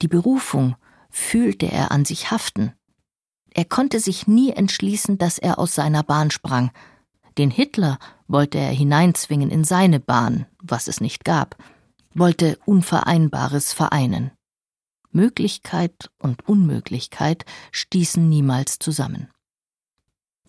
Die 0.00 0.08
Berufung 0.08 0.76
fühlte 1.10 1.66
er 1.70 1.90
an 1.90 2.04
sich 2.04 2.30
haften. 2.30 2.72
Er 3.52 3.64
konnte 3.64 4.00
sich 4.00 4.26
nie 4.26 4.52
entschließen, 4.52 5.18
dass 5.18 5.38
er 5.38 5.58
aus 5.58 5.74
seiner 5.74 6.02
Bahn 6.02 6.30
sprang. 6.30 6.70
Den 7.38 7.50
Hitler 7.50 7.98
wollte 8.28 8.58
er 8.58 8.70
hineinzwingen 8.70 9.50
in 9.50 9.64
seine 9.64 10.00
Bahn, 10.00 10.46
was 10.62 10.88
es 10.88 11.00
nicht 11.00 11.24
gab, 11.24 11.56
wollte 12.14 12.58
Unvereinbares 12.64 13.72
vereinen. 13.72 14.30
Möglichkeit 15.10 16.10
und 16.18 16.46
Unmöglichkeit 16.48 17.44
stießen 17.72 18.28
niemals 18.28 18.78
zusammen. 18.78 19.30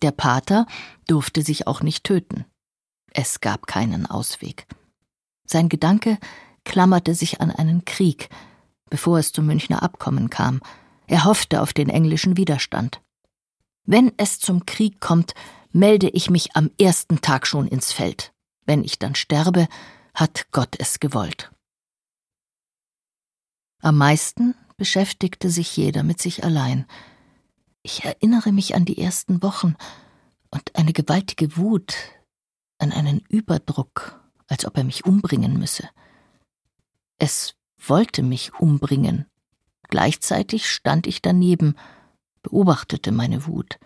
Der 0.02 0.12
Pater 0.12 0.66
durfte 1.06 1.42
sich 1.42 1.66
auch 1.66 1.82
nicht 1.82 2.04
töten. 2.04 2.44
Es 3.12 3.40
gab 3.40 3.66
keinen 3.66 4.06
Ausweg. 4.06 4.66
Sein 5.44 5.68
Gedanke 5.68 6.18
klammerte 6.68 7.14
sich 7.14 7.40
an 7.40 7.50
einen 7.50 7.84
Krieg, 7.86 8.28
bevor 8.90 9.18
es 9.18 9.32
zum 9.32 9.46
Münchner 9.46 9.82
Abkommen 9.82 10.30
kam. 10.30 10.60
Er 11.06 11.24
hoffte 11.24 11.62
auf 11.62 11.72
den 11.72 11.88
englischen 11.88 12.36
Widerstand. 12.36 13.00
Wenn 13.84 14.12
es 14.18 14.38
zum 14.38 14.66
Krieg 14.66 15.00
kommt, 15.00 15.34
melde 15.72 16.10
ich 16.10 16.28
mich 16.28 16.54
am 16.54 16.70
ersten 16.78 17.22
Tag 17.22 17.46
schon 17.46 17.66
ins 17.66 17.90
Feld. 17.90 18.32
Wenn 18.66 18.84
ich 18.84 18.98
dann 18.98 19.14
sterbe, 19.14 19.66
hat 20.14 20.46
Gott 20.52 20.76
es 20.78 21.00
gewollt. 21.00 21.50
Am 23.80 23.96
meisten 23.96 24.54
beschäftigte 24.76 25.50
sich 25.50 25.74
jeder 25.74 26.02
mit 26.02 26.20
sich 26.20 26.44
allein. 26.44 26.86
Ich 27.82 28.04
erinnere 28.04 28.52
mich 28.52 28.74
an 28.74 28.84
die 28.84 28.98
ersten 28.98 29.42
Wochen 29.42 29.74
und 30.50 30.76
eine 30.76 30.92
gewaltige 30.92 31.56
Wut, 31.56 31.96
an 32.78 32.92
einen 32.92 33.20
Überdruck, 33.28 34.20
als 34.48 34.66
ob 34.66 34.76
er 34.76 34.84
mich 34.84 35.06
umbringen 35.06 35.58
müsse. 35.58 35.88
Es 37.18 37.54
wollte 37.76 38.22
mich 38.22 38.54
umbringen. 38.54 39.26
Gleichzeitig 39.88 40.70
stand 40.70 41.06
ich 41.06 41.22
daneben, 41.22 41.76
beobachtete 42.42 43.12
meine 43.12 43.46
Wut. 43.46 43.78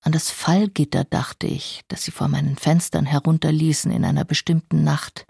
An 0.00 0.12
das 0.12 0.30
Fallgitter 0.30 1.04
dachte 1.04 1.46
ich, 1.46 1.82
das 1.88 2.02
sie 2.02 2.10
vor 2.10 2.28
meinen 2.28 2.56
Fenstern 2.56 3.06
herunterließen 3.06 3.90
in 3.92 4.04
einer 4.04 4.24
bestimmten 4.24 4.82
Nacht. 4.82 5.26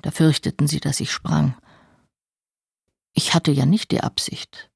Da 0.00 0.10
fürchteten 0.10 0.66
sie, 0.66 0.80
dass 0.80 1.00
ich 1.00 1.12
sprang. 1.12 1.54
Ich 3.12 3.34
hatte 3.34 3.50
ja 3.50 3.66
nicht 3.66 3.90
die 3.90 4.00
Absicht. 4.00 4.70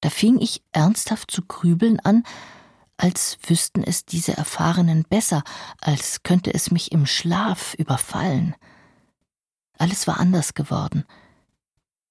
Da 0.00 0.10
fing 0.10 0.38
ich 0.40 0.62
ernsthaft 0.72 1.30
zu 1.30 1.42
grübeln 1.42 2.00
an, 2.00 2.24
als 2.96 3.38
wüssten 3.46 3.82
es 3.82 4.04
diese 4.04 4.36
Erfahrenen 4.36 5.04
besser, 5.04 5.42
als 5.80 6.22
könnte 6.22 6.52
es 6.52 6.70
mich 6.70 6.92
im 6.92 7.06
Schlaf 7.06 7.74
überfallen. 7.74 8.54
Alles 9.78 10.06
war 10.06 10.20
anders 10.20 10.54
geworden. 10.54 11.04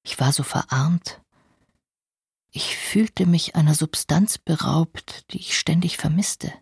Ich 0.04 0.20
war 0.20 0.34
so 0.34 0.44
verarmt. 0.44 1.22
Ich 2.52 2.76
fühlte 2.76 3.26
mich 3.26 3.56
einer 3.56 3.74
Substanz 3.74 4.38
beraubt, 4.38 5.32
die 5.32 5.40
ich 5.40 5.58
ständig 5.58 5.98
vermisste. 5.98 6.54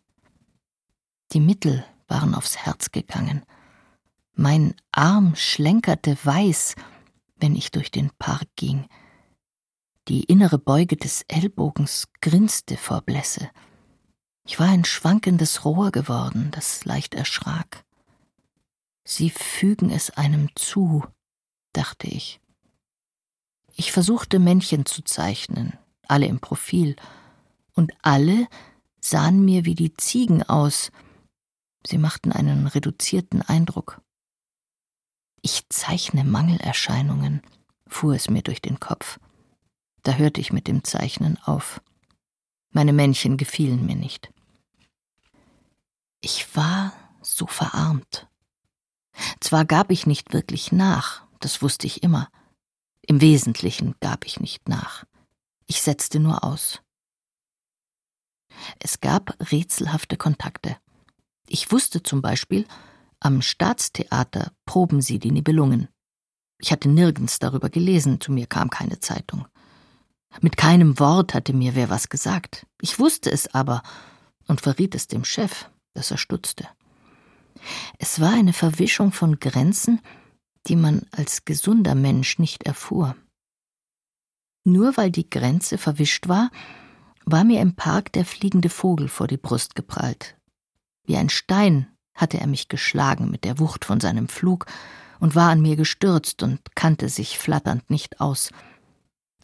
Die 1.34 1.40
Mittel 1.40 1.86
waren 2.08 2.36
aufs 2.36 2.58
Herz 2.58 2.92
gegangen. 2.92 3.46
Mein 4.34 4.76
Arm 4.92 5.36
schlenkerte 5.36 6.18
weiß 6.24 6.76
wenn 7.42 7.56
ich 7.56 7.72
durch 7.72 7.92
den 7.92 8.12
Park 8.18 8.48
ging. 8.56 8.88
Die 10.08 10.24
innere 10.24 10.58
Beuge 10.58 10.96
des 10.96 11.24
Ellbogens 11.28 12.08
grinste 12.22 12.78
vor 12.78 13.02
Blässe. 13.02 13.50
Ich 14.46 14.60
war 14.60 14.68
ein 14.68 14.86
schwankendes 14.86 15.66
Rohr 15.66 15.92
geworden, 15.92 16.50
das 16.52 16.86
leicht 16.86 17.14
erschrak. 17.14 17.84
Sie 19.04 19.30
fügen 19.30 19.90
es 19.90 20.12
einem 20.12 20.50
zu, 20.56 21.04
dachte 21.74 22.08
ich. 22.08 22.40
Ich 23.76 23.92
versuchte 23.92 24.40
Männchen 24.40 24.86
zu 24.86 25.02
zeichnen, 25.02 25.78
alle 26.08 26.28
im 26.28 26.40
Profil, 26.40 26.96
und 27.74 27.94
alle 28.02 28.48
sahen 29.00 29.44
mir 29.44 29.66
wie 29.66 29.76
die 29.76 29.94
Ziegen 29.96 30.44
aus. 30.44 30.92
Sie 31.88 31.98
machten 31.98 32.32
einen 32.32 32.68
reduzierten 32.68 33.42
Eindruck. 33.42 34.02
Ich 35.42 35.68
zeichne 35.70 36.24
Mangelerscheinungen, 36.24 37.42
fuhr 37.88 38.14
es 38.14 38.30
mir 38.30 38.44
durch 38.44 38.62
den 38.62 38.80
Kopf. 38.80 39.20
Da 40.04 40.14
hörte 40.14 40.42
ich 40.42 40.54
mit 40.54 40.68
dem 40.68 40.84
Zeichnen 40.84 41.38
auf. 41.44 41.82
Meine 42.72 42.94
Männchen 42.94 43.38
gefielen 43.38 43.86
mir 43.86 43.96
nicht. 43.96 44.32
Ich 46.22 46.56
war 46.56 46.94
so 47.22 47.48
verarmt. 47.48 48.28
Zwar 49.40 49.66
gab 49.66 49.92
ich 49.92 50.08
nicht 50.08 50.34
wirklich 50.34 50.72
nach, 50.72 51.24
das 51.40 51.62
wusste 51.62 51.88
ich 51.88 52.04
immer, 52.04 52.30
Im 53.08 53.20
Wesentlichen 53.20 53.96
gab 54.00 54.26
ich 54.26 54.40
nicht 54.40 54.70
nach. 54.70 55.06
Ich 55.66 55.82
setzte 55.82 56.20
nur 56.20 56.44
aus. 56.44 56.82
Es 58.80 59.00
gab 59.00 59.36
rätselhafte 59.52 60.18
Kontakte. 60.18 60.78
Ich 61.48 61.72
wusste 61.72 62.04
zum 62.04 62.22
Beispiel, 62.22 62.66
am 63.20 63.42
Staatstheater 63.42 64.52
proben 64.66 65.02
sie 65.02 65.20
die 65.20 65.32
Nibelungen. 65.32 65.88
Ich 66.60 66.72
hatte 66.72 66.90
nirgends 66.90 67.40
darüber 67.40 67.70
gelesen, 67.70 68.22
zu 68.22 68.32
mir 68.32 68.46
kam 68.46 68.70
keine 68.70 69.00
Zeitung. 69.00 69.48
Mit 70.42 70.58
keinem 70.58 71.00
Wort 71.00 71.34
hatte 71.34 71.54
mir 71.54 71.76
wer 71.76 71.90
was 71.90 72.08
gesagt. 72.08 72.66
Ich 72.82 73.00
wusste 73.00 73.32
es 73.32 73.54
aber 73.54 73.82
und 74.48 74.62
verriet 74.62 74.96
es 74.96 75.08
dem 75.08 75.26
Chef, 75.26 75.70
dass 75.94 76.12
er 76.12 76.18
stutzte. 76.18 76.68
Es 77.98 78.20
war 78.20 78.34
eine 78.34 78.54
Verwischung 78.54 79.12
von 79.12 79.40
Grenzen, 79.40 80.00
die 80.68 80.76
man 80.76 81.04
als 81.12 81.46
gesunder 81.46 81.96
Mensch 81.96 82.40
nicht 82.40 82.64
erfuhr. 82.64 83.16
Nur 84.64 84.96
weil 84.98 85.12
die 85.12 85.30
Grenze 85.30 85.78
verwischt 85.78 86.28
war, 86.28 86.52
war 87.26 87.44
mir 87.44 87.62
im 87.62 87.76
Park 87.76 88.12
der 88.14 88.26
fliegende 88.26 88.70
Vogel 88.70 89.08
vor 89.08 89.28
die 89.28 89.38
Brust 89.38 89.76
geprallt. 89.76 90.38
Wie 91.06 91.18
ein 91.18 91.30
Stein 91.30 91.88
hatte 92.14 92.40
er 92.40 92.48
mich 92.48 92.68
geschlagen 92.68 93.32
mit 93.32 93.44
der 93.44 93.60
Wucht 93.60 93.86
von 93.86 94.00
seinem 94.00 94.28
Flug 94.28 94.66
und 95.20 95.36
war 95.36 95.50
an 95.50 95.62
mir 95.62 95.76
gestürzt 95.76 96.44
und 96.44 96.60
kannte 96.76 97.10
sich 97.10 97.38
flatternd 97.38 97.90
nicht 97.90 98.20
aus. 98.20 98.52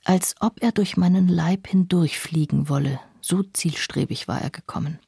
Als 0.04 0.36
ob 0.40 0.62
er 0.62 0.72
durch 0.72 0.98
meinen 0.98 1.28
Leib 1.28 1.68
hindurchfliegen 1.68 2.70
wolle, 2.70 3.00
so 3.22 3.44
zielstrebig 3.44 4.28
war 4.28 4.42
er 4.42 4.50
gekommen. 4.50 5.00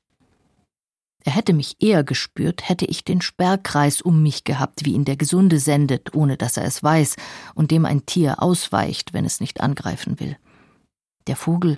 Er 1.25 1.33
hätte 1.33 1.53
mich 1.53 1.75
eher 1.79 2.03
gespürt, 2.03 2.67
hätte 2.69 2.85
ich 2.85 3.03
den 3.03 3.21
Sperrkreis 3.21 4.01
um 4.01 4.23
mich 4.23 4.45
gehabt, 4.45 4.85
wie 4.85 4.93
ihn 4.93 5.05
der 5.05 5.17
Gesunde 5.17 5.59
sendet, 5.59 6.15
ohne 6.15 6.37
dass 6.37 6.57
er 6.57 6.63
es 6.63 6.81
weiß, 6.81 7.17
und 7.55 7.71
dem 7.71 7.85
ein 7.85 8.05
Tier 8.05 8.41
ausweicht, 8.41 9.13
wenn 9.13 9.25
es 9.25 9.41
nicht 9.41 9.59
angreifen 9.61 10.19
will. 10.19 10.37
Der 11.27 11.35
Vogel 11.35 11.77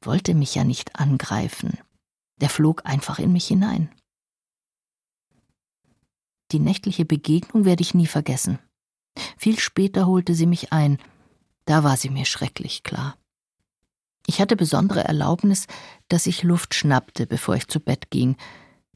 wollte 0.00 0.34
mich 0.34 0.54
ja 0.54 0.64
nicht 0.64 0.96
angreifen. 0.98 1.78
Der 2.40 2.48
flog 2.48 2.82
einfach 2.84 3.18
in 3.18 3.32
mich 3.32 3.46
hinein. 3.46 3.88
Die 6.50 6.58
nächtliche 6.58 7.04
Begegnung 7.04 7.64
werde 7.64 7.82
ich 7.82 7.94
nie 7.94 8.06
vergessen. 8.06 8.58
Viel 9.38 9.58
später 9.58 10.06
holte 10.06 10.34
sie 10.34 10.46
mich 10.46 10.72
ein. 10.72 10.98
Da 11.64 11.84
war 11.84 11.96
sie 11.96 12.10
mir 12.10 12.24
schrecklich 12.24 12.82
klar. 12.82 13.16
Ich 14.26 14.40
hatte 14.40 14.56
besondere 14.56 15.04
Erlaubnis, 15.04 15.66
dass 16.08 16.26
ich 16.26 16.42
Luft 16.42 16.74
schnappte, 16.74 17.26
bevor 17.26 17.56
ich 17.56 17.68
zu 17.68 17.80
Bett 17.80 18.10
ging. 18.10 18.36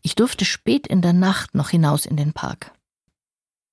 Ich 0.02 0.14
durfte 0.14 0.44
spät 0.44 0.86
in 0.86 1.02
der 1.02 1.12
Nacht 1.12 1.54
noch 1.54 1.70
hinaus 1.70 2.06
in 2.06 2.16
den 2.16 2.32
Park. 2.32 2.72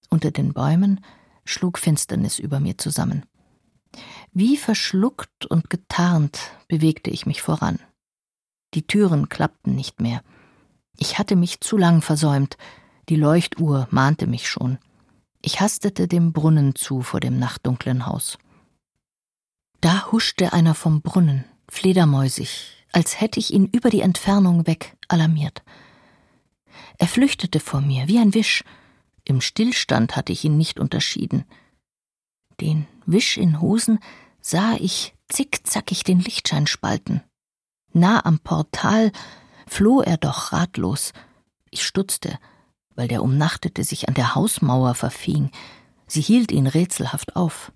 Unter 0.10 0.32
den 0.32 0.54
Bäumen 0.54 1.04
schlug 1.46 1.78
Finsternis 1.78 2.40
über 2.40 2.60
mir 2.60 2.78
zusammen. 2.78 3.26
Wie 4.32 4.58
verschluckt 4.58 5.46
und 5.46 5.70
getarnt 5.70 6.40
bewegte 6.68 7.12
ich 7.12 7.26
mich 7.26 7.42
voran. 7.42 7.80
Die 8.74 8.88
Türen 8.88 9.30
klappten 9.30 9.76
nicht 9.76 10.02
mehr. 10.02 10.24
Ich 10.98 11.20
hatte 11.20 11.36
mich 11.36 11.62
zu 11.62 11.78
lang 11.78 12.02
versäumt, 12.02 12.58
die 13.10 13.16
Leuchtuhr 13.16 13.88
mahnte 13.92 14.28
mich 14.28 14.50
schon. 14.50 14.80
Ich 15.42 15.60
hastete 15.60 16.08
dem 16.08 16.32
Brunnen 16.32 16.74
zu 16.76 17.02
vor 17.02 17.20
dem 17.20 17.38
nachtdunklen 17.38 18.06
Haus. 18.06 18.38
Da 19.82 20.12
huschte 20.12 20.54
einer 20.54 20.76
vom 20.76 21.02
Brunnen, 21.02 21.44
fledermäusig, 21.70 22.86
als 22.94 23.20
hätte 23.20 23.40
ich 23.40 23.54
ihn 23.54 23.66
über 23.66 23.90
die 23.90 24.02
Entfernung 24.02 24.66
weg 24.66 24.96
alarmiert. 25.10 25.62
Er 26.98 27.08
flüchtete 27.08 27.60
vor 27.60 27.82
mir 27.82 28.08
wie 28.08 28.20
ein 28.20 28.34
Wisch. 28.34 28.64
Im 29.26 29.42
Stillstand 29.42 30.16
hatte 30.16 30.34
ich 30.34 30.44
ihn 30.44 30.58
nicht 30.58 30.80
unterschieden. 30.80 31.46
Den 32.60 32.88
Wisch 33.06 33.38
in 33.38 33.62
Hosen 33.62 34.00
sah 34.42 34.76
ich 34.80 35.14
zickzackig 35.30 36.04
den 36.04 36.20
Lichtschein 36.20 36.68
spalten. 36.68 37.24
Nah 37.94 38.26
am 38.26 38.40
Portal 38.40 39.12
floh 39.68 40.02
er 40.02 40.18
doch 40.18 40.52
ratlos. 40.52 41.14
Ich 41.70 41.86
stutzte 41.86 42.38
weil 42.96 43.08
der 43.08 43.24
Umnachtete 43.24 43.84
sich 43.84 44.08
an 44.08 44.14
der 44.14 44.36
Hausmauer 44.36 44.96
verfing. 44.96 45.52
Sie 46.08 46.22
hielt 46.22 46.52
ihn 46.52 46.68
rätselhaft 46.68 47.36
auf. 47.36 47.72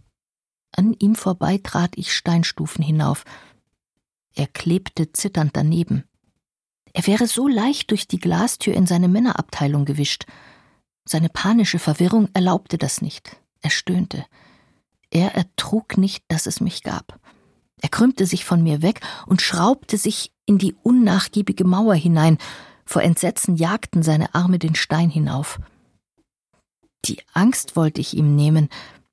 An 0.72 0.94
ihm 0.94 1.16
vorbei 1.16 1.60
trat 1.62 1.94
ich 1.96 2.14
Steinstufen 2.14 2.84
hinauf. 2.84 3.24
Er 4.36 4.48
klebte 4.48 5.12
zitternd 5.12 5.56
daneben. 5.56 6.04
Er 6.98 7.06
wäre 7.06 7.28
so 7.28 7.48
leicht 7.48 7.92
durch 7.92 8.08
die 8.08 8.18
Glastür 8.18 8.74
in 8.74 8.88
seine 8.88 9.08
Männerabteilung 9.08 9.86
gewischt. 9.86 10.26
Seine 11.06 11.30
panische 11.30 11.78
Verwirrung 11.78 12.28
erlaubte 12.34 12.80
das 12.80 13.04
nicht. 13.04 13.38
Er 13.62 13.70
stöhnte. 13.70 14.26
Er 15.12 15.36
ertrug 15.36 16.00
nicht, 16.00 16.24
dass 16.28 16.48
es 16.48 16.60
mich 16.60 16.82
gab. 16.82 17.20
Er 17.84 17.90
krümmte 17.90 18.26
sich 18.26 18.46
von 18.46 18.64
mir 18.64 18.82
weg 18.82 19.02
und 19.28 19.44
schraubte 19.44 19.96
sich 19.96 20.32
in 20.48 20.58
die 20.58 20.74
unnachgiebige 20.82 21.66
Mauer 21.66 21.94
hinein, 21.94 22.40
vor 22.84 23.04
Entsetzen 23.04 23.58
jagten 23.58 24.02
seine 24.02 24.34
Arme 24.34 24.58
den 24.58 24.74
Stein 24.74 25.12
hinauf. 25.12 25.60
Die 27.06 27.20
Angst 27.32 27.76
wollte 27.76 28.02
ich 28.02 28.18
ihm 28.18 28.36
nehmen, 28.36 28.70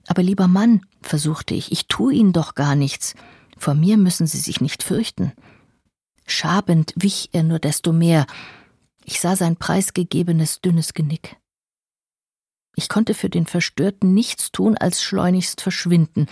aber 0.06 0.22
lieber 0.22 0.48
Mann, 0.48 0.86
versuchte 1.02 1.52
ich, 1.52 1.70
ich 1.70 1.86
tue 1.86 2.14
Ihnen 2.14 2.32
doch 2.32 2.54
gar 2.54 2.76
nichts. 2.76 3.14
Vor 3.58 3.74
mir 3.74 3.98
müssen 3.98 4.26
Sie 4.26 4.38
sich 4.38 4.62
nicht 4.62 4.82
fürchten. 4.82 5.34
Schabend 6.26 6.92
wich 6.96 7.30
er 7.32 7.42
nur 7.42 7.58
desto 7.58 7.92
mehr. 7.92 8.26
Ich 9.04 9.20
sah 9.20 9.36
sein 9.36 9.56
preisgegebenes 9.56 10.60
dünnes 10.60 10.94
Genick. 10.94 11.36
Ich 12.76 12.88
konnte 12.88 13.14
für 13.14 13.30
den 13.30 13.46
Verstörten 13.46 14.14
nichts 14.14 14.50
tun, 14.50 14.76
als 14.76 15.02
schleunigst 15.02 15.60
verschwinden 15.60 16.26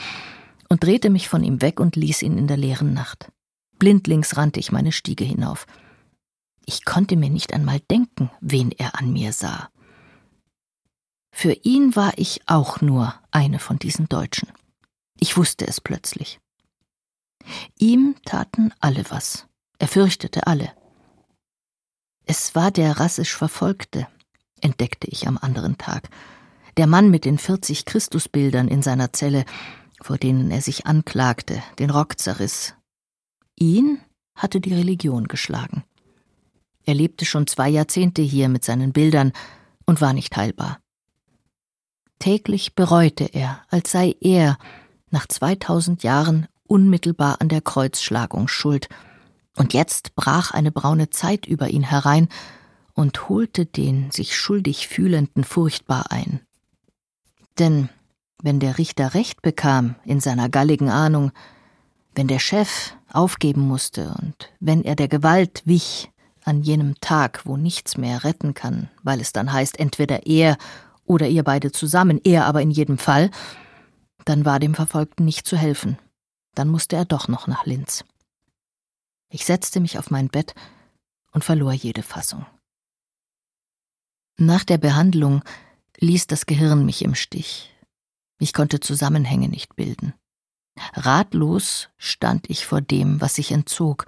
und 0.68 0.82
drehte 0.82 1.11
mich 1.11 1.28
von 1.28 1.45
ihm 1.45 1.61
weg 1.61 1.78
und 1.78 1.97
ließ 1.97 2.22
ihn 2.22 2.38
in 2.38 2.47
der 2.47 2.57
leeren 2.57 2.95
Nacht. 2.95 3.30
Blindlings 3.78 4.36
rannte 4.36 4.59
ich 4.59 4.72
meine 4.72 4.93
Stiege 4.93 5.24
hinauf. 5.24 5.66
Ich 6.64 6.84
konnte 6.84 7.16
mir 7.16 7.30
nicht 7.30 7.53
einmal 7.53 7.80
denken, 7.80 8.30
wen 8.40 8.70
er 8.72 8.99
an 8.99 9.12
mir 9.12 9.32
sah. 9.32 9.70
Für 11.34 11.53
ihn 11.53 11.97
war 11.97 12.12
ich 12.16 12.43
auch 12.47 12.80
nur 12.80 13.14
eine 13.30 13.59
von 13.59 13.78
diesen 13.78 14.09
Deutschen. 14.09 14.49
Ich 15.18 15.36
wusste 15.36 15.66
es 15.66 15.80
plötzlich. 15.80 16.40
Ihm 17.78 18.16
taten 18.24 18.72
alle 18.80 19.05
was. 19.11 19.47
Er 19.83 19.89
fürchtete 19.89 20.47
alle. 20.47 20.70
Es 22.24 22.55
war 22.55 22.70
der 22.70 23.01
rassisch 23.01 23.35
Verfolgte, 23.35 24.07
entdeckte 24.61 25.09
ich 25.09 25.26
am 25.26 25.37
anderen 25.37 25.76
Tag. 25.76 26.09
Der 26.76 26.87
Mann 26.87 27.11
mit 27.11 27.24
den 27.24 27.37
40 27.37 27.85
Christusbildern 27.85 28.68
in 28.68 28.83
seiner 28.83 29.12
Zelle, 29.12 29.45
vor 30.01 30.18
denen 30.18 30.53
er 30.53 30.62
sich 30.62 30.87
anklagte, 30.87 31.61
den 31.80 31.91
Rock 31.91 32.20
zerriss. 32.20 32.74
Ihn 33.57 33.99
hatte 34.37 34.61
die 34.61 34.72
Religion 34.72 35.26
geschlagen. 35.26 35.83
Er 36.85 36.95
lebte 36.95 37.24
schon 37.24 37.49
zwei 37.49 37.68
Jahrzehnte 37.68 38.22
hier 38.22 38.49
mit 38.49 38.64
seinen 38.64 38.93
Bildern 38.93 39.33
und 39.85 40.01
war 40.01 40.12
nicht 40.12 40.37
heilbar. 40.37 40.78
Täglich 42.20 42.76
bereute 42.76 43.24
er, 43.24 43.64
als 43.68 43.91
sei 43.91 44.14
er 44.20 44.59
nach 45.11 45.26
2000 45.26 46.05
Jahren 46.05 46.47
unmittelbar 46.68 47.41
an 47.41 47.49
der 47.49 47.62
Kreuzschlagung 47.62 48.47
schuld, 48.47 48.89
und 49.57 49.75
jetzt 49.75 50.15
brach 50.15 50.51
eine 50.51 50.73
braune 50.73 51.11
Zeit 51.11 51.47
über 51.47 51.69
ihn 51.69 51.83
herein 51.83 52.29
und 52.95 53.29
holte 53.29 53.67
den 53.67 54.11
sich 54.11 54.37
schuldig 54.37 54.89
fühlenden 54.89 55.45
furchtbar 55.45 56.11
ein. 56.11 56.41
Denn 57.59 57.89
wenn 58.43 58.61
der 58.61 58.79
Richter 58.79 59.15
Recht 59.15 59.43
bekam 59.43 59.95
in 60.05 60.21
seiner 60.21 60.49
galligen 60.49 60.89
Ahnung, 60.89 61.33
wenn 62.15 62.29
der 62.29 62.39
Chef 62.39 62.95
aufgeben 63.13 63.63
musste 63.63 64.15
und 64.21 64.53
wenn 64.61 64.85
er 64.85 64.97
der 64.97 65.09
Gewalt 65.09 65.63
wich, 65.65 66.11
an 66.45 66.63
jenem 66.63 66.99
Tag, 67.01 67.43
wo 67.45 67.57
nichts 67.57 67.97
mehr 67.97 68.25
retten 68.25 68.55
kann, 68.55 68.91
weil 69.03 69.21
es 69.21 69.33
dann 69.33 69.53
heißt, 69.53 69.79
entweder 69.79 70.27
er 70.27 70.57
oder 71.05 71.29
ihr 71.29 71.43
beide 71.43 71.73
zusammen, 71.73 72.21
er 72.25 72.47
aber 72.47 72.63
in 72.63 72.71
jedem 72.71 72.99
Fall, 72.99 73.31
dann 74.25 74.45
war 74.45 74.61
dem 74.61 74.75
Verfolgten 74.75 75.25
nicht 75.25 75.47
zu 75.47 75.57
helfen. 75.57 75.99
Dann 76.55 76.69
musste 76.69 76.97
er 76.97 77.05
doch 77.05 77.29
noch 77.29 77.47
nach 77.47 77.67
Linz. 77.67 78.05
Ich 79.35 79.47
setzte 79.47 79.80
mich 79.80 79.99
auf 79.99 80.11
mein 80.11 80.28
Bett 80.28 80.55
und 81.33 81.43
verlor 81.43 81.72
jede 81.72 82.03
Fassung. 82.03 82.45
Nach 84.37 84.62
der 84.62 84.76
Behandlung 84.76 85.43
ließ 85.97 86.26
das 86.26 86.45
Gehirn 86.45 86.85
mich 86.85 87.01
im 87.01 87.14
Stich. 87.14 87.74
Ich 88.39 88.53
konnte 88.53 88.78
Zusammenhänge 88.78 89.49
nicht 89.49 89.74
bilden. 89.74 90.12
Ratlos 90.93 91.89
stand 91.97 92.51
ich 92.51 92.66
vor 92.66 92.83
dem, 92.83 93.22
was 93.22 93.37
sich 93.37 93.53
entzog. 93.53 94.05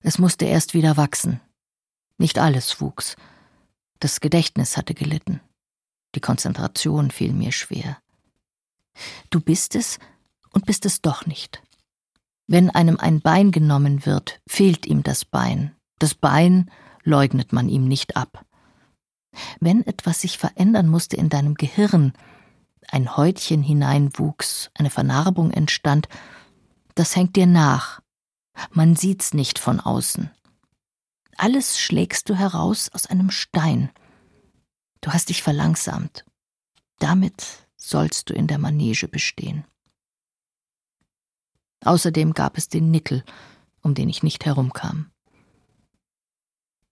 Es 0.00 0.18
musste 0.18 0.44
erst 0.44 0.74
wieder 0.74 0.96
wachsen, 0.96 1.40
nicht 2.16 2.38
alles 2.38 2.80
wuchs. 2.80 3.16
Das 3.98 4.20
Gedächtnis 4.20 4.76
hatte 4.76 4.94
gelitten. 4.94 5.40
Die 6.14 6.20
Konzentration 6.20 7.10
fiel 7.10 7.32
mir 7.32 7.50
schwer. 7.50 7.98
Du 9.30 9.40
bist 9.40 9.74
es 9.74 9.98
und 10.50 10.66
bist 10.66 10.86
es 10.86 11.02
doch 11.02 11.26
nicht. 11.26 11.62
Wenn 12.46 12.70
einem 12.70 12.98
ein 12.98 13.20
Bein 13.20 13.50
genommen 13.50 14.06
wird, 14.06 14.40
fehlt 14.46 14.86
ihm 14.86 15.02
das 15.02 15.24
Bein. 15.24 15.74
Das 15.98 16.14
Bein 16.14 16.70
leugnet 17.02 17.52
man 17.52 17.68
ihm 17.68 17.88
nicht 17.88 18.16
ab. 18.16 18.44
Wenn 19.60 19.86
etwas 19.86 20.20
sich 20.20 20.38
verändern 20.38 20.88
musste 20.88 21.16
in 21.16 21.28
deinem 21.28 21.54
Gehirn, 21.54 22.12
ein 22.88 23.16
Häutchen 23.16 23.62
hineinwuchs, 23.62 24.70
eine 24.74 24.90
Vernarbung 24.90 25.50
entstand, 25.50 26.08
das 26.94 27.16
hängt 27.16 27.36
dir 27.36 27.46
nach. 27.46 28.00
Man 28.70 28.96
sieht's 28.96 29.34
nicht 29.34 29.58
von 29.58 29.80
außen. 29.80 30.30
Alles 31.36 31.78
schlägst 31.78 32.30
du 32.30 32.34
heraus 32.34 32.88
aus 32.92 33.06
einem 33.06 33.30
Stein. 33.30 33.90
Du 35.02 35.12
hast 35.12 35.28
dich 35.28 35.42
verlangsamt. 35.42 36.24
Damit 36.98 37.68
sollst 37.76 38.30
du 38.30 38.34
in 38.34 38.46
der 38.46 38.58
Manege 38.58 39.08
bestehen. 39.08 39.64
Außerdem 41.84 42.32
gab 42.34 42.58
es 42.58 42.68
den 42.68 42.90
Nickel, 42.90 43.24
um 43.82 43.94
den 43.94 44.08
ich 44.08 44.22
nicht 44.22 44.44
herumkam. 44.44 45.10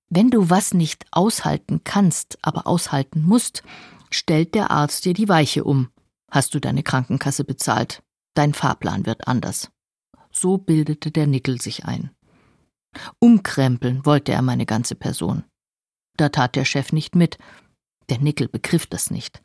Wenn 0.08 0.30
du 0.30 0.50
was 0.50 0.74
nicht 0.74 1.06
aushalten 1.10 1.82
kannst, 1.82 2.38
aber 2.42 2.66
aushalten 2.66 3.22
musst, 3.22 3.62
stellt 4.10 4.54
der 4.54 4.70
Arzt 4.70 5.04
dir 5.04 5.14
die 5.14 5.28
Weiche 5.28 5.64
um. 5.64 5.88
Hast 6.30 6.54
du 6.54 6.60
deine 6.60 6.82
Krankenkasse 6.82 7.44
bezahlt? 7.44 8.02
Dein 8.34 8.54
Fahrplan 8.54 9.06
wird 9.06 9.26
anders. 9.26 9.70
So 10.30 10.58
bildete 10.58 11.10
der 11.10 11.26
Nickel 11.26 11.60
sich 11.60 11.84
ein. 11.84 12.10
Umkrempeln 13.18 14.04
wollte 14.04 14.32
er 14.32 14.42
meine 14.42 14.66
ganze 14.66 14.94
Person. 14.94 15.44
Da 16.16 16.28
tat 16.28 16.54
der 16.54 16.64
Chef 16.64 16.92
nicht 16.92 17.16
mit. 17.16 17.38
Der 18.08 18.18
Nickel 18.18 18.48
begriff 18.48 18.86
das 18.86 19.10
nicht. 19.10 19.42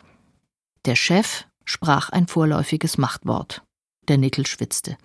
Der 0.86 0.96
Chef 0.96 1.46
sprach 1.66 2.10
ein 2.10 2.28
vorläufiges 2.28 2.98
Machtwort. 2.98 3.64
Der 4.08 4.18
Nickel 4.18 4.46
schwitzte. 4.46 4.98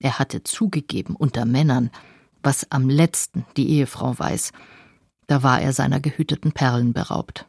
Er 0.00 0.18
hatte 0.18 0.42
zugegeben 0.42 1.16
unter 1.16 1.44
Männern, 1.44 1.90
was 2.42 2.70
am 2.70 2.88
letzten 2.88 3.44
die 3.56 3.68
Ehefrau 3.70 4.18
weiß. 4.18 4.52
Da 5.26 5.42
war 5.42 5.60
er 5.60 5.72
seiner 5.72 6.00
gehüteten 6.00 6.52
Perlen 6.52 6.92
beraubt. 6.92 7.46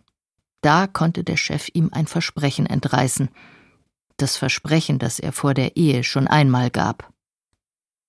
Da 0.62 0.88
konnte 0.88 1.24
der 1.24 1.38
Chef 1.38 1.70
ihm 1.74 1.90
ein 1.94 2.08
Versprechen 2.08 2.66
entreißen. 2.66 3.30
Das 4.18 4.36
Versprechen, 4.36 5.00
das 5.00 5.20
er 5.20 5.32
vor 5.32 5.54
der 5.54 5.78
Ehe 5.78 6.04
schon 6.04 6.28
einmal 6.28 6.70
gab. 6.70 7.14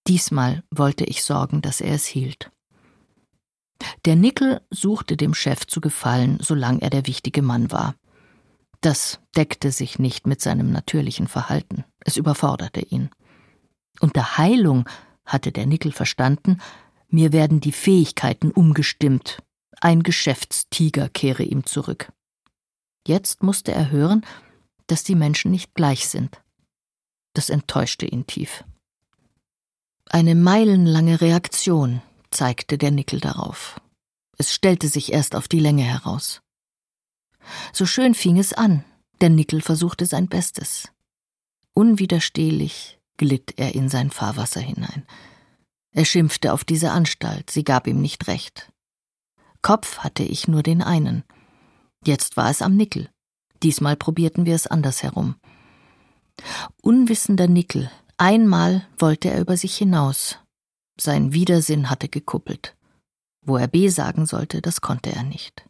Diesmal 0.09 0.65
wollte 0.71 1.05
ich 1.05 1.23
sorgen, 1.23 1.63
dass 1.63 1.81
er 1.81 1.95
es 1.95 2.07
hielt. 2.07 2.51
Der 4.05 4.17
Nickel 4.17 4.61
suchte 4.71 5.17
dem 5.17 5.35
Chef 5.35 5.67
zu 5.67 5.81
gefallen, 5.81 6.39
solange 6.41 6.83
er 6.83 6.91
der 6.91 7.07
wichtige 7.07 7.43
Mann 7.43 7.71
war. 7.71 7.95
Das 8.81 9.21
deckte 9.37 9.71
sich 9.71 9.99
nicht 9.99 10.27
mit 10.27 10.41
seinem 10.41 10.73
natürlichen 10.73 11.29
Verhalten. 11.29 11.85
Es 12.01 12.17
überforderte 12.17 12.81
ihn. 12.81 13.11
Unter 13.99 14.39
Heilung 14.39 14.89
hatte 15.25 15.53
der 15.53 15.67
Nickel 15.67 15.93
verstanden, 15.93 16.61
mir 17.09 17.33
werden 17.33 17.61
die 17.61 17.73
Fähigkeiten 17.73 18.53
umgestimmt. 18.53 19.43
Ein 19.81 20.03
Geschäftstiger 20.03 21.09
kehre 21.09 21.43
ihm 21.43 21.65
zurück. 21.67 22.13
Jetzt 23.07 23.43
musste 23.43 23.73
er 23.73 23.91
hören, 23.91 24.25
dass 24.87 25.03
die 25.05 25.15
Menschen 25.15 25.51
nicht 25.51 25.75
gleich 25.75 26.09
sind. 26.09 26.41
Das 27.35 27.51
enttäuschte 27.51 28.07
ihn 28.07 28.27
tief. 28.27 28.65
Eine 30.07 30.35
meilenlange 30.35 31.21
Reaktion 31.21 32.03
zeigte 32.31 32.79
der 32.79 32.91
Nickel 32.91 33.21
darauf. 33.21 33.81
Es 34.39 34.55
stellte 34.55 34.89
sich 34.89 35.13
erst 35.13 35.35
auf 35.35 35.49
die 35.49 35.61
Länge 35.61 35.83
heraus. 35.83 36.43
So 37.73 37.87
schön 37.87 38.15
fing 38.15 38.39
es 38.39 38.53
an, 38.53 38.85
der 39.21 39.31
Nickel 39.31 39.61
versuchte 39.61 40.07
sein 40.07 40.29
Bestes. 40.29 40.89
Unwiderstehlich 41.75 43.00
glitt 43.21 43.59
er 43.59 43.75
in 43.75 43.91
sein 43.91 44.11
Fahrwasser 44.11 44.61
hinein. 44.61 45.07
Er 45.93 46.07
schimpfte 46.07 46.55
auf 46.55 46.65
diese 46.65 46.91
Anstalt, 46.91 47.51
sie 47.51 47.65
gab 47.65 47.87
ihm 47.87 48.01
nicht 48.01 48.29
recht. 48.29 48.73
Kopf 49.61 49.99
hatte 49.99 50.23
ich 50.23 50.49
nur 50.49 50.63
den 50.63 50.81
einen. 50.81 51.23
Jetzt 52.03 52.39
war 52.39 52.49
es 52.49 52.63
am 52.63 52.77
Nickel. 52.77 53.11
Diesmal 53.63 53.95
probierten 53.95 54.47
wir 54.47 54.55
es 54.55 54.67
andersherum. 54.67 55.35
Unwissender 56.81 57.47
Nickel, 57.47 57.91
einmal 58.17 58.87
wollte 58.99 59.29
er 59.29 59.43
über 59.43 59.59
sich 59.59 59.77
hinaus. 59.77 60.39
Sein 60.99 61.35
Widersinn 61.35 61.91
hatte 61.91 62.09
gekuppelt. 62.09 62.75
Wo 63.43 63.59
er 63.59 63.69
B 63.69 63.89
sagen 63.89 64.25
sollte, 64.25 64.63
das 64.63 64.81
konnte 64.81 65.13
er 65.13 65.25
nicht. 65.25 65.69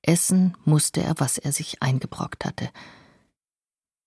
Essen 0.00 0.56
musste 0.64 1.02
er, 1.02 1.14
was 1.18 1.36
er 1.36 1.52
sich 1.52 1.82
eingebrockt 1.82 2.46
hatte. 2.46 2.70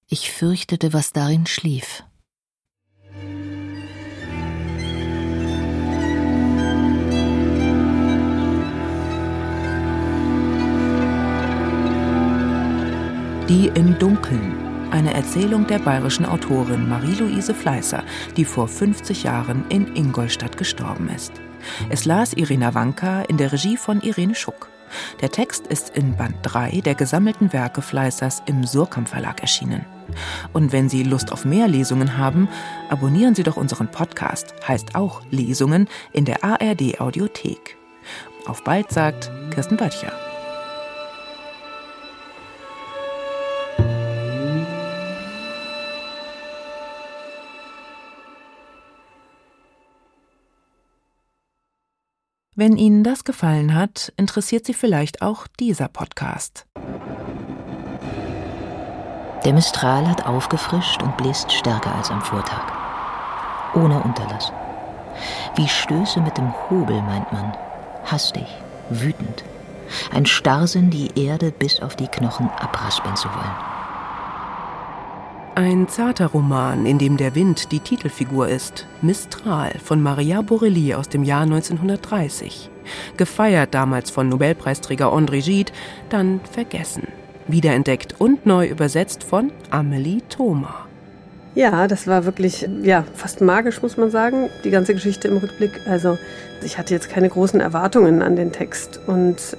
Ich 0.07 0.31
fürchtete, 0.31 0.91
was 0.91 1.13
darin 1.13 1.45
schlief. 1.45 2.03
Die 13.49 13.71
im 13.75 13.97
Dunkeln. 13.97 14.55
Eine 14.91 15.13
Erzählung 15.13 15.65
der 15.67 15.79
bayerischen 15.79 16.25
Autorin 16.25 16.89
Marie-Louise 16.89 17.53
Fleißer, 17.53 18.03
die 18.35 18.43
vor 18.43 18.67
50 18.67 19.23
Jahren 19.23 19.63
in 19.69 19.95
Ingolstadt 19.95 20.57
gestorben 20.57 21.07
ist. 21.07 21.31
Es 21.89 22.03
las 22.03 22.33
Irina 22.33 22.73
Wanka 22.73 23.21
in 23.21 23.37
der 23.37 23.53
Regie 23.53 23.77
von 23.77 24.01
Irene 24.01 24.35
Schuck. 24.35 24.69
Der 25.21 25.31
Text 25.31 25.67
ist 25.67 25.95
in 25.95 26.17
Band 26.17 26.35
3 26.41 26.81
der 26.81 26.95
gesammelten 26.95 27.53
Werke 27.53 27.81
Fleißers 27.81 28.43
im 28.47 28.65
Surkamp 28.65 29.07
Verlag 29.07 29.39
erschienen. 29.39 29.85
Und 30.53 30.71
wenn 30.71 30.89
Sie 30.89 31.03
Lust 31.03 31.31
auf 31.31 31.45
mehr 31.45 31.67
Lesungen 31.67 32.17
haben, 32.17 32.47
abonnieren 32.89 33.35
Sie 33.35 33.43
doch 33.43 33.57
unseren 33.57 33.89
Podcast, 33.89 34.53
heißt 34.67 34.95
auch 34.95 35.21
Lesungen, 35.31 35.87
in 36.13 36.25
der 36.25 36.43
ARD 36.43 36.99
Audiothek. 36.99 37.77
Auf 38.45 38.63
bald 38.63 38.91
sagt 38.91 39.31
Kirsten 39.51 39.77
Böttcher. 39.77 40.13
Wenn 52.59 52.75
Ihnen 52.75 53.03
das 53.03 53.23
gefallen 53.23 53.75
hat, 53.75 54.11
interessiert 54.17 54.65
Sie 54.65 54.73
vielleicht 54.73 55.21
auch 55.21 55.45
dieser 55.59 55.89
Podcast. 55.89 56.66
Der 59.45 59.53
Mistral 59.53 60.07
hat 60.07 60.25
aufgefrischt 60.25 61.01
und 61.03 61.15
bläst 61.17 61.51
stärker 61.51 61.93
als 61.95 62.11
am 62.11 62.21
Vortag. 62.21 62.63
Ohne 63.73 64.01
Unterlass. 64.01 64.51
Wie 65.55 65.67
Stöße 65.67 66.21
mit 66.21 66.37
dem 66.37 66.53
Hobel, 66.69 67.01
meint 67.01 67.31
man. 67.31 67.53
Hastig, 68.05 68.47
wütend. 68.89 69.43
Ein 70.13 70.25
Starrsinn, 70.25 70.89
die 70.89 71.09
Erde 71.19 71.51
bis 71.51 71.81
auf 71.81 71.95
die 71.95 72.07
Knochen 72.07 72.49
abraspeln 72.59 73.15
zu 73.15 73.29
wollen. 73.29 73.55
Ein 75.55 75.87
zarter 75.87 76.27
Roman, 76.27 76.85
in 76.85 76.99
dem 76.99 77.17
der 77.17 77.33
Wind 77.33 77.71
die 77.71 77.79
Titelfigur 77.79 78.47
ist, 78.47 78.85
Mistral 79.01 79.71
von 79.83 80.03
Maria 80.03 80.41
Borelli 80.41 80.93
aus 80.93 81.09
dem 81.09 81.23
Jahr 81.23 81.41
1930. 81.41 82.69
Gefeiert 83.17 83.73
damals 83.73 84.11
von 84.11 84.29
Nobelpreisträger 84.29 85.11
André 85.11 85.43
Gide, 85.43 85.71
dann 86.09 86.41
vergessen. 86.51 87.07
Wiederentdeckt 87.47 88.15
und 88.19 88.45
neu 88.45 88.67
übersetzt 88.67 89.23
von 89.23 89.51
Amelie 89.69 90.21
Thoma. 90.29 90.87
Ja, 91.55 91.87
das 91.87 92.05
war 92.05 92.25
wirklich, 92.25 92.69
ja, 92.83 93.03
fast 93.15 93.41
magisch, 93.41 93.81
muss 93.81 93.97
man 93.97 94.11
sagen, 94.11 94.49
die 94.63 94.69
ganze 94.69 94.93
Geschichte 94.93 95.27
im 95.27 95.37
Rückblick. 95.37 95.71
Also, 95.87 96.17
ich 96.63 96.77
hatte 96.77 96.93
jetzt 96.93 97.09
keine 97.09 97.29
großen 97.29 97.59
Erwartungen 97.59 98.21
an 98.21 98.35
den 98.35 98.51
Text. 98.51 98.99
Und 99.07 99.57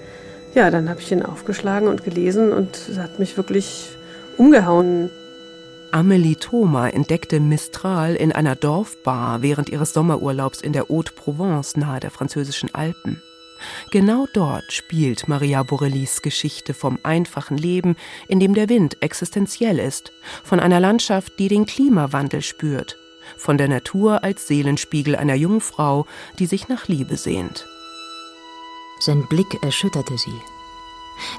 ja, 0.54 0.70
dann 0.70 0.88
habe 0.88 1.00
ich 1.00 1.10
ihn 1.10 1.24
aufgeschlagen 1.24 1.88
und 1.88 2.04
gelesen 2.04 2.52
und 2.52 2.76
es 2.88 2.98
hat 2.98 3.18
mich 3.18 3.36
wirklich 3.36 3.90
umgehauen. 4.36 5.10
Amelie 5.90 6.36
Thoma 6.36 6.88
entdeckte 6.88 7.40
Mistral 7.40 8.14
in 8.14 8.30
einer 8.30 8.54
Dorfbar 8.54 9.42
während 9.42 9.68
ihres 9.70 9.92
Sommerurlaubs 9.92 10.60
in 10.60 10.72
der 10.72 10.88
Haute-Provence 10.88 11.76
nahe 11.76 11.98
der 11.98 12.10
französischen 12.10 12.74
Alpen. 12.74 13.22
Genau 13.90 14.26
dort 14.32 14.72
spielt 14.72 15.28
Maria 15.28 15.62
Borellis 15.62 16.22
Geschichte 16.22 16.74
vom 16.74 16.98
einfachen 17.02 17.56
Leben, 17.56 17.96
in 18.28 18.40
dem 18.40 18.54
der 18.54 18.68
Wind 18.68 19.02
existenziell 19.02 19.78
ist, 19.78 20.12
von 20.44 20.60
einer 20.60 20.80
Landschaft, 20.80 21.38
die 21.38 21.48
den 21.48 21.66
Klimawandel 21.66 22.42
spürt, 22.42 22.96
von 23.36 23.58
der 23.58 23.68
Natur 23.68 24.24
als 24.24 24.46
Seelenspiegel 24.46 25.16
einer 25.16 25.34
jungen 25.34 25.60
Frau, 25.60 26.06
die 26.38 26.46
sich 26.46 26.68
nach 26.68 26.88
Liebe 26.88 27.16
sehnt. 27.16 27.66
Sein 29.00 29.26
Blick 29.28 29.62
erschütterte 29.62 30.18
sie, 30.18 30.40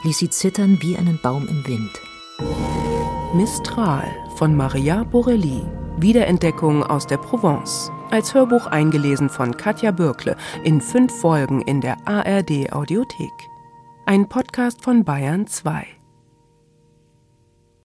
ließ 0.03 0.17
sie 0.17 0.29
zittern 0.29 0.79
wie 0.81 0.97
einen 0.97 1.19
Baum 1.21 1.47
im 1.47 1.65
Wind. 1.67 1.91
Mistral 3.33 4.07
von 4.37 4.55
Maria 4.55 5.03
Borelli. 5.03 5.61
Wiederentdeckung 5.97 6.81
aus 6.81 7.05
der 7.05 7.17
Provence. 7.17 7.91
Als 8.11 8.33
Hörbuch 8.33 8.65
eingelesen 8.65 9.29
von 9.29 9.55
Katja 9.55 9.91
Bürkle 9.91 10.35
in 10.63 10.81
fünf 10.81 11.13
Folgen 11.21 11.61
in 11.61 11.79
der 11.79 11.97
ARD 12.05 12.73
Audiothek. 12.73 13.49
Ein 14.07 14.27
Podcast 14.27 14.83
von 14.83 15.03
Bayern 15.03 15.45
2. 15.45 15.98